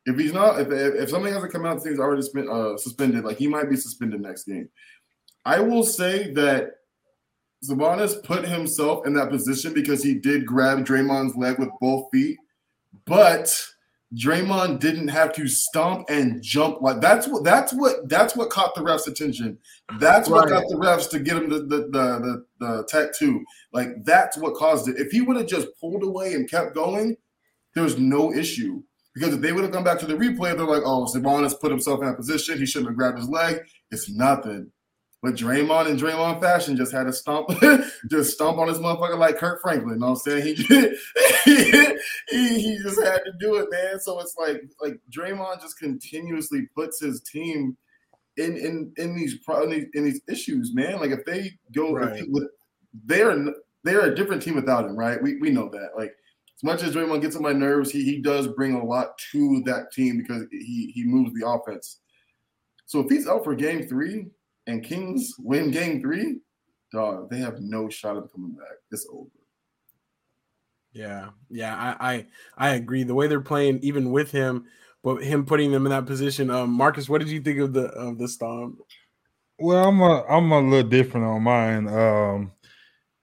If 0.06 0.18
he's 0.18 0.34
not, 0.34 0.60
if 0.60 0.72
if, 0.72 0.96
if 0.96 1.10
something 1.10 1.34
hasn't 1.34 1.52
come 1.52 1.66
out, 1.66 1.86
he's 1.86 2.00
already 2.00 2.22
spent, 2.22 2.50
uh, 2.50 2.78
suspended, 2.78 3.26
like 3.26 3.38
he 3.38 3.48
might 3.48 3.70
be 3.70 3.76
suspended 3.76 4.22
next 4.22 4.46
game. 4.46 4.70
I 5.46 5.60
will 5.60 5.84
say 5.84 6.32
that 6.34 6.72
Sabonis 7.64 8.24
put 8.24 8.46
himself 8.46 9.06
in 9.06 9.14
that 9.16 9.30
position 9.30 9.74
because 9.74 10.04
he 10.04 10.14
did 10.14 10.46
grab 10.46 10.86
Draymond's 10.86 11.36
leg 11.36 11.60
with 11.60 11.70
both 11.82 12.08
feet, 12.12 12.38
but 13.06 13.54
Draymond 14.16 14.80
didn't 14.80 15.10
have 15.10 15.34
to 15.34 15.48
stomp 15.50 16.06
and 16.10 16.42
jump 16.42 16.82
like 16.82 17.02
that's 17.02 17.28
what 17.28 17.44
that's 17.44 17.74
what 17.74 18.08
that's 18.08 18.38
what 18.38 18.50
caught 18.50 18.74
the 18.74 18.82
refs' 18.82 19.08
attention. 19.08 19.58
That's 20.00 20.30
what 20.30 20.50
Right. 20.50 20.62
got 20.62 20.70
the 20.70 20.76
refs 20.78 21.10
to 21.10 21.20
get 21.20 21.36
him 21.38 21.50
the 21.50 21.60
the 21.60 21.78
the, 21.90 21.90
the, 21.92 22.46
the 22.60 22.84
tattoo. 22.88 23.44
Like 23.74 23.90
that's 24.06 24.38
what 24.38 24.56
caused 24.56 24.88
it. 24.88 24.98
If 24.98 25.12
he 25.12 25.20
would 25.20 25.36
have 25.36 25.48
just 25.48 25.68
pulled 25.82 26.04
away 26.04 26.34
and 26.34 26.50
kept 26.50 26.74
going, 26.74 27.18
there's 27.76 27.98
no 27.98 28.34
issue. 28.34 28.82
Because 29.14 29.34
if 29.34 29.42
they 29.42 29.52
would 29.52 29.64
have 29.64 29.74
come 29.74 29.84
back 29.84 30.00
to 30.00 30.06
the 30.06 30.14
replay, 30.14 30.56
they're 30.56 30.66
like, 30.66 30.84
"Oh, 30.86 31.06
Sabonis 31.06 31.60
put 31.60 31.72
himself 31.72 32.02
in 32.02 32.08
a 32.08 32.14
position. 32.14 32.58
He 32.60 32.66
shouldn't 32.66 32.90
have 32.92 32.98
grabbed 32.98 33.18
his 33.18 33.28
leg." 33.30 33.60
It's 33.92 34.10
nothing. 34.10 34.72
But 35.28 35.36
Draymond 35.36 35.90
in 35.90 35.98
Draymond 35.98 36.40
fashion 36.40 36.78
just 36.78 36.94
had 36.94 37.04
to 37.04 37.12
stomp, 37.12 37.50
just 38.10 38.32
stomp 38.32 38.60
on 38.60 38.70
his 38.70 38.78
motherfucker 38.78 39.20
like 39.20 39.36
Kirk 39.36 39.62
Franklin. 39.62 39.96
You 39.96 40.00
know 40.00 40.12
what 40.12 40.22
I'm 40.26 40.42
saying? 40.42 40.56
He, 40.56 40.64
he 42.30 42.60
he 42.62 42.78
just 42.82 43.04
had 43.04 43.26
to 43.26 43.34
do 43.38 43.56
it, 43.58 43.68
man. 43.70 44.00
So 44.00 44.22
it's 44.22 44.38
like 44.40 44.62
like 44.82 44.98
Draymond 45.12 45.62
just 45.62 45.78
continuously 45.80 46.70
puts 46.74 47.02
his 47.02 47.20
team 47.24 47.76
in 48.38 48.56
in 48.56 48.94
in 48.96 49.18
these 49.18 49.36
in 49.94 50.06
these, 50.06 50.22
issues, 50.30 50.74
man. 50.74 51.02
Like 51.02 51.12
if 51.12 51.26
they 51.26 51.52
go, 51.74 51.94
Right. 51.94 52.22
he- 52.24 52.42
they're 53.04 53.36
they're 53.84 54.10
a 54.10 54.16
different 54.16 54.42
team 54.42 54.56
without 54.56 54.86
him, 54.86 54.96
right? 54.96 55.22
We 55.22 55.36
we 55.42 55.50
know 55.50 55.68
that. 55.74 55.90
Like 55.98 56.14
as 56.56 56.64
much 56.64 56.84
as 56.84 56.96
Draymond 56.96 57.22
gets 57.22 57.36
on 57.36 57.42
my 57.42 57.52
nerves, 57.52 57.92
he 57.92 58.06
he 58.06 58.22
does 58.22 58.48
bring 58.48 58.76
a 58.76 58.86
lot 58.86 59.18
to 59.34 59.62
that 59.66 59.92
team 59.92 60.20
because 60.20 60.46
he 60.52 60.94
he 60.96 61.04
moves 61.04 61.34
the 61.38 61.46
offense. 61.46 62.00
So 62.86 63.02
if 63.02 63.10
he's 63.10 63.28
out 63.28 63.44
for 63.44 63.56
game 63.56 63.86
three 63.90 64.28
and 64.68 64.84
Kings 64.84 65.34
win 65.40 65.72
game 65.72 66.02
three, 66.02 66.40
dog, 66.94 67.30
they 67.30 67.40
have 67.40 67.60
no 67.60 67.90
shot 67.90 68.18
of 68.18 68.32
coming 68.32 68.52
back. 68.52 68.78
It's 68.92 69.08
over. 69.12 69.30
Yeah, 70.94 71.30
yeah, 71.50 71.76
I, 71.76 72.14
I 72.14 72.26
I 72.58 72.70
agree. 72.76 73.04
The 73.04 73.14
way 73.14 73.28
they're 73.28 73.42
playing, 73.42 73.80
even 73.82 74.12
with 74.12 74.32
him, 74.32 74.66
but 75.04 75.24
him 75.24 75.46
putting 75.46 75.72
them 75.72 75.86
in 75.86 75.92
that 75.92 76.06
position. 76.06 76.50
Um, 76.50 76.72
Marcus, 76.72 77.08
what 77.08 77.20
did 77.20 77.30
you 77.30 77.42
think 77.42 77.60
of 77.60 77.74
the 77.74 77.86
of 77.90 78.18
the 78.18 78.28
stomp? 78.28 78.80
Well, 79.60 79.88
I'm 79.88 80.00
a 80.02 80.24
I'm 80.24 80.52
a 80.52 80.60
little 80.60 80.90
different 80.90 81.26
on 81.26 81.44
mine. 81.44 81.88
Um, 81.88 82.52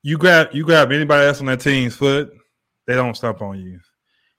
you 0.02 0.18
grab 0.18 0.48
you 0.52 0.64
grab 0.64 0.92
anybody 0.92 1.26
else 1.26 1.40
on 1.40 1.46
that 1.46 1.60
team's 1.60 1.96
foot, 1.96 2.32
they 2.86 2.94
don't 2.94 3.16
stop 3.16 3.42
on 3.42 3.58
you. 3.58 3.80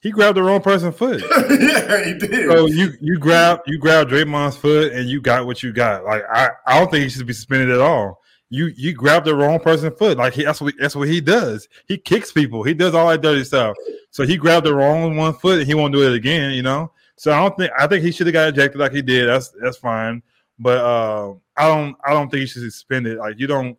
He 0.05 0.11
grabbed 0.11 0.37
the 0.37 0.43
wrong 0.43 0.61
person's 0.61 0.95
foot. 0.95 1.19
yeah, 1.49 2.05
he 2.05 2.13
did. 2.13 2.47
So 2.47 2.67
you 2.67 2.93
you 3.01 3.17
grab 3.17 3.61
you 3.65 3.79
grab 3.79 4.07
Draymond's 4.07 4.55
foot 4.55 4.93
and 4.93 5.09
you 5.09 5.19
got 5.19 5.47
what 5.47 5.63
you 5.63 5.73
got. 5.73 6.03
Like 6.03 6.21
I, 6.31 6.51
I 6.67 6.77
don't 6.77 6.91
think 6.91 7.05
he 7.05 7.09
should 7.09 7.25
be 7.25 7.33
suspended 7.33 7.71
at 7.71 7.81
all. 7.81 8.21
You 8.51 8.67
you 8.77 8.93
grab 8.93 9.25
the 9.25 9.33
wrong 9.33 9.59
person's 9.59 9.97
foot. 9.97 10.19
Like 10.19 10.33
he, 10.33 10.43
that's 10.43 10.61
what 10.61 10.75
that's 10.79 10.95
what 10.95 11.07
he 11.07 11.21
does. 11.21 11.67
He 11.87 11.97
kicks 11.97 12.31
people. 12.31 12.61
He 12.61 12.75
does 12.75 12.93
all 12.93 13.09
that 13.09 13.23
dirty 13.23 13.43
stuff. 13.45 13.75
So 14.11 14.27
he 14.27 14.37
grabbed 14.37 14.67
the 14.67 14.75
wrong 14.75 15.17
one 15.17 15.33
foot 15.33 15.57
and 15.57 15.67
he 15.67 15.73
won't 15.73 15.91
do 15.91 16.03
it 16.03 16.13
again. 16.13 16.51
You 16.51 16.61
know. 16.61 16.91
So 17.15 17.33
I 17.33 17.39
don't 17.39 17.57
think 17.57 17.71
I 17.75 17.87
think 17.87 18.03
he 18.03 18.11
should 18.11 18.27
have 18.27 18.33
got 18.35 18.49
ejected 18.49 18.79
like 18.79 18.91
he 18.91 19.01
did. 19.01 19.27
That's 19.27 19.55
that's 19.59 19.77
fine. 19.77 20.21
But 20.59 20.85
uh, 20.85 21.33
I 21.57 21.67
don't 21.67 21.97
I 22.05 22.13
don't 22.13 22.29
think 22.29 22.41
he 22.41 22.45
should 22.45 22.61
be 22.61 22.69
suspended. 22.69 23.17
Like 23.17 23.39
you 23.39 23.47
don't 23.47 23.75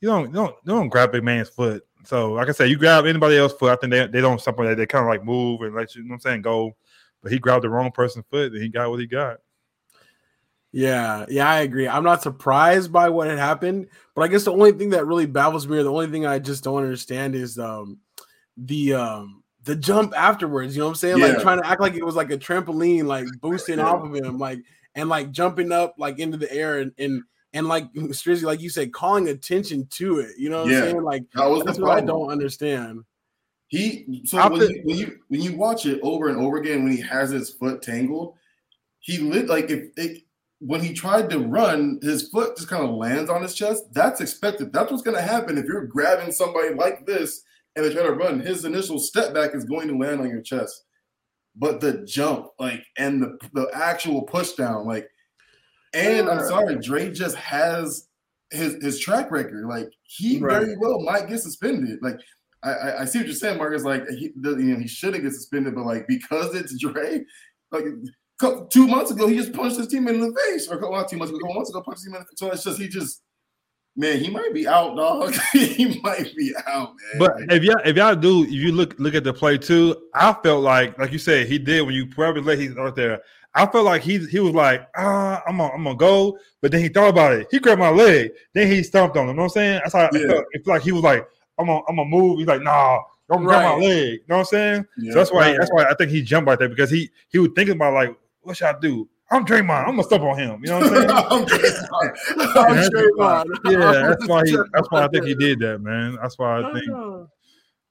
you 0.00 0.08
don't 0.08 0.28
you 0.28 0.32
don't 0.36 0.56
you 0.64 0.72
don't 0.72 0.88
grab 0.88 1.14
a 1.14 1.20
man's 1.20 1.50
foot. 1.50 1.85
So 2.06 2.32
like 2.32 2.48
I 2.48 2.52
said, 2.52 2.70
you 2.70 2.78
grab 2.78 3.04
anybody 3.06 3.36
else's 3.36 3.58
foot. 3.58 3.72
I 3.72 3.76
think 3.76 3.90
they, 3.90 4.06
they 4.06 4.20
don't 4.20 4.40
stop 4.40 4.58
on 4.58 4.66
that. 4.66 4.76
They 4.76 4.86
kind 4.86 5.04
of 5.04 5.08
like 5.08 5.24
move 5.24 5.62
and 5.62 5.74
let 5.74 5.94
you, 5.94 6.02
you 6.02 6.08
know 6.08 6.12
what 6.12 6.16
I'm 6.16 6.20
saying 6.20 6.42
go. 6.42 6.76
But 7.22 7.32
he 7.32 7.38
grabbed 7.38 7.64
the 7.64 7.70
wrong 7.70 7.90
person's 7.90 8.26
foot 8.30 8.52
and 8.52 8.62
he 8.62 8.68
got 8.68 8.90
what 8.90 9.00
he 9.00 9.06
got. 9.06 9.38
Yeah, 10.72 11.24
yeah, 11.28 11.48
I 11.48 11.60
agree. 11.60 11.88
I'm 11.88 12.04
not 12.04 12.22
surprised 12.22 12.92
by 12.92 13.08
what 13.08 13.28
had 13.28 13.38
happened, 13.38 13.88
but 14.14 14.22
I 14.22 14.28
guess 14.28 14.44
the 14.44 14.52
only 14.52 14.72
thing 14.72 14.90
that 14.90 15.06
really 15.06 15.26
baffles 15.26 15.66
me, 15.66 15.78
or 15.78 15.82
the 15.82 15.92
only 15.92 16.08
thing 16.08 16.26
I 16.26 16.38
just 16.38 16.62
don't 16.64 16.82
understand, 16.82 17.34
is 17.34 17.58
um 17.58 17.98
the 18.58 18.92
um 18.94 19.42
the 19.64 19.74
jump 19.74 20.12
afterwards. 20.16 20.76
You 20.76 20.80
know 20.80 20.86
what 20.86 20.90
I'm 20.90 20.96
saying? 20.96 21.18
Like 21.20 21.38
trying 21.40 21.62
to 21.62 21.66
act 21.66 21.80
like 21.80 21.94
it 21.94 22.04
was 22.04 22.14
like 22.14 22.30
a 22.30 22.36
trampoline, 22.38 23.04
like 23.06 23.26
boosting 23.40 23.78
Yeah. 23.78 23.86
off 23.86 24.04
of 24.04 24.14
him, 24.14 24.38
like 24.38 24.60
and 24.94 25.08
like 25.08 25.30
jumping 25.30 25.72
up 25.72 25.94
like 25.98 26.18
into 26.18 26.36
the 26.36 26.52
air 26.52 26.78
and 26.80 26.92
and 26.98 27.22
and 27.52 27.66
like 27.68 27.92
Strizzy, 27.94 28.42
like 28.42 28.60
you 28.60 28.70
said, 28.70 28.92
calling 28.92 29.28
attention 29.28 29.86
to 29.92 30.20
it. 30.20 30.32
You 30.38 30.50
know 30.50 30.62
what 30.62 30.70
Yeah. 30.70 30.78
I'm 30.78 30.82
saying? 30.90 31.02
Like 31.02 31.24
that 31.34 31.46
was 31.46 31.64
that's 31.64 31.78
the 31.78 31.84
what 31.84 31.96
I 31.96 32.00
don't 32.00 32.30
understand. 32.30 33.04
He 33.68 34.22
so 34.24 34.38
I 34.38 34.48
when 34.48 34.60
feel- 34.60 34.70
you, 34.70 34.82
when 34.84 34.96
you 34.96 35.18
when 35.28 35.40
you 35.42 35.56
watch 35.56 35.86
it 35.86 36.00
over 36.02 36.28
and 36.28 36.38
over 36.38 36.58
again, 36.58 36.84
when 36.84 36.92
he 36.92 37.00
has 37.02 37.30
his 37.30 37.50
foot 37.50 37.82
tangled, 37.82 38.34
he 39.00 39.18
lit 39.18 39.48
like 39.48 39.70
if 39.70 39.88
it 39.96 40.22
when 40.60 40.80
he 40.80 40.94
tried 40.94 41.28
to 41.30 41.38
run, 41.40 41.98
his 42.02 42.28
foot 42.30 42.56
just 42.56 42.68
kind 42.68 42.82
of 42.84 42.94
lands 42.94 43.28
on 43.28 43.42
his 43.42 43.54
chest. 43.54 43.84
That's 43.92 44.20
expected. 44.20 44.72
That's 44.72 44.90
what's 44.90 45.02
going 45.02 45.16
to 45.16 45.22
happen 45.22 45.58
if 45.58 45.66
you're 45.66 45.84
grabbing 45.86 46.32
somebody 46.32 46.72
like 46.74 47.04
this 47.04 47.42
and 47.74 47.84
they 47.84 47.92
try 47.92 48.04
to 48.04 48.12
run. 48.12 48.40
His 48.40 48.64
initial 48.64 48.98
step 48.98 49.34
back 49.34 49.54
is 49.54 49.64
going 49.66 49.88
to 49.88 49.98
land 49.98 50.20
on 50.20 50.30
your 50.30 50.40
chest, 50.40 50.84
but 51.56 51.80
the 51.82 52.04
jump, 52.06 52.48
like, 52.58 52.82
and 52.96 53.20
the 53.22 53.38
the 53.52 53.68
actual 53.74 54.22
push 54.22 54.52
down, 54.52 54.86
like, 54.86 55.10
And 55.96 56.28
I'm 56.28 56.46
sorry, 56.46 56.76
Dre 56.76 57.10
just 57.10 57.36
has 57.36 58.08
his 58.50 58.82
his 58.82 59.00
track 59.00 59.30
record. 59.30 59.66
Like 59.66 59.88
he 60.02 60.38
right. 60.38 60.60
very 60.60 60.76
well 60.76 61.00
might 61.00 61.28
get 61.28 61.40
suspended. 61.40 61.98
Like 62.02 62.18
I, 62.62 62.98
I 63.00 63.04
see 63.04 63.18
what 63.18 63.26
you're 63.26 63.36
saying, 63.36 63.58
Marcus. 63.58 63.84
Like 63.84 64.08
he, 64.08 64.32
you 64.34 64.56
know, 64.56 64.78
he 64.78 64.88
shouldn't 64.88 65.22
get 65.22 65.32
suspended, 65.32 65.74
but 65.74 65.86
like 65.86 66.06
because 66.06 66.54
it's 66.54 66.78
Dre, 66.78 67.24
like 67.70 67.84
two 68.70 68.86
months 68.86 69.10
ago, 69.10 69.26
he 69.26 69.36
just 69.36 69.52
punched 69.52 69.76
his 69.76 69.88
team 69.88 70.08
in 70.08 70.20
the 70.20 70.36
face, 70.46 70.68
or 70.68 70.78
well, 70.78 71.06
two 71.06 71.16
months 71.16 71.32
ago, 71.32 71.54
months 71.54 71.70
ago, 71.70 71.82
punched 71.82 72.06
him 72.06 72.14
in 72.14 72.20
the 72.20 72.26
face. 72.26 72.38
So 72.38 72.50
it's 72.50 72.64
just 72.64 72.80
he 72.80 72.88
just 72.88 73.22
man, 73.96 74.18
he 74.18 74.30
might 74.30 74.52
be 74.52 74.68
out, 74.68 74.96
dog. 74.96 75.34
he 75.52 76.00
might 76.02 76.34
be 76.36 76.54
out, 76.66 76.94
man. 76.94 77.18
But 77.18 77.52
if 77.52 77.62
y'all 77.62 77.80
if 77.84 77.96
y'all 77.96 78.16
do, 78.16 78.44
if 78.44 78.50
you 78.50 78.72
look 78.72 78.98
look 78.98 79.14
at 79.14 79.24
the 79.24 79.32
play 79.32 79.58
too, 79.58 79.96
I 80.14 80.34
felt 80.42 80.62
like 80.62 80.98
like 80.98 81.12
you 81.12 81.18
said 81.18 81.46
he 81.46 81.58
did 81.58 81.82
when 81.82 81.94
you 81.94 82.06
probably 82.06 82.42
let 82.42 82.58
he's 82.58 82.76
out 82.76 82.96
there. 82.96 83.20
I 83.56 83.64
felt 83.66 83.86
like 83.86 84.02
he 84.02 84.18
he 84.26 84.38
was 84.38 84.54
like, 84.54 84.86
ah, 84.96 85.42
I'm 85.46 85.56
gonna, 85.56 85.72
I'm 85.72 85.84
gonna 85.84 85.96
go, 85.96 86.38
but 86.60 86.70
then 86.70 86.82
he 86.82 86.88
thought 86.88 87.08
about 87.08 87.32
it. 87.32 87.48
He 87.50 87.58
grabbed 87.58 87.80
my 87.80 87.88
leg, 87.88 88.30
then 88.52 88.70
he 88.70 88.82
stomped 88.82 89.16
on 89.16 89.24
him. 89.24 89.30
You 89.30 89.34
know 89.34 89.42
what 89.42 89.46
I'm 89.46 89.50
saying? 89.50 89.80
That's 89.82 89.94
how 89.94 90.00
yeah. 90.00 90.08
I 90.08 90.28
felt. 90.28 90.44
It 90.52 90.64
felt 90.64 90.74
like 90.74 90.82
he 90.82 90.92
was 90.92 91.02
like, 91.02 91.26
I'm 91.58 91.66
gonna, 91.66 91.80
I'm 91.88 91.96
gonna 91.96 92.08
move. 92.08 92.38
He's 92.38 92.46
like, 92.46 92.62
nah, 92.62 93.00
don't 93.30 93.44
right. 93.44 93.58
grab 93.58 93.78
my 93.78 93.86
leg. 93.86 94.12
You 94.12 94.20
know 94.28 94.36
what 94.36 94.38
I'm 94.40 94.44
saying? 94.44 94.86
Yeah, 94.98 95.12
so 95.12 95.18
that's 95.18 95.32
why 95.32 95.56
that's 95.56 95.72
why 95.72 95.84
I 95.84 95.94
think 95.94 96.10
he 96.10 96.22
jumped 96.22 96.48
right 96.48 96.58
there 96.58 96.68
because 96.68 96.90
he 96.90 97.10
he 97.30 97.38
was 97.38 97.50
thinking 97.56 97.76
about 97.76 97.94
like, 97.94 98.14
what 98.42 98.58
should 98.58 98.68
I 98.68 98.78
do? 98.78 99.08
I'm 99.30 99.44
Draymond. 99.44 99.88
I'm 99.88 99.92
gonna 99.92 100.04
step 100.04 100.20
on 100.20 100.38
him. 100.38 100.60
You 100.62 100.70
know 100.70 100.78
what 100.78 100.92
I'm 100.92 100.94
saying? 100.94 101.10
I'm 102.54 102.90
Draymond. 102.90 103.46
yeah, 103.64 104.08
that's 104.08 104.28
why 104.28 104.42
he. 104.44 104.56
That's 104.72 104.90
why 104.90 105.04
I 105.04 105.08
think 105.08 105.24
he 105.24 105.34
did 105.34 105.58
that, 105.60 105.80
man. 105.80 106.18
That's 106.20 106.38
why 106.38 106.60
I 106.60 106.72
think. 106.72 107.28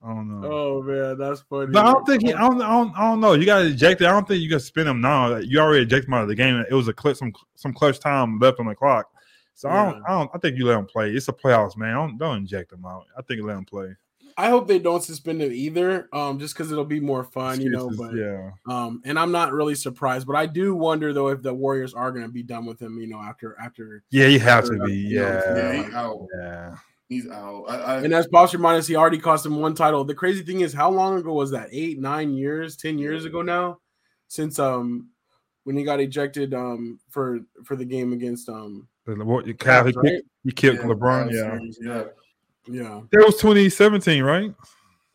I 0.05 0.09
don't 0.09 0.41
know. 0.41 0.51
Oh 0.51 0.83
man, 0.83 1.17
that's 1.17 1.41
funny. 1.41 1.71
But 1.71 1.85
I 1.85 1.91
don't 1.91 2.05
think 2.05 2.21
he. 2.21 2.33
I 2.33 2.41
don't. 2.41 2.61
I 2.61 2.69
don't, 2.69 2.95
I 2.95 3.09
don't 3.09 3.19
know. 3.19 3.33
You 3.33 3.45
got 3.45 3.65
ejected. 3.65 4.05
I 4.05 4.11
don't 4.11 4.27
think 4.27 4.41
you 4.41 4.49
can 4.49 4.59
spin 4.59 4.85
him 4.85 5.01
now. 5.01 5.37
You 5.37 5.59
already 5.59 5.81
ejected 5.81 6.07
him 6.07 6.13
out 6.13 6.23
of 6.23 6.27
the 6.27 6.35
game. 6.35 6.63
It 6.69 6.73
was 6.73 6.87
a 6.87 6.93
clutch, 6.93 7.17
some 7.17 7.33
some 7.55 7.73
clutch 7.73 7.99
time 7.99 8.37
left 8.37 8.59
on 8.59 8.67
the 8.67 8.75
clock. 8.75 9.09
So 9.55 9.67
yeah. 9.67 9.81
I 9.81 9.91
don't. 9.91 10.03
I 10.03 10.09
don't. 10.09 10.31
I 10.35 10.37
think 10.37 10.57
you 10.57 10.65
let 10.65 10.77
him 10.77 10.85
play. 10.85 11.11
It's 11.11 11.27
a 11.27 11.33
playoffs, 11.33 11.75
man. 11.75 11.95
Don't 11.95 12.17
don't 12.17 12.37
inject 12.37 12.71
him 12.71 12.85
out. 12.85 13.07
I 13.17 13.23
think 13.23 13.39
you 13.39 13.47
let 13.47 13.57
him 13.57 13.65
play. 13.65 13.95
I 14.37 14.49
hope 14.49 14.67
they 14.67 14.79
don't 14.79 15.01
suspend 15.01 15.41
him 15.41 15.53
either, 15.53 16.09
um, 16.11 16.39
just 16.39 16.53
because 16.53 16.69
it'll 16.69 16.83
be 16.83 16.99
more 16.99 17.23
fun, 17.23 17.61
you 17.61 17.69
know. 17.69 17.89
But 17.89 18.15
yeah, 18.15 18.51
um, 18.67 19.01
and 19.05 19.17
I'm 19.17 19.31
not 19.31 19.53
really 19.53 19.75
surprised, 19.75 20.27
but 20.27 20.35
I 20.35 20.45
do 20.45 20.75
wonder 20.75 21.13
though 21.13 21.29
if 21.29 21.41
the 21.41 21.53
Warriors 21.53 21.93
are 21.93 22.11
going 22.11 22.25
to 22.25 22.31
be 22.31 22.43
done 22.43 22.65
with 22.65 22.81
him, 22.81 22.99
you 22.99 23.07
know, 23.07 23.19
after 23.19 23.57
after. 23.59 24.03
Yeah, 24.11 24.27
you 24.27 24.39
have 24.41 24.65
to 24.65 24.77
be. 24.85 24.93
Yeah, 24.93 25.55
yeah, 25.55 25.83
he's 25.83 25.93
out. 25.93 26.27
Yeah, 26.37 26.75
he's 27.09 27.29
out. 27.29 27.65
I, 27.67 27.75
I, 27.75 28.03
and 28.03 28.13
as 28.13 28.27
Boss 28.27 28.53
reminded 28.53 28.79
us, 28.79 28.87
he 28.87 28.95
already 28.95 29.19
cost 29.19 29.45
him 29.45 29.59
one 29.59 29.75
title. 29.75 30.03
The 30.03 30.15
crazy 30.15 30.43
thing 30.43 30.61
is, 30.61 30.73
how 30.73 30.89
long 30.89 31.17
ago 31.17 31.33
was 31.33 31.51
that? 31.51 31.69
Eight, 31.71 31.99
nine 31.99 32.33
years, 32.33 32.75
ten 32.75 32.97
years 32.97 33.25
ago 33.25 33.41
now, 33.41 33.79
since 34.27 34.59
um 34.59 35.09
when 35.63 35.75
he 35.75 35.83
got 35.83 35.99
ejected 35.99 36.53
um 36.53 36.99
for 37.09 37.39
for 37.63 37.75
the 37.75 37.85
game 37.85 38.13
against 38.13 38.49
um. 38.49 38.87
What 39.05 39.45
you, 39.45 39.53
Cavs, 39.53 39.95
right? 39.95 40.13
he, 40.13 40.21
he 40.45 40.51
killed 40.51 40.77
yeah, 40.77 40.85
LeBron. 40.85 41.31
Yeah, 41.31 41.59
yeah. 41.79 42.03
Yeah. 42.67 43.01
That 43.11 43.23
was 43.23 43.35
2017, 43.35 44.23
right? 44.23 44.53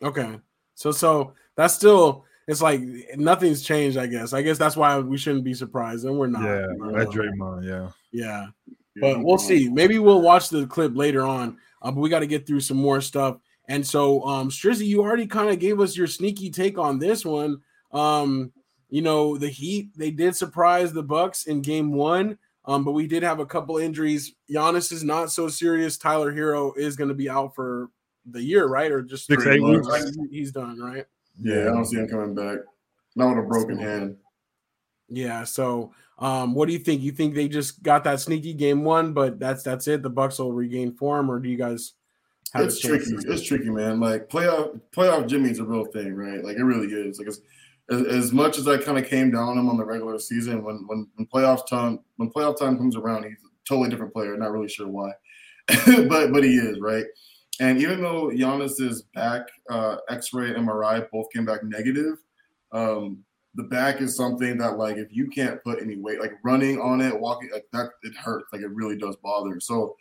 Okay. 0.01 0.39
So 0.75 0.91
so 0.91 1.33
that's 1.57 1.73
still 1.73 2.23
it's 2.47 2.61
like 2.61 2.81
nothing's 3.15 3.61
changed, 3.61 3.97
I 3.97 4.07
guess. 4.07 4.33
I 4.33 4.41
guess 4.41 4.57
that's 4.57 4.75
why 4.75 4.97
we 4.99 5.17
shouldn't 5.17 5.43
be 5.43 5.53
surprised, 5.53 6.05
and 6.05 6.17
we're 6.17 6.27
not. 6.27 6.43
Yeah, 6.43 6.67
that's 6.93 7.11
Draymond, 7.11 7.65
yeah. 7.65 7.89
Yeah. 8.11 8.47
But 8.99 9.23
we'll 9.23 9.37
see. 9.37 9.69
Maybe 9.69 9.99
we'll 9.99 10.21
watch 10.21 10.49
the 10.49 10.67
clip 10.67 10.95
later 10.95 11.23
on. 11.23 11.57
Uh, 11.81 11.91
but 11.91 12.01
we 12.01 12.09
got 12.09 12.19
to 12.19 12.27
get 12.27 12.45
through 12.45 12.61
some 12.61 12.77
more 12.77 13.01
stuff. 13.01 13.37
And 13.67 13.85
so, 13.85 14.23
um, 14.23 14.49
Strizzy, 14.49 14.85
you 14.85 15.01
already 15.01 15.27
kind 15.27 15.49
of 15.49 15.59
gave 15.59 15.79
us 15.79 15.95
your 15.95 16.07
sneaky 16.07 16.49
take 16.49 16.77
on 16.77 16.99
this 16.99 17.25
one. 17.25 17.61
Um, 17.91 18.51
you 18.89 19.01
know, 19.01 19.37
the 19.37 19.49
Heat, 19.49 19.89
they 19.95 20.11
did 20.11 20.35
surprise 20.35 20.91
the 20.91 21.03
Bucks 21.03 21.45
in 21.45 21.61
game 21.61 21.93
one. 21.93 22.37
Um, 22.65 22.83
but 22.83 22.91
we 22.91 23.07
did 23.07 23.23
have 23.23 23.39
a 23.39 23.45
couple 23.45 23.77
injuries. 23.77 24.35
Giannis 24.49 24.91
is 24.91 25.03
not 25.03 25.31
so 25.31 25.47
serious. 25.47 25.97
Tyler 25.97 26.31
Herro 26.31 26.73
is 26.77 26.95
going 26.95 27.07
to 27.07 27.15
be 27.15 27.29
out 27.29 27.55
for 27.55 27.89
the 28.25 28.41
year, 28.41 28.67
right? 28.67 28.91
Or 28.91 29.01
just 29.01 29.25
six, 29.25 29.45
eight 29.47 29.63
weeks. 29.63 29.87
He's 30.29 30.51
done, 30.51 30.79
right? 30.79 31.05
Yeah, 31.41 31.61
I 31.61 31.65
don't 31.65 31.85
see 31.85 31.97
him 31.97 32.07
coming 32.07 32.35
back. 32.35 32.59
Not 33.15 33.35
with 33.35 33.45
a 33.45 33.47
broken 33.47 33.79
hand. 33.79 34.17
Yeah. 35.09 35.43
So, 35.43 35.91
um, 36.21 36.53
what 36.53 36.67
do 36.67 36.73
you 36.73 36.79
think? 36.79 37.01
You 37.01 37.11
think 37.11 37.33
they 37.33 37.47
just 37.47 37.81
got 37.81 38.03
that 38.03 38.19
sneaky 38.19 38.53
game 38.53 38.83
one, 38.83 39.11
but 39.11 39.39
that's 39.39 39.63
that's 39.63 39.87
it. 39.87 40.03
The 40.03 40.09
Bucks 40.09 40.37
will 40.37 40.53
regain 40.53 40.93
form, 40.93 41.31
or 41.31 41.39
do 41.39 41.49
you 41.49 41.57
guys? 41.57 41.93
it's 42.55 42.79
tricky. 42.79 43.15
It's 43.27 43.41
tricky, 43.41 43.69
man. 43.69 43.99
Like 43.99 44.29
playoff 44.29 44.79
playoff 44.95 45.27
Jimmy's 45.27 45.59
a 45.59 45.65
real 45.65 45.85
thing, 45.85 46.13
right? 46.13 46.43
Like 46.43 46.57
it 46.57 46.63
really 46.63 46.87
is. 46.93 47.17
Like 47.17 47.27
it's 47.27 47.41
as, 47.89 48.05
as 48.05 48.31
much 48.33 48.59
as 48.59 48.67
I 48.67 48.77
kind 48.77 48.99
of 48.99 49.07
came 49.07 49.31
down 49.31 49.49
on 49.49 49.57
him 49.57 49.69
on 49.69 49.77
the 49.77 49.85
regular 49.85 50.19
season, 50.19 50.63
when 50.63 50.85
when 50.87 51.07
when 51.15 51.27
playoff 51.27 51.67
time 51.67 51.99
when 52.17 52.29
playoff 52.29 52.59
time 52.59 52.77
comes 52.77 52.95
around, 52.95 53.23
he's 53.23 53.33
a 53.33 53.67
totally 53.67 53.89
different 53.89 54.13
player. 54.13 54.37
Not 54.37 54.51
really 54.51 54.69
sure 54.69 54.87
why, 54.87 55.11
but 56.07 56.31
but 56.31 56.43
he 56.43 56.55
is 56.55 56.79
right. 56.79 57.05
And 57.59 57.79
even 57.79 58.01
though 58.01 58.27
Giannis's 58.27 59.03
back 59.13 59.47
uh, 59.69 59.97
X-ray 60.09 60.53
MRI 60.53 61.07
both 61.11 61.31
came 61.31 61.45
back 61.45 61.63
negative, 61.63 62.17
um, 62.71 63.23
the 63.55 63.63
back 63.63 64.01
is 64.01 64.15
something 64.15 64.57
that 64.57 64.77
like 64.77 64.97
if 64.97 65.07
you 65.11 65.27
can't 65.27 65.63
put 65.63 65.81
any 65.81 65.97
weight, 65.97 66.19
like 66.19 66.33
running 66.43 66.79
on 66.79 67.01
it, 67.01 67.19
walking 67.19 67.49
like 67.51 67.65
that, 67.73 67.89
it 68.03 68.15
hurts. 68.15 68.51
Like 68.53 68.61
it 68.61 68.71
really 68.73 68.97
does 68.97 69.17
bother. 69.17 69.59
So 69.59 69.95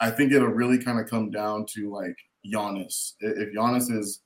I 0.00 0.10
think 0.10 0.32
it'll 0.32 0.48
really 0.48 0.78
kind 0.78 1.00
of 1.00 1.08
come 1.08 1.30
down 1.30 1.66
to 1.74 1.90
like 1.90 2.16
Giannis. 2.46 3.14
If 3.20 3.54
Giannis 3.54 3.90
is 3.90 4.20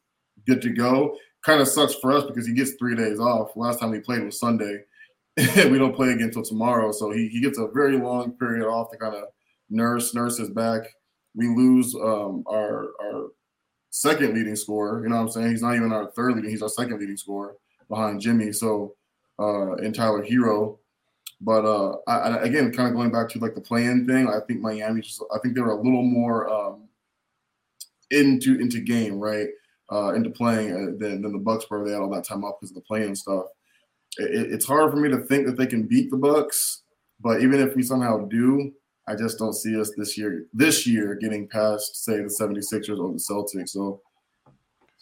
good 0.46 0.60
to 0.62 0.70
go, 0.70 1.16
kind 1.44 1.60
of 1.60 1.68
sucks 1.68 1.94
for 1.94 2.12
us 2.12 2.24
because 2.24 2.46
he 2.46 2.54
gets 2.54 2.72
three 2.72 2.96
days 2.96 3.20
off. 3.20 3.56
Last 3.56 3.78
time 3.78 3.90
we 3.90 4.00
played 4.00 4.24
was 4.24 4.40
Sunday. 4.40 4.80
we 5.36 5.78
don't 5.78 5.94
play 5.94 6.10
again 6.10 6.26
until 6.26 6.42
tomorrow. 6.42 6.90
So 6.90 7.10
he, 7.10 7.28
he 7.28 7.40
gets 7.40 7.58
a 7.58 7.68
very 7.72 7.96
long 7.96 8.32
period 8.32 8.66
off 8.68 8.90
to 8.90 8.98
kind 8.98 9.14
of 9.14 9.24
nurse, 9.70 10.14
nurse 10.14 10.38
his 10.38 10.50
back. 10.50 10.82
We 11.36 11.48
lose 11.48 11.94
um, 11.94 12.44
our 12.48 12.90
our 13.02 13.28
second 13.90 14.34
leading 14.34 14.56
scorer. 14.56 15.02
You 15.02 15.08
know 15.08 15.16
what 15.16 15.22
I'm 15.22 15.30
saying? 15.30 15.50
He's 15.50 15.62
not 15.62 15.74
even 15.74 15.92
our 15.92 16.10
third 16.12 16.34
leading, 16.34 16.50
he's 16.50 16.62
our 16.62 16.68
second 16.68 16.98
leading 16.98 17.16
scorer 17.16 17.56
behind 17.94 18.20
Jimmy. 18.20 18.52
So 18.52 18.94
uh 19.38 19.74
and 19.76 19.94
Tyler 19.94 20.24
Herro. 20.24 20.78
But 21.40 21.64
uh 21.64 21.96
I, 22.06 22.38
again, 22.42 22.72
kind 22.72 22.88
of 22.88 22.94
going 22.94 23.10
back 23.10 23.28
to 23.30 23.38
like 23.38 23.54
the 23.54 23.60
play-in 23.60 24.06
thing, 24.06 24.28
I 24.28 24.40
think 24.46 24.60
Miami 24.60 25.00
just 25.00 25.22
I 25.34 25.38
think 25.38 25.54
they 25.54 25.60
were 25.60 25.72
a 25.72 25.82
little 25.82 26.02
more 26.02 26.48
um 26.48 26.88
into 28.10 28.60
into 28.60 28.80
game, 28.80 29.18
right? 29.18 29.48
uh, 29.92 30.14
into 30.14 30.30
playing 30.30 30.72
uh, 30.72 30.98
than, 30.98 31.22
than 31.22 31.32
the 31.32 31.38
Bucks 31.38 31.68
were. 31.68 31.84
They 31.84 31.92
had 31.92 32.00
all 32.00 32.10
that 32.10 32.24
time 32.24 32.44
off 32.44 32.56
because 32.60 32.70
of 32.70 32.76
the 32.76 32.80
playing 32.82 33.14
stuff. 33.14 33.46
It, 34.18 34.52
it's 34.52 34.64
hard 34.64 34.90
for 34.90 34.96
me 34.96 35.08
to 35.10 35.18
think 35.18 35.46
that 35.46 35.56
they 35.56 35.66
can 35.66 35.84
beat 35.84 36.10
the 36.10 36.16
Bucks, 36.16 36.82
but 37.20 37.42
even 37.42 37.60
if 37.60 37.74
we 37.74 37.82
somehow 37.82 38.26
do, 38.26 38.72
I 39.06 39.14
just 39.14 39.38
don't 39.38 39.52
see 39.52 39.78
us 39.78 39.92
this 39.96 40.16
year. 40.16 40.46
This 40.52 40.86
year, 40.86 41.14
getting 41.14 41.46
past 41.46 42.04
say 42.04 42.16
the 42.18 42.24
76ers 42.24 42.98
or 42.98 43.12
the 43.12 43.18
Celtics. 43.18 43.70
So 43.70 44.00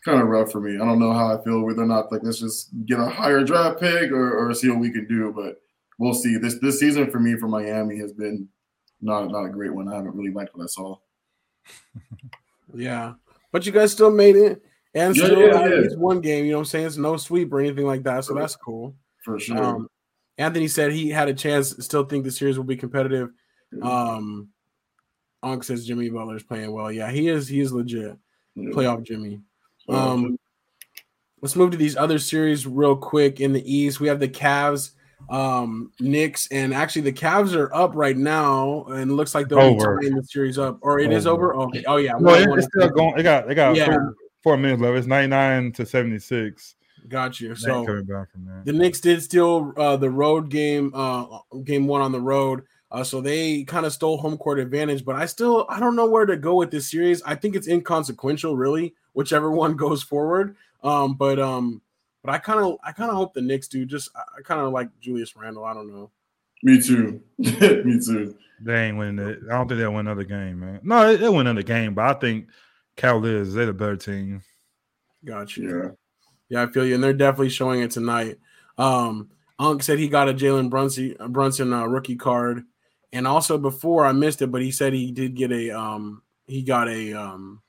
kind 0.04 0.20
of 0.20 0.28
rough 0.28 0.50
for 0.50 0.60
me. 0.60 0.74
I 0.74 0.84
don't 0.84 0.98
know 0.98 1.12
how 1.12 1.36
I 1.36 1.42
feel 1.42 1.62
whether 1.62 1.82
or 1.82 1.86
not 1.86 2.10
like 2.12 2.22
let's 2.22 2.40
just 2.40 2.70
get 2.86 3.00
a 3.00 3.06
higher 3.06 3.44
draft 3.44 3.80
pick 3.80 4.10
or, 4.10 4.36
or 4.48 4.54
see 4.54 4.68
what 4.68 4.80
we 4.80 4.90
can 4.90 5.06
do, 5.06 5.32
but 5.34 5.60
we'll 5.98 6.14
see. 6.14 6.36
This 6.36 6.58
this 6.60 6.80
season 6.80 7.10
for 7.10 7.20
me 7.20 7.36
for 7.36 7.48
Miami 7.48 7.98
has 7.98 8.12
been 8.12 8.48
not 9.00 9.30
not 9.30 9.44
a 9.44 9.50
great 9.50 9.74
one. 9.74 9.88
I 9.88 9.96
haven't 9.96 10.14
really 10.14 10.32
liked 10.32 10.56
what 10.56 10.64
I 10.64 10.66
saw. 10.66 10.96
yeah, 12.74 13.14
but 13.52 13.66
you 13.66 13.72
guys 13.72 13.92
still 13.92 14.10
made 14.10 14.36
it 14.36 14.62
and 14.94 15.16
yeah, 15.16 15.24
still 15.24 15.40
yeah, 15.40 15.60
at 15.60 15.70
yeah. 15.70 15.76
least 15.76 15.98
one 15.98 16.20
game. 16.20 16.44
You 16.44 16.52
know 16.52 16.58
what 16.58 16.62
I'm 16.62 16.66
saying? 16.66 16.86
It's 16.86 16.96
no 16.96 17.16
sweep 17.16 17.52
or 17.52 17.60
anything 17.60 17.86
like 17.86 18.02
that, 18.04 18.24
so 18.24 18.34
that's 18.34 18.56
cool. 18.56 18.94
For 19.24 19.38
sure. 19.38 19.62
Um, 19.62 19.88
Anthony 20.38 20.68
said 20.68 20.92
he 20.92 21.10
had 21.10 21.28
a 21.28 21.34
chance. 21.34 21.76
Still 21.84 22.04
think 22.04 22.24
the 22.24 22.30
series 22.30 22.56
will 22.56 22.64
be 22.64 22.76
competitive. 22.76 23.30
Um, 23.82 24.48
Unc 25.42 25.64
says 25.64 25.86
Jimmy 25.86 26.08
Butler 26.08 26.36
is 26.36 26.42
playing 26.42 26.72
well. 26.72 26.90
Yeah, 26.90 27.10
he 27.10 27.28
is. 27.28 27.48
He 27.48 27.60
is 27.60 27.72
legit. 27.72 28.16
Playoff 28.56 29.02
Jimmy. 29.02 29.40
Um, 29.88 30.38
let's 31.40 31.56
move 31.56 31.70
to 31.72 31.76
these 31.76 31.96
other 31.96 32.18
series 32.18 32.66
real 32.66 32.96
quick. 32.96 33.40
In 33.40 33.52
the 33.52 33.72
East, 33.72 34.00
we 34.00 34.08
have 34.08 34.20
the 34.20 34.28
Cavs, 34.28 34.90
um, 35.30 35.92
Knicks, 36.00 36.48
and 36.50 36.72
actually 36.72 37.02
the 37.02 37.12
Cavs 37.12 37.54
are 37.54 37.74
up 37.74 37.92
right 37.94 38.16
now, 38.16 38.84
and 38.84 39.10
it 39.10 39.14
looks 39.14 39.34
like 39.34 39.48
be 39.48 39.54
tying 39.54 40.14
the 40.14 40.24
series 40.24 40.58
up. 40.58 40.78
Or 40.82 40.98
it 41.00 41.06
over. 41.06 41.16
is 41.16 41.26
over. 41.26 41.54
Okay. 41.54 41.84
Oh 41.86 41.96
yeah. 41.96 42.12
No, 42.18 42.34
it's 42.34 42.66
still 42.66 42.88
going. 42.88 43.18
It 43.18 43.22
got. 43.22 43.50
It 43.50 43.54
got. 43.54 43.76
Yeah 43.76 43.96
four 44.42 44.56
minutes 44.56 44.82
left. 44.82 44.96
It's 44.96 45.06
99 45.06 45.72
to 45.72 45.86
76. 45.86 46.74
Got 47.08 47.40
you. 47.40 47.54
So 47.54 47.84
back 47.84 48.30
from 48.30 48.44
that. 48.46 48.62
the 48.64 48.72
Knicks 48.72 49.00
did 49.00 49.22
steal 49.22 49.72
uh, 49.76 49.96
the 49.96 50.10
road 50.10 50.50
game, 50.50 50.92
uh, 50.94 51.24
game 51.64 51.86
one 51.86 52.00
on 52.00 52.12
the 52.12 52.20
road. 52.20 52.62
Uh, 52.90 53.02
so 53.02 53.20
they 53.20 53.64
kind 53.64 53.86
of 53.86 53.92
stole 53.92 54.18
home 54.18 54.36
court 54.36 54.58
advantage, 54.58 55.04
but 55.04 55.16
I 55.16 55.26
still 55.26 55.66
I 55.68 55.80
don't 55.80 55.96
know 55.96 56.06
where 56.06 56.26
to 56.26 56.36
go 56.36 56.56
with 56.56 56.70
this 56.70 56.90
series. 56.90 57.22
I 57.22 57.34
think 57.34 57.56
it's 57.56 57.66
inconsequential, 57.66 58.56
really, 58.56 58.94
whichever 59.12 59.50
one 59.50 59.76
goes 59.76 60.02
forward. 60.02 60.56
Um, 60.82 61.14
but 61.14 61.38
um, 61.38 61.80
but 62.22 62.32
I 62.32 62.38
kind 62.38 62.60
of 62.60 62.76
I 62.84 62.92
kind 62.92 63.10
of 63.10 63.16
hope 63.16 63.34
the 63.34 63.42
Knicks 63.42 63.68
do. 63.68 63.84
Just 63.84 64.10
I 64.16 64.42
kind 64.42 64.60
of 64.60 64.72
like 64.72 64.88
Julius 65.00 65.36
Randle. 65.36 65.64
I 65.64 65.74
don't 65.74 65.90
know. 65.90 66.10
Me 66.62 66.80
too. 66.80 67.20
Me 67.38 68.00
too. 68.04 68.36
They 68.60 68.86
ain't 68.86 68.96
winning 68.96 69.26
it. 69.26 69.40
I 69.50 69.54
don't 69.54 69.66
think 69.66 69.80
they'll 69.80 69.92
win 69.92 70.06
another 70.06 70.24
game, 70.24 70.60
man. 70.60 70.80
No, 70.84 71.16
they'll 71.16 71.34
win 71.34 71.46
another 71.48 71.64
game, 71.64 71.94
but 71.94 72.04
I 72.04 72.18
think 72.18 72.46
Cavaliers, 72.96 73.52
they're 73.52 73.66
the 73.66 73.72
better 73.72 73.96
team. 73.96 74.42
Got 75.24 75.56
you. 75.56 75.68
Yeah. 75.68 75.90
Yeah, 76.48 76.62
I 76.64 76.66
feel 76.66 76.86
you. 76.86 76.94
And 76.94 77.02
they're 77.02 77.14
definitely 77.14 77.48
showing 77.48 77.80
it 77.80 77.90
tonight. 77.90 78.38
Um, 78.76 79.30
Unc 79.58 79.82
said 79.82 79.98
he 79.98 80.08
got 80.08 80.28
a 80.28 80.34
Jalen 80.34 80.70
Brunson, 80.70 81.16
Brunson 81.30 81.72
uh, 81.72 81.86
rookie 81.86 82.16
card. 82.16 82.64
And 83.12 83.26
also 83.26 83.58
before 83.58 84.06
I 84.06 84.12
missed 84.12 84.42
it, 84.42 84.48
but 84.48 84.62
he 84.62 84.70
said 84.70 84.92
he 84.92 85.12
did 85.12 85.34
get 85.34 85.50
a 85.50 85.70
um 85.70 86.22
he 86.46 86.62
got 86.62 86.88
a 86.88 87.12
um 87.12 87.62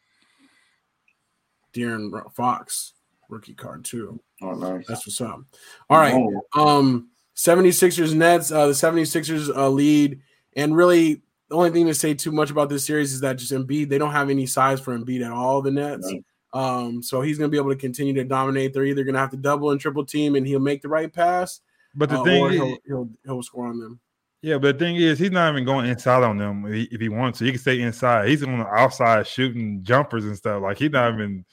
De'Aaron 1.74 2.34
Fox 2.34 2.94
rookie 3.30 3.54
card 3.54 3.84
too. 3.86 4.20
Oh, 4.42 4.54
nice. 4.54 4.86
That's 4.88 5.06
what's 5.08 5.22
up. 5.22 5.42
All 5.90 5.98
right. 5.98 6.14
Oh, 6.14 6.80
Um 6.80 7.10
76ers 7.36 8.14
Nets, 8.14 8.52
uh 8.52 8.68
the 8.68 8.74
76ers 8.74 9.56
uh 9.56 9.70
lead 9.70 10.20
and 10.56 10.76
really 10.76 11.22
the 11.50 11.56
only 11.56 11.72
thing 11.72 11.88
to 11.88 11.94
say 11.94 12.14
too 12.14 12.32
much 12.32 12.52
about 12.52 12.70
this 12.70 12.86
series 12.86 13.14
is 13.14 13.22
that 13.22 13.38
just 13.38 13.52
Embiid, 13.52 13.90
they 13.90 13.98
don't 13.98 14.12
have 14.12 14.30
any 14.30 14.46
size 14.46 14.80
for 14.80 14.98
Embiid 14.98 15.26
at 15.26 15.32
all, 15.32 15.62
the 15.62 15.72
Nets. 15.72 16.12
Right. 16.12 16.24
Um, 16.54 17.02
so 17.02 17.22
he's 17.22 17.38
gonna 17.40 17.50
be 17.50 17.58
able 17.58 17.72
to 17.72 17.76
continue 17.76 18.14
to 18.14 18.24
dominate. 18.24 18.74
They're 18.74 18.86
either 18.86 19.04
gonna 19.04 19.18
have 19.20 19.32
to 19.32 19.38
double 19.38 19.72
and 19.72 19.82
triple 19.82 20.06
team 20.06 20.36
and 20.36 20.46
he'll 20.46 20.60
make 20.60 20.82
the 20.84 20.90
right 20.90 21.12
pass, 21.12 21.62
But 21.96 22.10
the 22.10 22.20
uh, 22.20 22.24
thing 22.24 22.42
or 22.44 22.52
is, 22.52 22.56
he'll, 22.58 22.78
he'll 22.86 23.10
he'll 23.26 23.44
score 23.44 23.68
on 23.68 23.80
them. 23.80 24.00
yeah, 24.44 24.58
but 24.60 24.78
the 24.78 24.86
thing 24.86 24.98
is, 24.98 25.18
he's 25.18 25.32
not 25.32 25.52
even 25.52 25.66
going 25.66 25.88
inside 25.88 26.22
on 26.22 26.38
them 26.38 26.66
if 26.68 26.74
he, 26.74 26.84
if 26.92 27.02
he 27.02 27.10
wants 27.10 27.40
to. 27.40 27.46
He 27.46 27.52
can 27.52 27.60
stay 27.60 27.82
inside. 27.82 28.30
He's 28.30 28.44
on 28.44 28.60
the 28.60 28.68
outside 28.68 29.26
shooting 29.26 29.82
jumpers 29.84 30.26
and 30.26 30.38
stuff. 30.38 30.62
Like 30.62 30.78
he's 30.78 30.92
not 30.92 31.14
even 31.16 31.44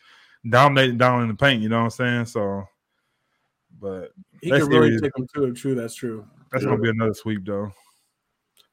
dominating 0.48 0.98
down 0.98 1.22
in 1.22 1.28
the 1.28 1.34
paint. 1.34 1.62
You 1.62 1.68
know 1.68 1.78
what 1.78 1.84
I'm 1.84 1.90
saying? 1.90 2.24
So, 2.26 2.64
but 3.80 4.12
He 4.40 4.50
That 4.50 4.60
can 4.60 4.68
really 4.70 4.98
take 4.98 5.12
them 5.12 5.26
to 5.34 5.44
it. 5.44 5.56
True, 5.56 5.74
that's 5.74 5.94
true. 5.94 6.26
that's 6.50 6.64
Yeah. 6.64 6.70
gonna 6.70 6.82
be 6.82 6.88
another 6.90 7.14
sweep 7.14 7.44
though. 7.44 7.72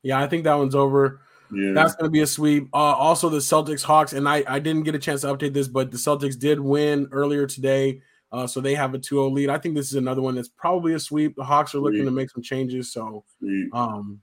Yeah, 0.03 0.22
I 0.22 0.28
think 0.28 0.43
that 0.45 0.55
one's 0.55 0.76
over. 0.76 1.22
Yeah. 1.51 1.72
That's 1.74 1.95
going 1.95 2.05
to 2.05 2.11
be 2.11 2.20
a 2.22 2.28
sweep. 2.28 2.68
Uh, 2.74 2.78
also, 2.78 3.30
the 3.30 3.38
Celtics 3.38 3.82
Hawks, 3.82 4.11
and 4.11 4.28
I, 4.28 4.43
I 4.47 4.59
didn't 4.59 4.84
get 4.84 4.95
a 4.95 4.99
chance 4.99 5.22
to 5.22 5.28
update 5.28 5.53
this, 5.53 5.70
but 5.70 5.91
the 5.91 5.97
Celtics 5.97 6.38
did 6.38 6.59
win 6.59 7.07
earlier 7.13 7.47
today. 7.47 8.01
Uh, 8.34 8.45
so 8.45 8.59
they 8.59 8.76
have 8.76 8.93
a 8.93 8.99
2 8.99 9.15
0 9.15 9.30
lead. 9.30 9.49
I 9.49 9.57
think 9.57 9.74
this 9.74 9.88
is 9.88 9.95
another 9.95 10.22
one 10.22 10.36
that's 10.36 10.49
probably 10.49 10.93
a 10.93 10.99
sweep. 10.99 11.36
The 11.38 11.45
Hawks 11.45 11.74
are 11.74 11.80
looking 11.80 11.99
Sweet. 11.99 12.05
to 12.05 12.11
make 12.11 12.30
some 12.30 12.43
changes. 12.43 12.91
So 12.91 13.24
Sweet. 13.39 13.70
um, 13.72 14.20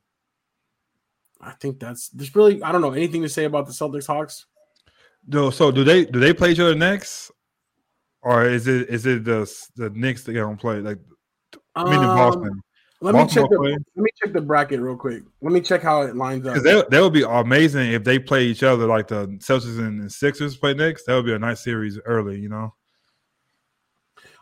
I 1.40 1.53
think 1.53 1.80
that's 1.80 2.11
there's 2.11 2.34
really, 2.36 2.62
I 2.62 2.70
don't 2.72 2.82
know, 2.82 2.92
anything 2.92 3.22
to 3.22 3.28
say 3.30 3.45
about 3.45 3.66
the 3.66 3.72
Celtics 3.72 4.07
Hawks? 4.07 4.45
No, 5.27 5.51
so 5.51 5.70
do 5.70 5.85
they 5.85 6.05
do 6.05 6.20
they 6.20 6.35
play 6.35 6.53
each 6.53 6.61
other 6.61 6.75
next, 6.75 7.31
or 8.22 8.47
is 8.47 8.66
it 8.68 8.89
is 8.89 9.07
it 9.07 9.25
the 9.25 9.51
the 9.77 9.91
Knicks 9.91 10.25
that 10.25 10.33
gonna 10.35 10.57
play? 10.57 10.81
Like 10.81 10.99
I 11.75 11.85
mean, 11.85 11.95
in 11.95 12.01
Um, 12.09 12.16
Boston, 12.16 12.61
Let 13.01 13.14
me 13.14 13.27
check 13.27 13.49
the 13.51 13.57
play? 13.57 13.70
let 13.72 14.03
me 14.03 14.11
check 14.22 14.33
the 14.33 14.41
bracket 14.41 14.81
real 14.81 14.97
quick. 14.97 15.22
Let 15.41 15.53
me 15.53 15.61
check 15.61 15.83
how 15.83 16.03
it 16.03 16.14
lines 16.16 16.47
up. 16.47 16.55
because 16.55 16.62
that 16.64 16.91
that 16.91 17.01
would 17.03 17.12
be 17.12 17.22
amazing 17.22 17.93
if 17.93 18.05
they 18.05 18.18
play 18.18 18.45
each 18.45 18.62
other 18.62 18.87
like 18.87 19.09
the 19.09 19.27
Celtics 19.39 19.79
and 19.79 20.05
the 20.05 20.11
Sixers 20.11 20.57
play 20.57 20.75
next. 20.75 21.05
That 21.07 21.14
would 21.16 21.27
be 21.27 21.33
a 21.35 21.39
nice 21.39 21.62
series 21.64 21.99
early, 22.05 22.39
you 22.39 22.49
know. 22.49 22.75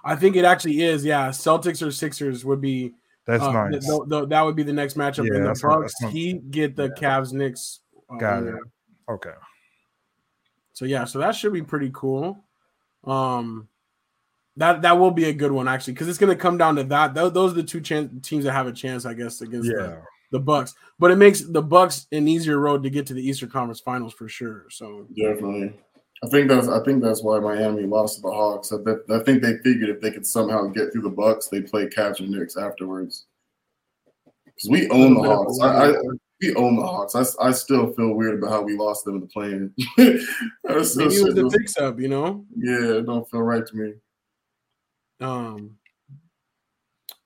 I 0.05 0.17
think 0.17 0.35
it 0.37 0.45
actually 0.45 0.83
is. 0.83 1.05
Yeah, 1.05 1.29
Celtics 1.29 1.87
or 1.87 1.93
Sixers 1.93 2.45
would 2.45 2.61
be 2.61 2.93
That's 3.25 3.43
uh, 3.43 3.53
nice. 3.53 3.87
th- 3.87 4.01
th- 4.11 4.29
that 4.31 4.43
would 4.43 4.57
be 4.57 4.65
the 4.65 4.73
next 4.73 4.97
matchup. 4.97 5.29
Yeah, 5.29 5.37
and 5.37 5.47
the 5.57 5.61
Bucks, 5.63 5.95
he 6.11 6.35
get 6.35 6.75
the 6.75 6.89
Cavs 6.91 7.33
Knicks. 7.33 7.81
uh, 8.11 8.17
Got 8.17 8.43
it. 8.45 8.55
Okay. 9.09 9.31
So 10.73 10.85
yeah, 10.85 11.05
so 11.05 11.19
that 11.19 11.35
should 11.35 11.53
be 11.53 11.63
pretty 11.63 11.91
cool. 11.93 12.43
Um, 13.05 13.69
that 14.57 14.83
that 14.83 14.99
will 14.99 15.11
be 15.11 15.25
a 15.25 15.33
good 15.33 15.53
one 15.53 15.67
actually 15.69 15.95
because 15.95 16.09
it's 16.09 16.19
going 16.19 16.35
to 16.35 16.41
come 16.41 16.59
down 16.59 16.77
to 16.77 16.85
that. 16.85 17.15
Tho- 17.15 17.31
those 17.31 17.53
are 17.53 17.57
the 17.57 17.63
two 17.63 17.81
chan- 17.81 18.21
teams 18.21 18.45
that 18.45 18.53
have 18.53 18.67
a 18.67 18.73
chance, 18.73 19.07
I 19.07 19.15
guess, 19.15 19.41
against 19.41 19.69
Yeah. 19.71 19.75
the, 19.87 20.03
the 20.33 20.41
Bucks. 20.41 20.75
But 20.99 21.11
it 21.11 21.17
makes 21.17 21.41
the 21.41 21.63
Bucks 21.63 22.07
an 22.13 22.29
easier 22.29 22.59
road 22.59 22.83
to 22.83 22.91
get 22.91 23.07
to 23.07 23.15
the 23.15 23.27
Eastern 23.27 23.51
Conference 23.51 23.81
Finals 23.81 24.13
for 24.15 24.29
sure. 24.29 24.67
So 24.71 25.07
Definitely. 25.17 25.75
I 26.25 26.29
think 26.29 26.49
that's 26.49 26.69
I 26.69 26.83
think 26.85 27.03
that's 27.03 27.23
why 27.23 27.41
Miami 27.41 27.83
lost 27.83 28.17
to 28.17 28.23
the 28.23 28.31
Hawks. 28.31 28.73
I, 28.73 28.77
bet, 28.77 28.99
I 29.11 29.19
think 29.25 29.43
they 29.43 29.57
figured 29.59 29.91
if 29.91 30.01
they 30.01 30.11
could 30.13 30.27
somehow 30.27 30.67
get 30.67 30.93
through 30.93 31.03
the 31.03 31.11
Bucks, 31.11 31.49
they 31.49 31.63
play 31.63 31.87
Cavs 31.87 32.21
and 32.21 32.31
Knicks 32.31 32.57
afterwards. 32.57 33.27
Because 34.45 34.71
we 34.71 34.89
own 34.91 35.15
the 35.15 35.23
Hawks. 35.23 35.59
I, 35.61 35.91
I, 35.91 35.95
we 36.43 36.55
own 36.55 36.77
the 36.77 36.83
Hawks. 36.83 37.15
I, 37.15 37.25
I 37.41 37.53
still 37.53 37.93
feel 37.93 38.15
weird 38.15 38.39
about 38.39 38.51
how 38.51 38.63
we 38.63 38.77
lost 38.77 39.05
them 39.05 39.15
in 39.17 39.73
the. 39.97 40.27
That's 40.65 40.91
still 40.93 41.09
maybe 41.09 41.17
it 41.17 41.45
was 41.45 41.55
a 41.55 41.59
fix 41.59 41.77
up, 41.77 42.01
you 42.01 42.09
know. 42.09 42.45
yeah, 42.57 42.99
it 42.99 43.07
don't 43.07 43.29
feel 43.31 43.43
right 43.43 43.65
to 43.65 43.77
me. 43.77 43.93
Um. 45.21 45.77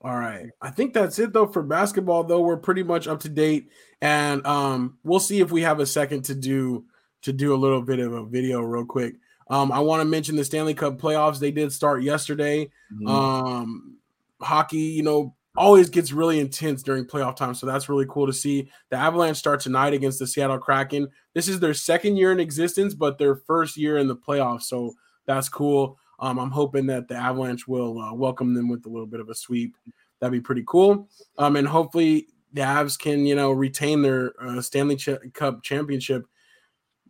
All 0.03 0.17
right, 0.17 0.51
I 0.61 0.71
think 0.71 0.93
that's 0.93 1.19
it 1.19 1.33
though 1.33 1.47
for 1.47 1.63
basketball. 1.63 2.23
Though 2.23 2.43
we're 2.43 2.59
pretty 2.59 2.83
much 2.83 3.09
up 3.09 3.21
to 3.21 3.29
date, 3.29 3.71
and 4.01 4.47
um, 4.47 4.99
we'll 5.03 5.21
see 5.21 5.41
if 5.41 5.51
we 5.51 5.63
have 5.63 5.81
a 5.81 5.87
second 5.87 6.25
to 6.27 6.35
do 6.35 6.85
to 7.23 7.33
do 7.33 7.55
a 7.55 7.57
little 7.57 7.83
bit 7.83 7.99
of 7.99 8.13
a 8.13 8.25
video 8.25 8.61
real 8.61 8.85
quick. 8.85 9.15
Um, 9.49 9.73
I 9.73 9.79
want 9.81 10.01
to 10.01 10.05
mention 10.05 10.37
the 10.37 10.45
Stanley 10.45 10.75
Cup 10.75 10.99
playoffs. 10.99 11.39
They 11.39 11.51
did 11.51 11.73
start 11.73 12.03
yesterday. 12.03 12.71
Mhm. 12.93 13.09
Um, 13.09 13.97
hockey, 14.41 14.79
you 14.79 15.03
know, 15.03 15.35
always 15.57 15.89
gets 15.89 16.13
really 16.13 16.41
intense 16.41 16.83
during 16.83 17.05
playoff 17.05 17.37
time, 17.37 17.55
so 17.55 17.67
that's 17.67 17.89
really 17.89 18.07
cool 18.09 18.27
to 18.27 18.33
see. 18.33 18.71
The 18.91 18.97
Avalanche 18.97 19.37
start 19.37 19.61
tonight 19.61 19.93
against 19.93 20.19
the 20.19 20.27
Seattle 20.27 20.59
Kraken. 20.59 21.09
This 21.35 21.49
is 21.49 21.61
their 21.61 21.75
second 21.75 22.17
year 22.17 22.33
in 22.33 22.41
existence, 22.41 22.95
but 22.95 23.19
their 23.19 23.37
first 23.37 23.77
year 23.77 23.99
in 23.99 24.09
the 24.09 24.17
playoffs, 24.17 24.63
so 24.63 24.95
that's 25.27 25.49
cool. 25.49 25.99
Um, 26.19 26.39
I'm 26.39 26.51
hoping 26.51 26.87
that 26.87 27.09
the 27.09 27.15
Avalanche 27.15 27.69
will 27.69 27.99
uh, 27.99 28.15
welcome 28.15 28.55
them 28.55 28.69
with 28.69 28.87
a 28.87 28.89
little 28.89 29.07
bit 29.07 29.21
of 29.21 29.29
a 29.29 29.35
sweep. 29.35 29.77
That'd 30.21 30.33
be 30.33 30.41
pretty 30.41 30.65
cool. 30.67 31.09
Um, 31.37 31.57
and 31.57 31.69
hopefully 31.69 32.29
the 32.53 32.63
Avs 32.63 32.99
can, 32.99 33.27
you 33.27 33.35
know, 33.35 33.51
retain 33.51 34.01
their 34.01 34.33
uh, 34.43 34.63
Stanley 34.63 34.97
Ch- 34.97 35.11
Cup 35.35 35.63
championship. 35.63 36.25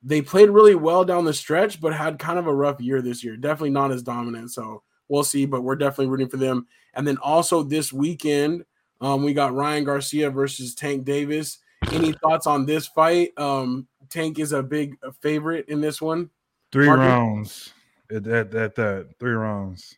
They 0.02 0.22
played 0.22 0.50
really 0.50 0.74
well 0.74 1.04
down 1.04 1.24
the 1.24 1.32
stretch, 1.32 1.80
but 1.80 1.94
had 1.94 2.18
kind 2.18 2.38
of 2.38 2.46
a 2.46 2.54
rough 2.54 2.80
year 2.80 3.00
this 3.00 3.22
year. 3.22 3.36
Definitely 3.36 3.70
not 3.70 3.92
as 3.92 4.02
dominant. 4.02 4.50
So 4.50 4.82
we'll 5.08 5.24
see, 5.24 5.46
but 5.46 5.62
we're 5.62 5.76
definitely 5.76 6.08
rooting 6.08 6.28
for 6.28 6.36
them. 6.36 6.66
And 6.96 7.06
then 7.06 7.18
also 7.18 7.62
this 7.62 7.92
weekend, 7.92 8.64
um, 9.00 9.22
we 9.22 9.34
got 9.34 9.54
Ryan 9.54 9.84
Garcia 9.84 10.30
versus 10.30 10.74
Tank 10.74 11.04
Davis. 11.04 11.58
Any 11.92 12.12
thoughts 12.12 12.46
on 12.46 12.66
this 12.66 12.86
fight? 12.86 13.38
Um, 13.38 13.86
Tank 14.08 14.38
is 14.38 14.52
a 14.52 14.62
big 14.62 14.96
favorite 15.20 15.68
in 15.68 15.80
this 15.80 16.00
one. 16.00 16.30
Three 16.72 16.88
rounds. 16.88 17.72
At 18.10 18.24
that, 18.24 18.50
that, 18.50 19.08
three 19.20 19.32
rounds. 19.32 19.94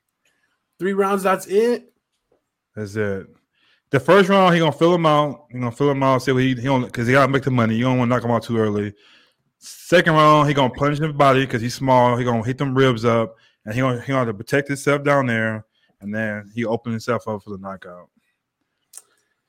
Three 0.78 0.92
rounds, 0.92 1.22
that's 1.22 1.46
it. 1.46 1.92
That's 2.74 2.96
it. 2.96 3.26
The 3.90 4.00
first 4.00 4.28
round, 4.28 4.54
he 4.54 4.60
gonna 4.60 4.72
fill 4.72 4.94
him 4.94 5.06
out. 5.06 5.46
He 5.50 5.58
gonna 5.58 5.72
fill 5.72 5.90
him 5.90 6.02
out. 6.02 6.22
See 6.22 6.32
what 6.32 6.42
he 6.42 6.54
he 6.54 6.62
don't 6.62 6.84
because 6.84 7.06
he 7.06 7.14
gotta 7.14 7.32
make 7.32 7.42
the 7.42 7.50
money. 7.50 7.74
You 7.74 7.84
don't 7.84 7.98
want 7.98 8.10
to 8.10 8.14
knock 8.14 8.24
him 8.24 8.30
out 8.30 8.42
too 8.42 8.58
early. 8.58 8.94
Second 9.58 10.12
round, 10.12 10.46
he 10.46 10.54
gonna 10.54 10.74
punch 10.74 10.98
his 10.98 11.12
body 11.12 11.40
because 11.40 11.62
he's 11.62 11.74
small. 11.74 12.16
He 12.16 12.24
gonna 12.24 12.44
hit 12.44 12.58
them 12.58 12.76
ribs 12.76 13.04
up, 13.04 13.36
and 13.64 13.74
he 13.74 13.80
gonna 13.80 14.00
he 14.00 14.08
gonna 14.08 14.26
have 14.26 14.28
to 14.28 14.34
protect 14.34 14.68
himself 14.68 15.04
down 15.04 15.26
there, 15.26 15.64
and 16.00 16.14
then 16.14 16.50
he 16.54 16.64
opened 16.64 16.92
himself 16.92 17.26
up 17.28 17.42
for 17.42 17.50
the 17.50 17.58
knockout. 17.58 18.08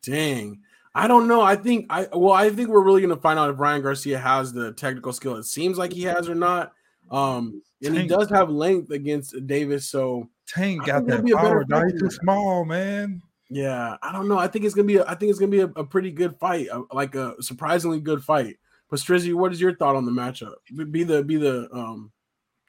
Dang. 0.04 0.62
I 0.96 1.08
don't 1.08 1.28
know. 1.28 1.42
I 1.42 1.56
think 1.56 1.86
I 1.90 2.08
well, 2.14 2.34
I 2.34 2.50
think 2.50 2.70
we're 2.70 2.84
really 2.84 3.02
gonna 3.02 3.16
find 3.18 3.38
out 3.38 3.50
if 3.50 3.60
Ryan 3.60 3.82
Garcia 3.82 4.18
has 4.18 4.52
the 4.52 4.74
technical 4.74 5.14
skill. 5.14 5.36
It 5.36 5.44
seems 5.44 5.78
like 5.78 5.94
he 5.94 6.04
has 6.04 6.28
or 6.28 6.36
not. 6.36 6.74
Um, 7.12 7.62
and 7.84 7.96
he 7.96 8.08
does 8.08 8.30
have 8.30 8.50
length 8.50 8.92
against 8.92 9.36
Davis. 9.48 9.86
So 9.90 10.30
Tank 10.48 10.84
I 10.84 10.86
got 10.86 10.96
think 11.00 11.10
it'll 11.10 11.18
that 11.18 11.26
be 11.26 11.32
a 11.32 11.38
power. 11.38 11.64
Dog. 11.64 11.92
He's 11.92 12.02
too 12.02 12.10
small, 12.10 12.66
man. 12.66 13.22
yeah, 13.50 13.98
I 14.02 14.12
don't 14.12 14.28
know. 14.28 14.38
I 14.38 14.48
think 14.48 14.66
it's 14.66 14.74
gonna 14.74 14.88
be. 14.88 14.98
A, 14.98 15.06
I 15.06 15.16
think 15.16 15.30
it's 15.30 15.40
gonna 15.40 15.52
be 15.52 15.62
a, 15.62 15.72
a 15.76 15.84
pretty 15.84 16.12
good 16.12 16.36
fight, 16.40 16.68
uh, 16.70 16.82
like 16.92 17.16
a 17.16 17.36
surprisingly 17.42 18.00
good 18.00 18.24
fight. 18.24 18.58
But 18.90 19.00
Strizzy, 19.00 19.34
what 19.36 19.52
is 19.52 19.62
your 19.62 19.76
thought 19.76 19.96
on 19.96 20.06
the 20.06 20.12
matchup? 20.12 20.56
Be- 20.76 20.86
Be 20.86 21.04
the 21.04 21.24
be 21.24 21.38
the 21.38 21.70
um 21.72 22.12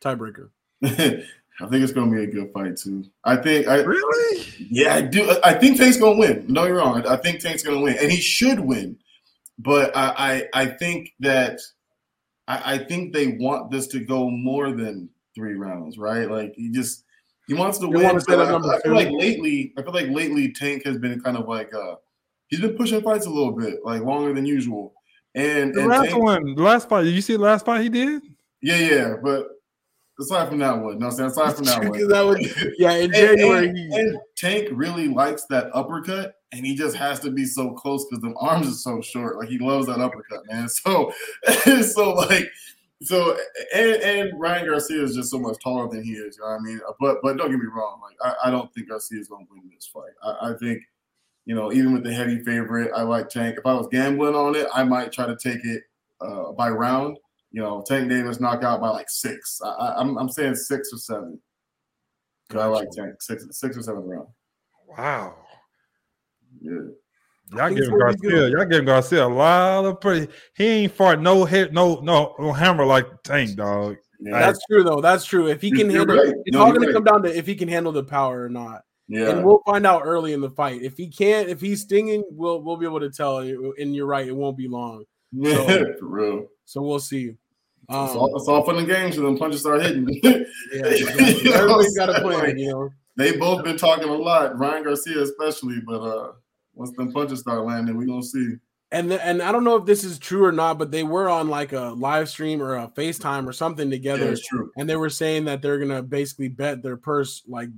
tiebreaker. 0.05 0.51
I 1.63 1.67
think 1.69 1.83
it's 1.83 1.93
gonna 1.93 2.11
be 2.11 2.23
a 2.25 2.27
good 2.27 2.53
fight 2.53 2.77
too. 2.77 3.05
I 3.25 3.37
think 3.37 3.69
I 3.69 3.81
Really? 3.83 4.47
Yeah, 4.71 4.95
I 4.95 5.03
do. 5.03 5.37
I 5.45 5.55
think 5.55 5.77
Tank's 5.79 5.97
gonna 5.99 6.19
win. 6.19 6.47
No, 6.49 6.65
you're 6.65 6.77
wrong. 6.77 7.07
I 7.07 7.17
think 7.17 7.41
Tank's 7.41 7.63
gonna 7.63 7.81
win, 7.81 7.97
and 8.01 8.11
he 8.11 8.21
should 8.21 8.61
win. 8.61 8.97
But 9.59 9.95
I, 9.97 10.49
I, 10.55 10.63
I 10.63 10.67
think 10.67 11.13
that 11.21 11.61
I, 12.49 12.75
I 12.75 12.79
think 12.79 13.13
they 13.13 13.29
want 13.39 13.71
this 13.71 13.87
to 13.89 14.01
go 14.01 14.31
more 14.31 14.73
than 14.73 15.11
three 15.35 15.55
rounds, 15.55 15.99
right? 15.99 16.31
Like 16.31 16.55
he 16.57 16.71
just 16.71 17.05
he 17.47 17.55
wants 17.55 17.79
to 17.79 17.87
They 17.87 17.97
win. 17.97 18.05
wanna 18.05 18.21
but 18.27 18.39
I, 18.41 18.77
I 18.77 18.81
feel 18.81 18.95
like 18.95 19.11
lately, 19.11 19.73
I 19.77 19.83
feel 19.83 19.93
like 19.93 20.09
lately 20.09 20.53
Tank 20.53 20.85
has 20.87 20.97
been 20.99 21.21
kind 21.21 21.37
of 21.37 21.47
like 21.47 21.75
uh 21.75 21.97
he's 22.49 22.61
been 22.61 22.77
pushing 22.77 23.03
fights 23.03 23.27
a 23.27 23.31
little 23.31 23.53
bit, 23.53 23.81
like 23.85 24.03
longer 24.03 24.33
than 24.33 24.47
usual. 24.47 24.95
And, 25.35 25.75
The 25.75 25.81
and 25.81 25.89
last 25.91 26.11
Tank, 26.11 26.23
one, 26.23 26.55
the 26.55 26.63
last 26.63 26.89
fight. 26.89 27.05
Did 27.05 27.15
you 27.15 27.21
see 27.21 27.35
the 27.35 27.43
last 27.43 27.65
fight 27.67 27.83
he 27.83 27.89
did? 27.91 28.23
yeah, 28.63 28.77
yeah, 28.79 29.15
but 29.23 29.47
aside 30.21 30.49
from 30.49 30.59
that 30.59 30.79
one, 30.79 30.99
no, 30.99 31.07
I'm 31.07 31.13
saying 31.13 31.31
aside 31.31 31.57
from 31.57 31.65
that 31.65 31.79
one, 31.83 31.93
That 32.09 32.75
yeah, 32.79 32.93
in 32.93 33.13
January. 33.13 33.69
and- 33.69 33.77
he- 33.79 33.97
and 33.99 34.19
Tank 34.37 34.69
really 34.73 35.09
likes 35.09 35.45
that 35.47 35.71
uppercut, 35.75 36.35
and 36.53 36.65
he 36.65 36.75
just 36.77 36.97
has 36.97 37.21
to 37.21 37.31
be 37.31 37.45
so 37.45 37.73
close 37.73 38.05
because 38.07 38.23
the 38.23 38.35
arms 38.39 38.67
are 38.69 38.73
so 38.73 39.01
short. 39.01 39.37
Like 39.39 39.49
he 39.49 39.59
loves 39.59 39.87
that 39.87 40.01
uppercut, 40.01 40.41
man. 40.47 40.69
So, 40.69 41.13
so 41.83 42.13
like, 42.15 42.49
so 43.03 43.37
and, 43.75 43.91
and 44.03 44.41
Ryan 44.41 44.67
Garcia 44.67 45.03
is 45.03 45.15
just 45.15 45.31
so 45.31 45.39
much 45.39 45.57
taller 45.63 45.89
than 45.89 46.03
he 46.05 46.13
is. 46.13 46.37
You 46.37 46.45
know 46.45 46.51
what 46.51 46.61
I 46.61 46.63
mean? 46.63 46.81
But 47.01 47.19
but 47.23 47.37
don't 47.37 47.51
get 47.51 47.59
me 47.59 47.67
wrong. 47.75 48.01
Like 48.03 48.17
I, 48.23 48.49
I 48.49 48.51
don't 48.51 48.73
think 48.75 48.89
Garcia 48.89 49.19
is 49.21 49.29
going 49.29 49.47
to 49.47 49.53
win 49.53 49.71
this 49.75 49.87
fight. 49.87 50.13
I, 50.23 50.51
I 50.51 50.55
think. 50.59 50.83
You 51.47 51.55
know, 51.57 51.73
even 51.73 51.95
with 51.95 52.05
the 52.05 52.13
heavy 52.13 52.39
favorite, 52.45 52.93
I 52.95 53.03
like 53.03 53.29
Tank. 53.31 53.57
If 53.59 53.67
I 53.67 53.73
was 53.73 53.89
gambling 53.91 54.35
on 54.37 54.55
it, 54.55 54.69
I 54.73 54.85
might 54.85 55.11
try 55.11 55.27
to 55.27 55.35
take 55.37 55.65
it 55.65 55.83
uh, 56.21 56.53
by 56.53 56.69
round. 56.69 57.17
You 57.53 57.63
know, 57.63 57.83
Tank 57.87 58.09
Davis 58.09 58.41
knockout 58.41 58.81
by 58.81 58.91
like 58.91 59.11
six. 59.11 59.61
I, 59.65 59.69
I, 59.69 60.01
I'm 60.01 60.17
I'm 60.19 60.29
saying 60.29 60.55
six 60.55 60.93
or 60.93 60.99
seven. 60.99 61.41
'Cause 62.49 62.61
I 62.61 62.67
like 62.67 62.89
Tank 62.91 63.15
six 63.21 63.47
six 63.53 63.77
or 63.77 63.83
seven 63.83 64.03
round. 64.09 64.29
Wow. 64.89 65.35
Yeah. 66.61 66.73
Y'all 67.57 67.75
giving 67.75 67.99
Garcia, 67.99 68.49
y'all 68.49 68.65
giving 68.65 68.85
Garcia 68.87 69.25
a 69.25 69.29
lot 69.29 69.85
of 69.85 70.01
pretty. 70.01 70.33
He 70.57 70.65
ain't 70.67 70.93
fart 70.93 71.21
no 71.21 71.45
hit, 71.45 71.73
no 71.73 72.01
no 72.01 72.35
no 72.39 72.53
hammer 72.53 72.85
like 72.87 73.07
Tank 73.25 73.57
dog. 73.57 73.97
Yeah. 74.21 74.39
That's 74.39 74.61
true 74.71 74.83
though. 74.85 75.01
That's 75.01 75.25
true. 75.25 75.49
If 75.49 75.61
he 75.61 75.71
can 75.71 75.91
You're 75.91 76.01
handle, 76.07 76.17
right. 76.19 76.35
it's 76.45 76.53
No, 76.55 76.61
all 76.61 76.67
you're 76.69 76.77
going 76.77 76.89
to 76.89 76.93
come 76.93 77.05
down 77.05 77.23
to 77.23 77.37
if 77.37 77.47
he 77.47 77.55
can 77.55 77.69
handle 77.69 77.91
the 77.93 78.05
power 78.05 78.45
or 78.45 78.49
not. 78.49 78.83
Yeah. 79.09 79.31
And 79.31 79.45
we'll 79.45 79.63
find 79.67 79.87
out 79.87 80.03
early 80.05 80.33
in 80.35 80.41
the 80.41 80.51
fight. 80.51 80.83
If 80.83 80.97
he 80.97 81.09
can't, 81.09 81.49
if 81.49 81.61
he's 81.61 81.81
stinging, 81.83 82.23
we'll 82.31 82.63
we'll 82.63 82.77
be 82.77 82.87
able 82.87 83.01
to 83.01 83.11
tell. 83.11 83.39
And 83.39 83.95
you're 83.97 84.07
right, 84.07 84.27
it 84.29 84.37
won't 84.37 84.57
be 84.57 84.69
long. 84.69 85.05
yeah, 85.33 85.55
So- 85.67 85.95
for 85.99 86.07
real. 86.07 86.47
So 86.71 86.83
we'll 86.83 87.01
see. 87.01 87.25
it's, 87.31 87.37
Um, 87.89 88.17
all, 88.17 88.37
it's 88.37 88.47
all 88.47 88.65
fun 88.65 88.77
and 88.79 88.87
games 88.87 89.17
till 89.17 89.25
them 89.25 89.37
punches 89.37 89.61
start 89.63 89.83
hitting. 89.83 90.07
yeah, 90.23 90.87
exactly. 90.87 91.43
You 91.43 91.51
know 91.51 91.67
what 91.67 91.85
everybody's 91.87 91.99
I'm 91.99 92.07
got 92.07 92.09
a 92.11 92.13
saying? 92.23 92.23
plan, 92.39 92.59
you 92.59 92.71
know. 92.71 92.91
they 93.17 93.37
both 93.37 93.65
been 93.65 93.77
talking 93.77 94.09
a 94.09 94.15
lot, 94.15 94.57
Ryan 94.57 94.85
Garcia 94.85 95.21
especially, 95.21 95.81
but 95.85 96.01
uh 96.01 96.33
once 96.75 96.93
them 96.97 97.11
punches 97.13 97.41
start 97.41 97.65
landing, 97.67 97.97
we 97.97 98.07
gonna 98.07 98.23
see. 98.23 98.55
And 98.93 99.11
the, 99.11 99.25
and 99.27 99.43
I 99.43 99.51
don't 99.51 99.65
know 99.65 99.75
if 99.77 99.85
this 99.85 100.05
is 100.05 100.19
true 100.21 100.45
or 100.45 100.53
not, 100.53 100.79
but 100.79 100.93
they 100.93 101.03
were 101.03 101.29
on 101.29 101.49
like 101.49 101.73
a 101.73 101.87
live 101.97 102.29
stream 102.29 102.63
or 102.63 102.77
a 102.77 102.87
FaceTime 102.97 103.47
or 103.49 103.53
something 103.53 103.89
Yeah, 103.89 103.97
together, 103.97 104.31
it's 104.33 104.47
true. 104.47 104.71
and 104.77 104.89
they 104.89 104.97
were 104.97 105.11
saying 105.11 105.47
that 105.47 105.61
they're 105.61 105.79
gonna 105.81 106.03
basically 106.03 106.49
bet 106.49 106.85
their 106.85 106.97
purse, 106.97 107.43
like 107.49 107.71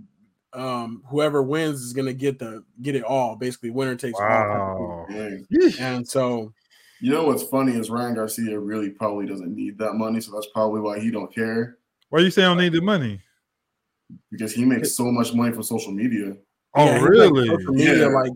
um 0.52 1.02
whoever 1.08 1.42
wins 1.42 1.80
is 1.80 1.94
gonna 1.94 2.12
get 2.12 2.38
the 2.38 2.62
get 2.82 2.94
it 2.94 3.04
all. 3.04 3.36
Basically, 3.36 3.70
winner 3.70 3.96
takes 3.96 4.20
all. 4.20 4.26
Wow. 4.26 5.06
Yeah. 5.08 5.70
And 5.80 6.06
so 6.06 6.52
You 7.02 7.10
know 7.10 7.24
what's 7.24 7.42
funny 7.42 7.72
is 7.72 7.90
Ryan 7.90 8.14
Garcia 8.14 8.56
really 8.56 8.88
probably 8.90 9.26
doesn't 9.26 9.52
need 9.54 9.76
that 9.78 9.94
money, 9.94 10.20
so 10.20 10.30
that's 10.32 10.46
probably 10.54 10.80
why 10.80 11.00
he 11.00 11.10
don't 11.10 11.34
care 11.34 11.78
Why 12.10 12.20
you 12.20 12.30
say 12.30 12.44
I 12.44 12.46
don't 12.46 12.58
need 12.58 12.72
the 12.72 12.80
money? 12.80 13.20
because 14.30 14.52
he 14.54 14.64
makes 14.64 14.94
so 14.94 15.10
much 15.10 15.34
money 15.34 15.52
from 15.52 15.62
social 15.64 15.90
media. 15.90 16.36
Oh, 16.74 16.84
yeah, 16.86 16.92
he's, 16.94 17.02
like, 17.02 17.10
really? 17.10 17.48
social 17.48 17.72
media, 17.74 17.94
Yeah. 17.98 18.06
like 18.06 18.32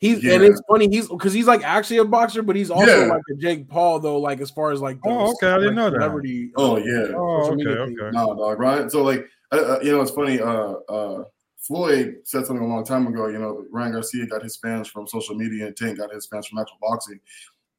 he's 0.00 0.22
Yeah. 0.22 0.34
and 0.34 0.44
it's 0.44 0.60
funny 0.68 0.88
he's 0.88 1.08
because 1.08 1.32
he's 1.32 1.46
like 1.46 1.62
actually 1.64 1.96
a 1.96 2.04
boxer, 2.04 2.42
but 2.42 2.56
he's 2.56 2.70
also 2.70 2.98
Yeah. 2.98 3.06
like 3.06 3.22
a 3.30 3.36
Jake 3.36 3.68
Paul 3.68 4.00
though. 4.00 4.18
Like 4.18 4.40
as 4.42 4.50
far 4.50 4.70
as 4.70 4.82
like 4.82 5.00
the, 5.02 5.08
Oh, 5.08 5.30
okay, 5.32 5.48
I 5.50 5.58
didn't 5.58 5.76
like, 5.76 5.76
know 5.76 5.90
that. 5.90 6.00
celebrity, 6.00 6.52
Oh 6.56 6.76
uh, 6.76 6.78
yeah. 6.80 7.06
Oh, 7.16 7.42
social 7.42 7.54
okay, 7.54 7.84
thing. 7.86 7.98
okay. 7.98 8.16
No, 8.16 8.36
dog, 8.36 8.58
Ryan. 8.60 8.90
So 8.90 9.02
like, 9.02 9.24
uh, 9.50 9.56
uh, 9.56 9.80
you 9.82 9.92
know, 9.92 10.02
it's 10.02 10.10
funny. 10.10 10.40
Uh, 10.40 10.74
uh, 10.88 11.24
Floyd 11.58 12.16
said 12.24 12.44
something 12.44 12.64
a 12.64 12.68
long 12.68 12.84
time 12.84 13.06
ago. 13.06 13.28
You 13.28 13.38
know, 13.38 13.64
Ryan 13.70 13.92
Garcia 13.92 14.26
got 14.26 14.42
his 14.42 14.56
fans 14.56 14.88
from 14.88 15.06
social 15.06 15.34
media, 15.34 15.66
and 15.68 15.76
Tank 15.76 15.98
got 15.98 16.12
his 16.12 16.26
fans 16.26 16.48
from 16.48 16.58
actual 16.58 16.78
boxing. 16.82 17.18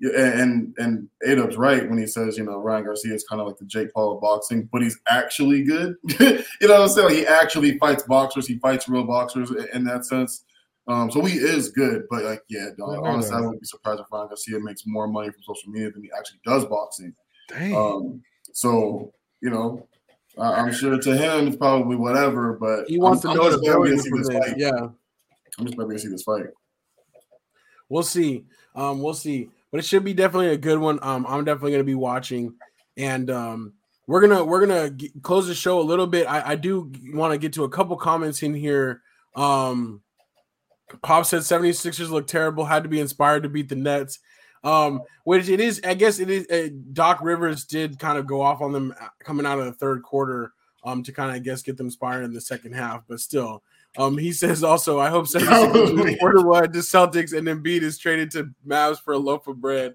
And 0.01 0.73
and 0.79 1.07
Adub's 1.27 1.57
right 1.57 1.87
when 1.87 1.99
he 1.99 2.07
says, 2.07 2.37
you 2.37 2.43
know, 2.43 2.57
Ryan 2.57 2.85
Garcia 2.85 3.13
is 3.13 3.23
kind 3.23 3.39
of 3.39 3.47
like 3.47 3.57
the 3.57 3.65
Jake 3.65 3.93
Paul 3.93 4.15
of 4.15 4.21
boxing, 4.21 4.67
but 4.71 4.81
he's 4.81 4.99
actually 5.07 5.63
good. 5.63 5.95
you 6.19 6.43
know 6.61 6.73
what 6.73 6.81
I'm 6.81 6.87
saying? 6.89 7.07
Like, 7.07 7.17
he 7.17 7.27
actually 7.27 7.77
fights 7.77 8.03
boxers. 8.03 8.47
He 8.47 8.57
fights 8.57 8.89
real 8.89 9.03
boxers 9.03 9.51
in, 9.51 9.67
in 9.73 9.83
that 9.85 10.05
sense. 10.05 10.43
Um, 10.87 11.11
so 11.11 11.23
he 11.23 11.37
is 11.37 11.69
good, 11.69 12.05
but 12.09 12.23
like, 12.23 12.41
yeah, 12.49 12.69
dog, 12.77 13.05
honestly, 13.05 13.35
I 13.35 13.41
wouldn't 13.41 13.61
be 13.61 13.67
surprised 13.67 14.01
if 14.01 14.07
Ryan 14.11 14.27
Garcia 14.27 14.59
makes 14.59 14.83
more 14.87 15.07
money 15.07 15.29
from 15.29 15.43
social 15.43 15.71
media 15.71 15.91
than 15.91 16.03
he 16.03 16.09
actually 16.17 16.39
does 16.43 16.65
boxing. 16.65 17.13
Dang. 17.49 17.75
Um, 17.75 18.23
so 18.53 19.13
you 19.41 19.49
know, 19.49 19.87
I, 20.37 20.53
I'm 20.53 20.71
sure 20.73 20.97
to 20.97 21.17
him 21.17 21.47
it's 21.47 21.57
probably 21.57 21.95
whatever, 21.95 22.53
but 22.53 22.85
He 22.87 22.97
wants 22.97 23.25
I'm, 23.25 23.35
to 23.35 23.41
I'm 23.41 23.45
know 23.45 23.51
just 23.51 23.63
the 23.63 23.69
glad 23.69 23.79
we 23.79 23.89
value 23.89 24.01
didn't 24.03 24.23
see 24.23 24.35
this 24.35 24.45
fight. 24.45 24.57
Yeah. 24.57 24.87
I'm 25.59 25.65
just 25.65 25.75
glad 25.77 25.89
didn't 25.89 26.01
see 26.01 26.07
this 26.07 26.23
fight. 26.23 26.45
We'll 27.89 28.03
see. 28.03 28.45
Um, 28.73 29.01
we'll 29.01 29.13
see. 29.13 29.49
But 29.71 29.79
it 29.79 29.85
should 29.85 30.03
be 30.03 30.13
definitely 30.13 30.49
a 30.49 30.57
good 30.57 30.79
one. 30.79 30.99
Um, 31.01 31.25
I'm 31.27 31.45
definitely 31.45 31.71
gonna 31.71 31.83
be 31.83 31.95
watching, 31.95 32.55
and 32.97 33.29
um, 33.31 33.73
we're 34.07 34.21
gonna 34.21 34.43
we're 34.43 34.65
gonna 34.65 34.89
g- 34.89 35.13
close 35.21 35.47
the 35.47 35.55
show 35.55 35.79
a 35.79 35.81
little 35.81 36.07
bit. 36.07 36.27
I, 36.27 36.51
I 36.51 36.55
do 36.55 36.91
want 37.13 37.31
to 37.33 37.37
get 37.37 37.53
to 37.53 37.63
a 37.63 37.69
couple 37.69 37.95
comments 37.95 38.43
in 38.43 38.53
here. 38.53 39.01
Um, 39.35 40.01
Pop 41.01 41.25
said 41.25 41.41
76ers 41.41 42.09
look 42.09 42.27
terrible. 42.27 42.65
Had 42.65 42.83
to 42.83 42.89
be 42.89 42.99
inspired 42.99 43.43
to 43.43 43.49
beat 43.49 43.69
the 43.69 43.75
Nets. 43.75 44.19
Um, 44.63 45.01
which 45.23 45.49
it 45.49 45.59
is. 45.59 45.81
I 45.83 45.93
guess 45.93 46.19
it 46.19 46.29
is. 46.29 46.47
Uh, 46.49 46.69
Doc 46.93 47.19
Rivers 47.21 47.65
did 47.65 47.97
kind 47.97 48.17
of 48.17 48.27
go 48.27 48.41
off 48.41 48.61
on 48.61 48.71
them 48.71 48.93
uh, 48.99 49.07
coming 49.23 49.45
out 49.45 49.59
of 49.59 49.65
the 49.65 49.73
third 49.73 50.03
quarter. 50.03 50.53
Um, 50.83 51.03
to 51.03 51.11
kind 51.11 51.29
of 51.29 51.35
I 51.35 51.39
guess 51.39 51.61
get 51.61 51.77
them 51.77 51.87
inspired 51.87 52.23
in 52.23 52.33
the 52.33 52.41
second 52.41 52.73
half, 52.73 53.03
but 53.07 53.19
still. 53.19 53.63
Um, 53.97 54.17
he 54.17 54.31
says 54.31 54.63
also, 54.63 54.99
I 54.99 55.09
hope 55.09 55.25
76ers 55.27 56.19
quarter 56.19 56.41
one 56.45 56.71
to 56.71 56.79
Celtics 56.79 57.37
and 57.37 57.47
Embiid 57.47 57.81
is 57.81 57.97
traded 57.97 58.31
to 58.31 58.49
Mavs 58.65 59.01
for 59.01 59.13
a 59.13 59.17
loaf 59.17 59.47
of 59.47 59.59
bread. 59.59 59.93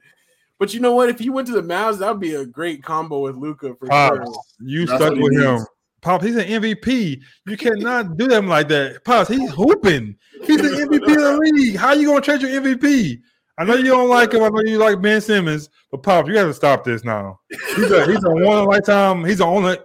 But 0.58 0.74
you 0.74 0.80
know 0.80 0.92
what? 0.94 1.08
If 1.08 1.18
he 1.18 1.30
went 1.30 1.46
to 1.48 1.54
the 1.54 1.62
Mavs, 1.62 1.98
that 1.98 2.10
would 2.10 2.20
be 2.20 2.34
a 2.34 2.44
great 2.46 2.82
combo 2.82 3.20
with 3.20 3.36
Luka 3.36 3.74
for 3.74 3.88
Pops, 3.88 4.16
sure. 4.16 4.34
you 4.60 4.86
That's 4.86 5.02
stuck 5.02 5.14
with 5.14 5.32
him. 5.34 5.54
needs. 5.56 5.66
Pops, 6.02 6.24
he's 6.24 6.36
an 6.36 6.44
MVP. 6.44 7.20
You 7.46 7.56
cannot 7.56 8.16
do 8.16 8.28
them 8.28 8.46
like 8.46 8.68
that. 8.68 9.04
Pops, 9.04 9.28
he's 9.28 9.50
hooping. 9.50 10.16
He's 10.44 10.58
the 10.60 10.68
MVP 10.68 11.02
of 11.02 11.16
the 11.16 11.38
league. 11.42 11.76
How 11.76 11.92
you 11.94 12.08
gonna 12.08 12.20
trade 12.20 12.42
your 12.42 12.50
MVP? 12.50 13.20
I 13.58 13.64
know 13.64 13.74
you 13.74 13.84
don't 13.84 14.08
like 14.10 14.34
him. 14.34 14.42
I 14.42 14.48
know 14.50 14.60
you 14.60 14.78
like 14.78 15.00
Ben 15.00 15.20
Simmons, 15.20 15.70
but 15.90 16.02
Pops, 16.02 16.28
you 16.28 16.34
got 16.34 16.44
to 16.44 16.54
stop 16.54 16.84
this 16.84 17.04
now. 17.04 17.40
He's 17.74 17.90
a 17.90 18.06
he's 18.06 18.22
a 18.22 18.30
one 18.30 18.42
in 18.42 18.48
a 18.48 18.64
lifetime. 18.64 19.24
He's 19.24 19.38
the 19.38 19.46
only 19.46 19.78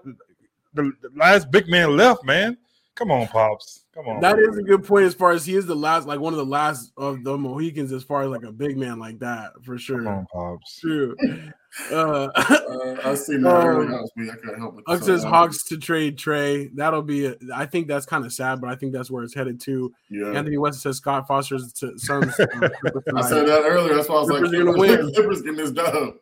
the, 0.73 0.91
the 1.01 1.09
last 1.15 1.49
big 1.51 1.69
man 1.69 1.95
left, 1.95 2.25
man. 2.25 2.57
Come 2.95 3.11
on, 3.11 3.27
Pops. 3.27 3.80
Come 3.93 4.07
on. 4.07 4.19
That 4.21 4.39
is 4.39 4.57
a 4.57 4.63
good 4.63 4.85
point 4.85 5.03
as 5.05 5.13
far 5.13 5.31
as 5.31 5.45
he 5.45 5.53
is 5.55 5.65
the 5.65 5.75
last, 5.75 6.07
like 6.07 6.21
one 6.21 6.31
of 6.31 6.37
the 6.37 6.45
last 6.45 6.93
of 6.95 7.25
the 7.25 7.37
Mohicans, 7.37 7.91
as 7.91 8.03
far 8.03 8.21
as 8.21 8.29
like 8.29 8.43
a 8.43 8.51
big 8.51 8.77
man 8.77 8.99
like 8.99 9.19
that 9.19 9.51
for 9.65 9.73
Come 9.73 9.77
sure. 9.79 10.07
on, 10.07 10.25
Pops. 10.33 10.79
True. 10.79 11.15
Uh, 11.89 12.27
Uh, 12.35 12.97
I 13.05 13.15
seen 13.15 13.43
that 13.43 13.55
Um, 13.55 13.65
earlier 13.65 13.89
last 13.97 14.11
week. 14.17 14.29
I 14.29 14.35
couldn't 14.35 14.59
help 14.59 14.77
it. 14.77 14.83
Huck 14.87 15.01
says 15.03 15.23
Hawks 15.23 15.63
to 15.69 15.77
trade 15.77 16.17
Trey. 16.17 16.67
That'll 16.75 17.01
be. 17.01 17.27
A, 17.27 17.35
I 17.55 17.65
think 17.65 17.87
that's 17.87 18.05
kind 18.05 18.25
of 18.25 18.33
sad, 18.33 18.59
but 18.59 18.69
I 18.69 18.75
think 18.75 18.91
that's 18.91 19.09
where 19.09 19.23
it's 19.23 19.33
headed 19.33 19.61
to. 19.61 19.89
Yeah. 20.09 20.31
Anthony 20.33 20.57
West 20.57 20.81
says 20.81 20.97
Scott 20.97 21.29
Foster's 21.29 21.71
to 21.75 21.97
Suns. 21.97 22.37
uh, 22.37 22.45
I 23.15 23.21
said 23.21 23.47
that 23.47 23.61
earlier. 23.65 23.95
That's 23.95 24.09
why 24.09 24.15
I 24.15 24.19
was 24.19 24.29
like, 24.29 24.39
Clippers 24.41 24.53
are 24.59 24.63
gonna 24.65 24.77
Clippers, 24.77 25.05
win. 25.05 25.13
Clippers 25.15 25.41
getting 25.43 25.55
this 25.57 25.71
dub. 25.71 26.15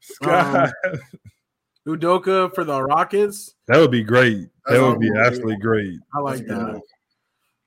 Scott, 0.00 0.70
Udoka 1.88 2.54
for 2.54 2.64
the 2.64 2.82
Rockets. 2.82 3.54
that 3.68 3.78
would 3.78 3.90
be 3.90 4.02
great. 4.02 4.48
That 4.66 4.82
would 4.82 5.00
be 5.00 5.10
absolutely 5.16 5.56
great. 5.56 5.98
I 6.14 6.20
like 6.20 6.40
That's 6.46 6.48
that. 6.60 6.72
one. 6.74 6.80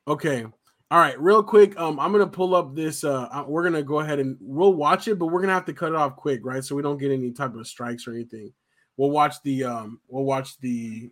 Okay. 0.08 0.46
All 0.92 1.00
right, 1.00 1.20
real 1.20 1.42
quick. 1.42 1.80
Um, 1.80 2.00
I'm 2.00 2.12
gonna 2.12 2.28
pull 2.28 2.54
up 2.54 2.76
this. 2.76 3.04
Uh, 3.04 3.44
we're 3.48 3.64
gonna 3.64 3.82
go 3.82 4.02
ahead 4.02 4.20
and 4.20 4.38
we'll 4.40 4.74
watch 4.76 5.08
it, 5.08 5.18
but 5.18 5.28
we're 5.28 5.42
gonna 5.42 5.54
have 5.54 5.66
to 5.66 5.74
cut 5.74 5.90
it 5.90 5.96
off 5.96 6.16
quick, 6.16 6.42
right? 6.44 6.64
So 6.64 6.76
we 6.76 6.84
don't 6.84 7.00
get 7.00 7.12
any 7.12 7.32
type 7.32 7.56
of 7.56 7.68
strikes 7.68 8.08
or 8.08 8.12
anything. 8.12 8.54
We'll 8.96 9.10
watch 9.10 9.42
the 9.44 9.64
um, 9.64 10.00
we'll 10.08 10.24
watch 10.24 10.60
the 10.60 11.10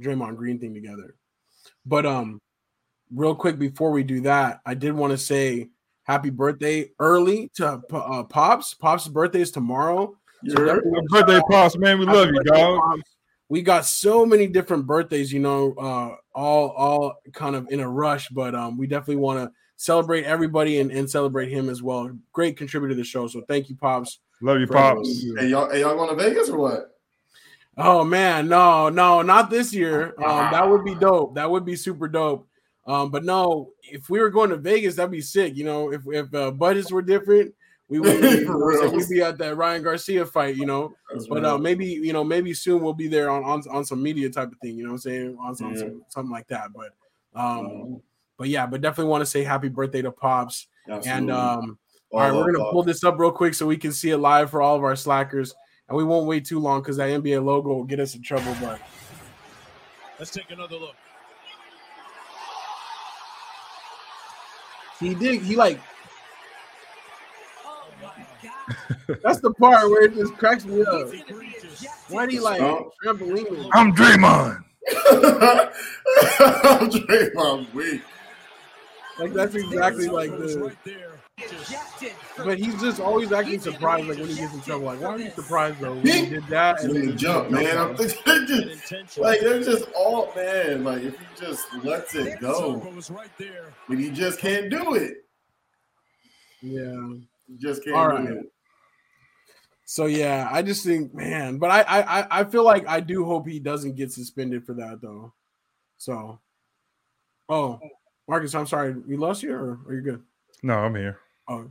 Draymond 0.00 0.36
Green 0.36 0.60
thing 0.60 0.72
together. 0.72 1.16
But 1.84 2.06
um, 2.06 2.38
real 3.12 3.34
quick 3.34 3.58
before 3.58 3.90
we 3.90 4.04
do 4.04 4.20
that, 4.20 4.60
I 4.64 4.74
did 4.74 4.92
want 4.92 5.10
to 5.10 5.18
say 5.18 5.70
happy 6.04 6.30
birthday 6.30 6.90
early 7.00 7.50
to 7.56 7.82
uh, 7.92 8.22
Pops. 8.22 8.74
Pops' 8.74 9.08
birthday 9.08 9.40
is 9.40 9.50
tomorrow. 9.50 10.16
You 10.44 10.52
So 10.52 10.58
heard? 10.60 10.84
Happy 10.84 11.06
birthday, 11.08 11.40
Pops, 11.50 11.76
man. 11.76 11.98
We 11.98 12.06
Happy 12.06 12.18
love 12.18 12.28
you, 12.28 12.42
dog. 12.44 12.78
Pops. 12.78 13.16
We 13.48 13.62
got 13.62 13.86
so 13.86 14.26
many 14.26 14.46
different 14.46 14.86
birthdays, 14.86 15.32
you 15.32 15.40
know, 15.40 15.74
uh, 15.74 16.16
all 16.34 16.68
all 16.68 17.14
kind 17.32 17.56
of 17.56 17.68
in 17.70 17.80
a 17.80 17.88
rush, 17.88 18.28
but 18.28 18.54
um, 18.54 18.76
we 18.76 18.86
definitely 18.86 19.16
want 19.16 19.38
to 19.38 19.52
celebrate 19.76 20.24
everybody 20.24 20.80
and, 20.80 20.90
and 20.90 21.08
celebrate 21.08 21.50
him 21.50 21.70
as 21.70 21.82
well. 21.82 22.10
Great 22.32 22.56
contributor 22.56 22.94
to 22.94 22.96
the 22.96 23.04
show, 23.04 23.26
so 23.26 23.42
thank 23.48 23.70
you, 23.70 23.76
Pops. 23.76 24.18
Love 24.42 24.60
you, 24.60 24.66
Pops. 24.66 25.08
everything 25.08 25.26
You. 25.26 25.36
Hey, 25.36 25.48
y'all, 25.48 25.70
hey 25.70 25.80
y'all 25.80 25.96
going 25.96 26.10
to 26.10 26.22
Vegas 26.22 26.50
or 26.50 26.58
what? 26.58 26.94
Oh 27.78 28.04
man, 28.04 28.48
no, 28.48 28.88
no, 28.88 29.22
not 29.22 29.50
this 29.50 29.72
year. 29.72 30.14
Um, 30.18 30.50
that 30.50 30.68
would 30.68 30.84
be 30.84 30.96
dope. 30.96 31.36
That 31.36 31.48
would 31.48 31.64
be 31.64 31.76
super 31.76 32.08
dope. 32.08 32.48
Um, 32.86 33.10
but 33.10 33.22
no, 33.24 33.70
if 33.82 34.10
we 34.10 34.18
were 34.18 34.30
going 34.30 34.50
to 34.50 34.56
Vegas, 34.56 34.96
that'd 34.96 35.12
be 35.12 35.20
sick. 35.20 35.56
You 35.56 35.64
know, 35.64 35.92
if 35.92 36.02
if 36.06 36.34
uh, 36.34 36.50
budgets 36.50 36.90
were 36.90 37.02
different, 37.02 37.54
we 37.88 38.00
would 38.00 38.20
be, 38.20 38.44
For 38.46 38.68
real. 38.68 38.92
we'd 38.94 39.08
be 39.08 39.22
at 39.22 39.38
that 39.38 39.56
Ryan 39.56 39.82
Garcia 39.82 40.26
fight. 40.26 40.56
You 40.56 40.66
know, 40.66 40.94
That's 41.12 41.26
but 41.26 41.44
uh, 41.44 41.56
maybe 41.58 41.86
you 41.86 42.12
know, 42.12 42.22
maybe 42.24 42.52
soon 42.54 42.82
we'll 42.82 42.92
be 42.94 43.08
there 43.08 43.30
on 43.30 43.44
on, 43.44 43.62
on 43.70 43.84
some 43.84 44.02
media 44.02 44.28
type 44.30 44.52
of 44.52 44.58
thing. 44.58 44.76
You 44.76 44.84
know, 44.84 44.90
what 44.90 44.94
I'm 44.94 44.98
saying 45.00 45.36
on, 45.40 45.54
some, 45.56 45.72
Yeah. 45.72 45.78
some- 45.80 46.02
something 46.08 46.30
like 46.32 46.46
that. 46.48 46.72
But 46.74 46.90
um, 47.34 47.58
Um, 47.66 48.02
but 48.36 48.48
yeah, 48.48 48.66
but 48.66 48.80
definitely 48.80 49.10
want 49.10 49.22
to 49.22 49.26
say 49.26 49.42
happy 49.42 49.68
birthday 49.68 50.02
to 50.02 50.10
Pops. 50.12 50.66
And 51.06 51.30
um, 51.30 51.78
All 52.10 52.20
all 52.20 52.20
right, 52.20 52.32
we're 52.34 52.46
gonna 52.52 52.58
Bob. 52.64 52.72
pull 52.72 52.82
this 52.82 53.04
up 53.04 53.18
real 53.18 53.32
quick 53.32 53.52
so 53.54 53.66
we 53.66 53.76
can 53.76 53.92
see 53.92 54.10
it 54.10 54.18
live 54.18 54.50
for 54.50 54.62
all 54.62 54.76
of 54.76 54.82
our 54.84 54.94
SLACers, 54.94 55.52
and 55.88 55.96
we 55.96 56.04
won't 56.04 56.26
wait 56.26 56.44
too 56.46 56.58
long 56.58 56.80
because 56.80 56.96
that 56.98 57.08
NBA 57.10 57.44
logo 57.44 57.68
will 57.70 57.84
get 57.84 58.00
us 58.00 58.14
in 58.14 58.22
trouble. 58.22 58.54
But 58.60 58.80
Let's 60.18 60.30
take 60.30 60.50
another 60.50 60.76
look. 60.76 60.94
he 65.00 65.14
did. 65.14 65.42
He 65.42 65.56
like. 65.56 65.80
That's 69.22 69.40
the 69.40 69.52
part 69.54 69.88
where 69.90 70.04
it 70.04 70.14
just 70.14 70.34
cracks 70.36 70.64
me 70.64 70.82
up. 70.82 71.08
Why 72.08 72.26
do 72.26 72.34
you 72.34 72.42
like 72.42 72.60
Oh. 72.60 72.92
trampoline? 73.04 73.70
I'm 73.72 73.92
Draymond. 73.94 74.64
I'm 76.40 76.90
Draymond 76.90 77.74
weak. 77.74 78.02
Like 79.18 79.32
that's 79.32 79.54
exactly 79.54 80.06
like 80.08 80.30
Shoulders 80.30 80.54
the. 80.54 80.60
right 80.64 80.84
there. 80.84 81.12
Just 81.38 81.74
But 82.36 82.58
he's 82.58 82.80
just 82.80 83.00
always 83.00 83.30
acting 83.32 83.60
surprised, 83.60 84.06
like 84.08 84.18
when 84.18 84.28
he 84.28 84.34
gets 84.36 84.54
in 84.54 84.60
trouble. 84.60 84.86
Like, 84.86 85.00
why 85.00 85.08
are 85.08 85.18
you 85.18 85.30
surprised 85.30 85.78
though? 85.80 85.94
When 85.94 86.06
he 86.06 86.26
did 86.30 86.46
that, 86.48 86.82
And 86.82 86.94
then 86.94 87.16
jump, 87.16 87.50
man. 87.50 87.78
I'm 87.78 87.96
thinking, 87.96 88.76
just, 88.88 89.18
like 89.18 89.40
they're 89.40 89.62
just 89.62 89.86
all 89.96 90.32
man. 90.36 90.84
Like 90.84 91.02
if 91.02 91.18
he 91.18 91.26
just 91.40 91.66
lets 91.82 92.14
it 92.14 92.40
go, 92.40 92.74
Elbow 92.74 92.90
was 92.90 93.10
right 93.10 93.30
there. 93.38 93.72
but 93.88 93.98
he 93.98 94.10
just 94.10 94.38
can't 94.40 94.70
do 94.70 94.94
it. 94.94 95.24
Yeah. 96.60 97.14
Just 97.58 97.84
can't 97.84 97.96
All 97.96 98.08
do 98.10 98.16
right. 98.16 98.28
it. 98.30 98.52
So 99.90 100.04
yeah, 100.04 100.50
I 100.52 100.60
just 100.60 100.84
think, 100.84 101.14
man, 101.14 101.56
but 101.56 101.70
I, 101.70 101.80
I, 101.80 102.40
I- 102.40 102.44
feel 102.44 102.62
like 102.62 102.86
I 102.86 103.00
do 103.00 103.24
hope 103.24 103.48
he 103.48 103.58
doesn't 103.58 103.96
get 103.96 104.12
suspended 104.12 104.66
for 104.66 104.74
that 104.74 105.00
though. 105.00 105.32
So, 105.96 106.38
oh, 107.48 107.80
Marcus, 108.28 108.54
I'm 108.54 108.66
sorry, 108.66 108.92
we 108.92 109.16
lost 109.16 109.42
you, 109.42 109.54
or 109.54 109.80
are 109.88 109.94
you 109.94 110.02
good? 110.02 110.22
No, 110.62 110.74
I'm 110.74 110.94
here. 110.94 111.20
Oh, 111.48 111.70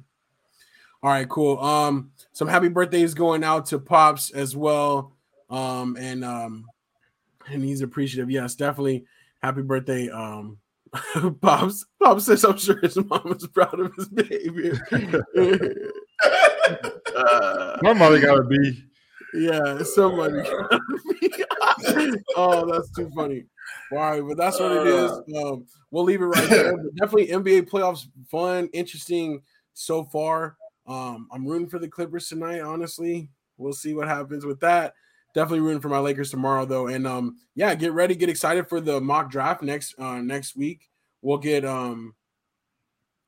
all 1.03 1.11
right, 1.11 1.29
cool. 1.29 1.59
Um, 1.59 2.09
some 2.33 2.47
happy 2.47 2.69
birthdays 2.69 3.13
going 3.13 3.43
out 3.43 3.67
to 3.67 3.77
Pops 3.77 4.31
as 4.31 4.55
well. 4.55 5.13
Um, 5.51 5.95
and 5.99 6.25
um, 6.25 6.65
and 7.47 7.63
he's 7.63 7.81
appreciative. 7.81 8.31
Yes, 8.31 8.55
definitely. 8.55 9.05
Happy 9.43 9.61
birthday, 9.61 10.09
um, 10.09 10.57
Pops. 11.39 11.85
Pops 12.01 12.25
says 12.25 12.43
I'm 12.43 12.57
sure 12.57 12.79
his 12.79 12.97
mom 12.97 13.31
is 13.37 13.45
proud 13.45 13.79
of 13.79 13.93
his 13.93 14.07
baby. 14.07 14.71
Uh, 17.17 17.79
Somebody 17.83 18.21
got 18.21 18.35
to 18.35 18.43
be. 18.43 18.83
yeah, 19.33 19.81
somebody. 19.83 20.41
oh, 22.35 22.71
that's 22.71 22.91
too 22.91 23.09
funny. 23.15 23.45
All 23.91 23.97
right, 23.97 24.21
but 24.25 24.37
that's 24.37 24.59
what 24.59 24.71
it 24.71 24.87
is. 24.87 25.11
Um, 25.35 25.65
we'll 25.91 26.03
leave 26.03 26.21
it 26.21 26.25
right 26.25 26.49
there. 26.49 26.77
But 26.77 26.95
definitely 26.95 27.27
NBA 27.27 27.69
playoffs, 27.69 28.07
fun, 28.29 28.69
interesting 28.73 29.41
so 29.73 30.03
far. 30.03 30.57
Um, 30.85 31.27
I'm 31.31 31.45
rooting 31.45 31.67
for 31.69 31.79
the 31.79 31.87
Clippers 31.87 32.27
tonight. 32.29 32.61
Honestly, 32.61 33.29
we'll 33.57 33.73
see 33.73 33.93
what 33.93 34.07
happens 34.07 34.45
with 34.45 34.59
that. 34.61 34.93
Definitely 35.33 35.59
rooting 35.59 35.81
for 35.81 35.89
my 35.89 35.99
Lakers 35.99 36.31
tomorrow, 36.31 36.65
though. 36.65 36.87
And 36.87 37.05
um, 37.05 37.37
yeah, 37.55 37.75
get 37.75 37.91
ready, 37.93 38.15
get 38.15 38.29
excited 38.29 38.67
for 38.69 38.79
the 38.79 38.99
mock 39.01 39.29
draft 39.29 39.61
next 39.61 39.95
uh 39.99 40.21
next 40.21 40.55
week. 40.55 40.89
We'll 41.21 41.37
get 41.37 41.65
um 41.65 42.15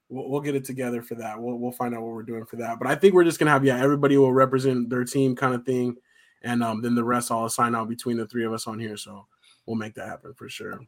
we'll, 0.09 0.29
we'll 0.29 0.41
get 0.41 0.55
it 0.55 0.65
together 0.65 1.01
for 1.01 1.15
that. 1.15 1.39
We'll 1.39 1.57
we'll 1.57 1.71
find 1.71 1.95
out 1.95 2.01
what 2.01 2.13
we're 2.13 2.23
doing 2.23 2.45
for 2.45 2.57
that. 2.57 2.79
But 2.79 2.87
I 2.87 2.95
think 2.95 3.13
we're 3.13 3.23
just 3.23 3.39
gonna 3.39 3.51
have 3.51 3.63
yeah, 3.63 3.81
everybody 3.81 4.17
will 4.17 4.33
represent 4.33 4.89
their 4.89 5.05
team 5.05 5.35
kind 5.35 5.53
of 5.53 5.65
thing, 5.65 5.95
and 6.41 6.63
um 6.63 6.81
then 6.81 6.95
the 6.95 7.03
rest 7.03 7.31
I'll 7.31 7.45
assign 7.45 7.75
out 7.75 7.89
between 7.89 8.17
the 8.17 8.27
three 8.27 8.45
of 8.45 8.53
us 8.53 8.67
on 8.67 8.79
here. 8.79 8.97
So 8.97 9.25
we'll 9.65 9.77
make 9.77 9.95
that 9.95 10.07
happen 10.07 10.33
for 10.33 10.49
sure. 10.49 10.81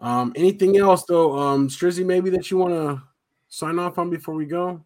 Um, 0.00 0.32
anything 0.34 0.78
else 0.78 1.04
though, 1.04 1.38
um, 1.38 1.68
Strizzy, 1.68 2.04
maybe 2.04 2.30
that 2.30 2.50
you 2.50 2.56
want 2.56 2.72
to 2.72 3.02
sign 3.48 3.78
off 3.78 3.98
on 3.98 4.08
before 4.08 4.34
we 4.34 4.46
go? 4.46 4.82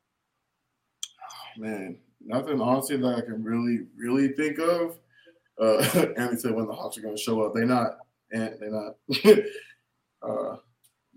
Man, 1.56 1.98
nothing 2.20 2.60
honestly 2.60 2.96
that 2.96 3.14
I 3.14 3.20
can 3.20 3.44
really, 3.44 3.86
really 3.96 4.28
think 4.28 4.58
of. 4.58 4.98
Uh, 5.60 5.76
Andy 6.16 6.36
said 6.36 6.52
when 6.52 6.66
the 6.66 6.72
Hawks 6.72 6.98
are 6.98 7.02
going 7.02 7.16
to 7.16 7.22
show 7.22 7.42
up. 7.42 7.54
They're 7.54 7.64
not, 7.64 7.98
and 8.32 8.56
they're 8.58 8.70
not. 8.70 8.96
uh, 10.22 10.56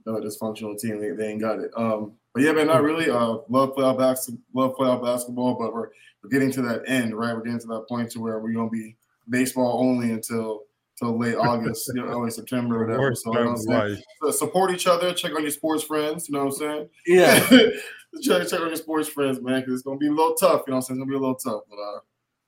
no 0.05 0.21
dysfunctional 0.21 0.79
team. 0.79 1.01
They, 1.01 1.11
they 1.11 1.31
ain't 1.31 1.41
got 1.41 1.59
it. 1.59 1.71
Um, 1.75 2.13
but 2.37 2.43
yeah, 2.43 2.51
man, 2.51 2.67
not 2.67 2.83
really. 2.83 3.09
Uh, 3.09 3.37
love 3.49 3.73
playoff 3.75 3.97
basketball. 3.97 4.41
Love 4.53 4.75
playoff 4.75 5.03
basketball, 5.03 5.55
but 5.55 5.73
we're 5.73 5.89
we're 6.21 6.29
getting 6.29 6.51
to 6.51 6.61
that 6.61 6.83
end, 6.87 7.17
right? 7.17 7.33
We're 7.33 7.41
getting 7.41 7.59
to 7.61 7.67
that 7.67 7.87
point 7.87 8.11
to 8.11 8.19
where 8.19 8.39
we're 8.39 8.53
gonna 8.53 8.69
be 8.69 8.95
baseball 9.27 9.79
only 9.81 10.11
until 10.11 10.65
till 10.99 11.17
late 11.17 11.35
August, 11.39 11.91
you 11.95 12.01
know, 12.01 12.07
early 12.07 12.29
September, 12.29 12.83
or 12.83 12.85
whatever. 12.85 13.15
So, 13.15 13.33
you 13.33 13.39
know 13.39 13.45
what 13.45 13.47
of 13.47 13.55
I'm 13.55 13.57
saying? 13.57 13.93
life. 13.95 14.03
So 14.21 14.31
support 14.31 14.71
each 14.71 14.85
other. 14.85 15.13
Check 15.13 15.33
on 15.33 15.41
your 15.41 15.49
sports 15.49 15.83
friends. 15.83 16.29
You 16.29 16.35
know 16.35 16.45
what 16.45 16.53
I'm 16.53 16.59
saying? 16.59 16.89
Yeah, 17.07 17.39
check, 18.21 18.47
check 18.47 18.59
on 18.59 18.67
your 18.67 18.75
sports 18.75 19.09
friends, 19.09 19.41
man, 19.41 19.61
because 19.61 19.73
it's 19.73 19.83
gonna 19.83 19.97
be 19.97 20.09
a 20.09 20.11
little 20.11 20.35
tough. 20.35 20.61
You 20.67 20.73
know 20.73 20.75
what 20.75 20.77
I'm 20.77 20.81
saying? 20.83 20.99
It's 20.99 21.05
gonna 21.05 21.05
be 21.05 21.15
a 21.15 21.19
little 21.19 21.35
tough, 21.35 21.63
but 21.67 21.77
uh, 21.77 21.99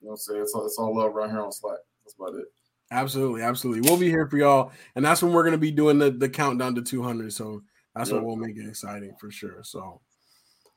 you 0.01 0.05
know 0.05 0.09
what 0.09 0.11
I'm 0.11 0.17
saying? 0.17 0.41
It's 0.43 0.53
all, 0.53 0.65
it's 0.67 0.77
all 0.77 0.95
love 0.95 1.15
right 1.15 1.31
here 1.31 1.41
on 1.41 1.49
SLAC. 1.49 1.77
That's 2.05 2.15
about 2.19 2.35
it. 2.35 2.45
absolutely, 2.91 3.41
absolutely. 3.41 3.89
We'll 3.89 3.99
be 3.99 4.09
here 4.09 4.27
for 4.27 4.37
y'all, 4.37 4.71
and 4.95 5.03
that's 5.03 5.23
when 5.23 5.33
we're 5.33 5.45
gonna 5.45 5.57
be 5.57 5.71
doing 5.71 5.97
the 5.97 6.11
the 6.11 6.29
countdown 6.29 6.75
to 6.75 6.83
200. 6.83 7.33
So 7.33 7.63
that's 7.99 8.11
what 8.11 8.23
will 8.23 8.37
make 8.37 8.55
it 8.55 8.65
exciting 8.65 9.13
for 9.19 9.29
sure. 9.29 9.61
So, 9.63 9.99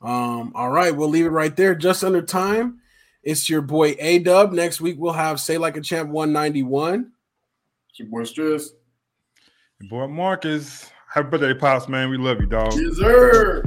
um, 0.00 0.52
all 0.56 0.70
right, 0.70 0.94
we'll 0.94 1.08
leave 1.08 1.26
it 1.26 1.30
right 1.30 1.54
there. 1.54 1.74
Just 1.76 2.02
under 2.02 2.20
time. 2.20 2.80
It's 3.22 3.48
your 3.48 3.62
boy 3.62 3.94
A 4.00 4.18
Dub. 4.18 4.52
Next 4.52 4.80
week 4.80 4.96
we'll 4.98 5.12
have 5.12 5.40
Say 5.40 5.56
Like 5.56 5.76
a 5.76 5.80
Champ 5.80 6.10
191. 6.10 7.12
It's 7.90 7.98
your 8.00 8.08
boy 8.08 8.24
Stress. 8.24 8.70
Your 9.80 9.88
boy 9.88 10.12
Marcus. 10.12 10.90
Happy 11.08 11.28
birthday, 11.28 11.54
Pops, 11.54 11.88
man. 11.88 12.10
We 12.10 12.16
love 12.16 12.40
you, 12.40 12.46
dog. 12.46 12.72
Yes, 12.74 12.96
sir. 12.96 13.62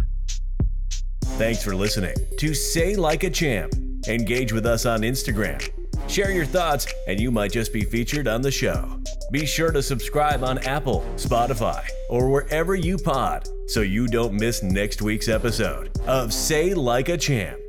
Thanks 1.38 1.64
for 1.64 1.76
listening 1.76 2.16
to 2.38 2.54
Say 2.54 2.96
Like 2.98 3.24
a 3.24 3.30
Champ. 3.30 3.74
Engage 4.08 4.52
with 4.52 4.66
us 4.66 4.86
on 4.86 5.02
Instagram. 5.02 5.66
Share 6.10 6.32
your 6.32 6.46
thoughts, 6.46 6.88
and 7.08 7.20
you 7.20 7.32
might 7.32 7.54
just 7.54 7.72
be 7.72 7.86
featured 7.86 8.28
on 8.28 8.42
the 8.42 8.52
show. 8.52 9.02
Be 9.32 9.46
sure 9.46 9.72
to 9.72 9.82
subscribe 9.82 10.44
on 10.44 10.60
Apple, 10.60 11.04
Spotify, 11.16 11.84
or 12.10 12.30
wherever 12.30 12.76
you 12.76 12.98
pod 12.98 13.50
so 13.68 13.82
you 13.82 14.08
don't 14.08 14.34
miss 14.34 14.62
next 14.62 15.02
week's 15.02 15.28
episode 15.28 15.90
of 16.06 16.32
Say 16.32 16.74
Like 16.74 17.10
a 17.10 17.18
Champ. 17.18 17.60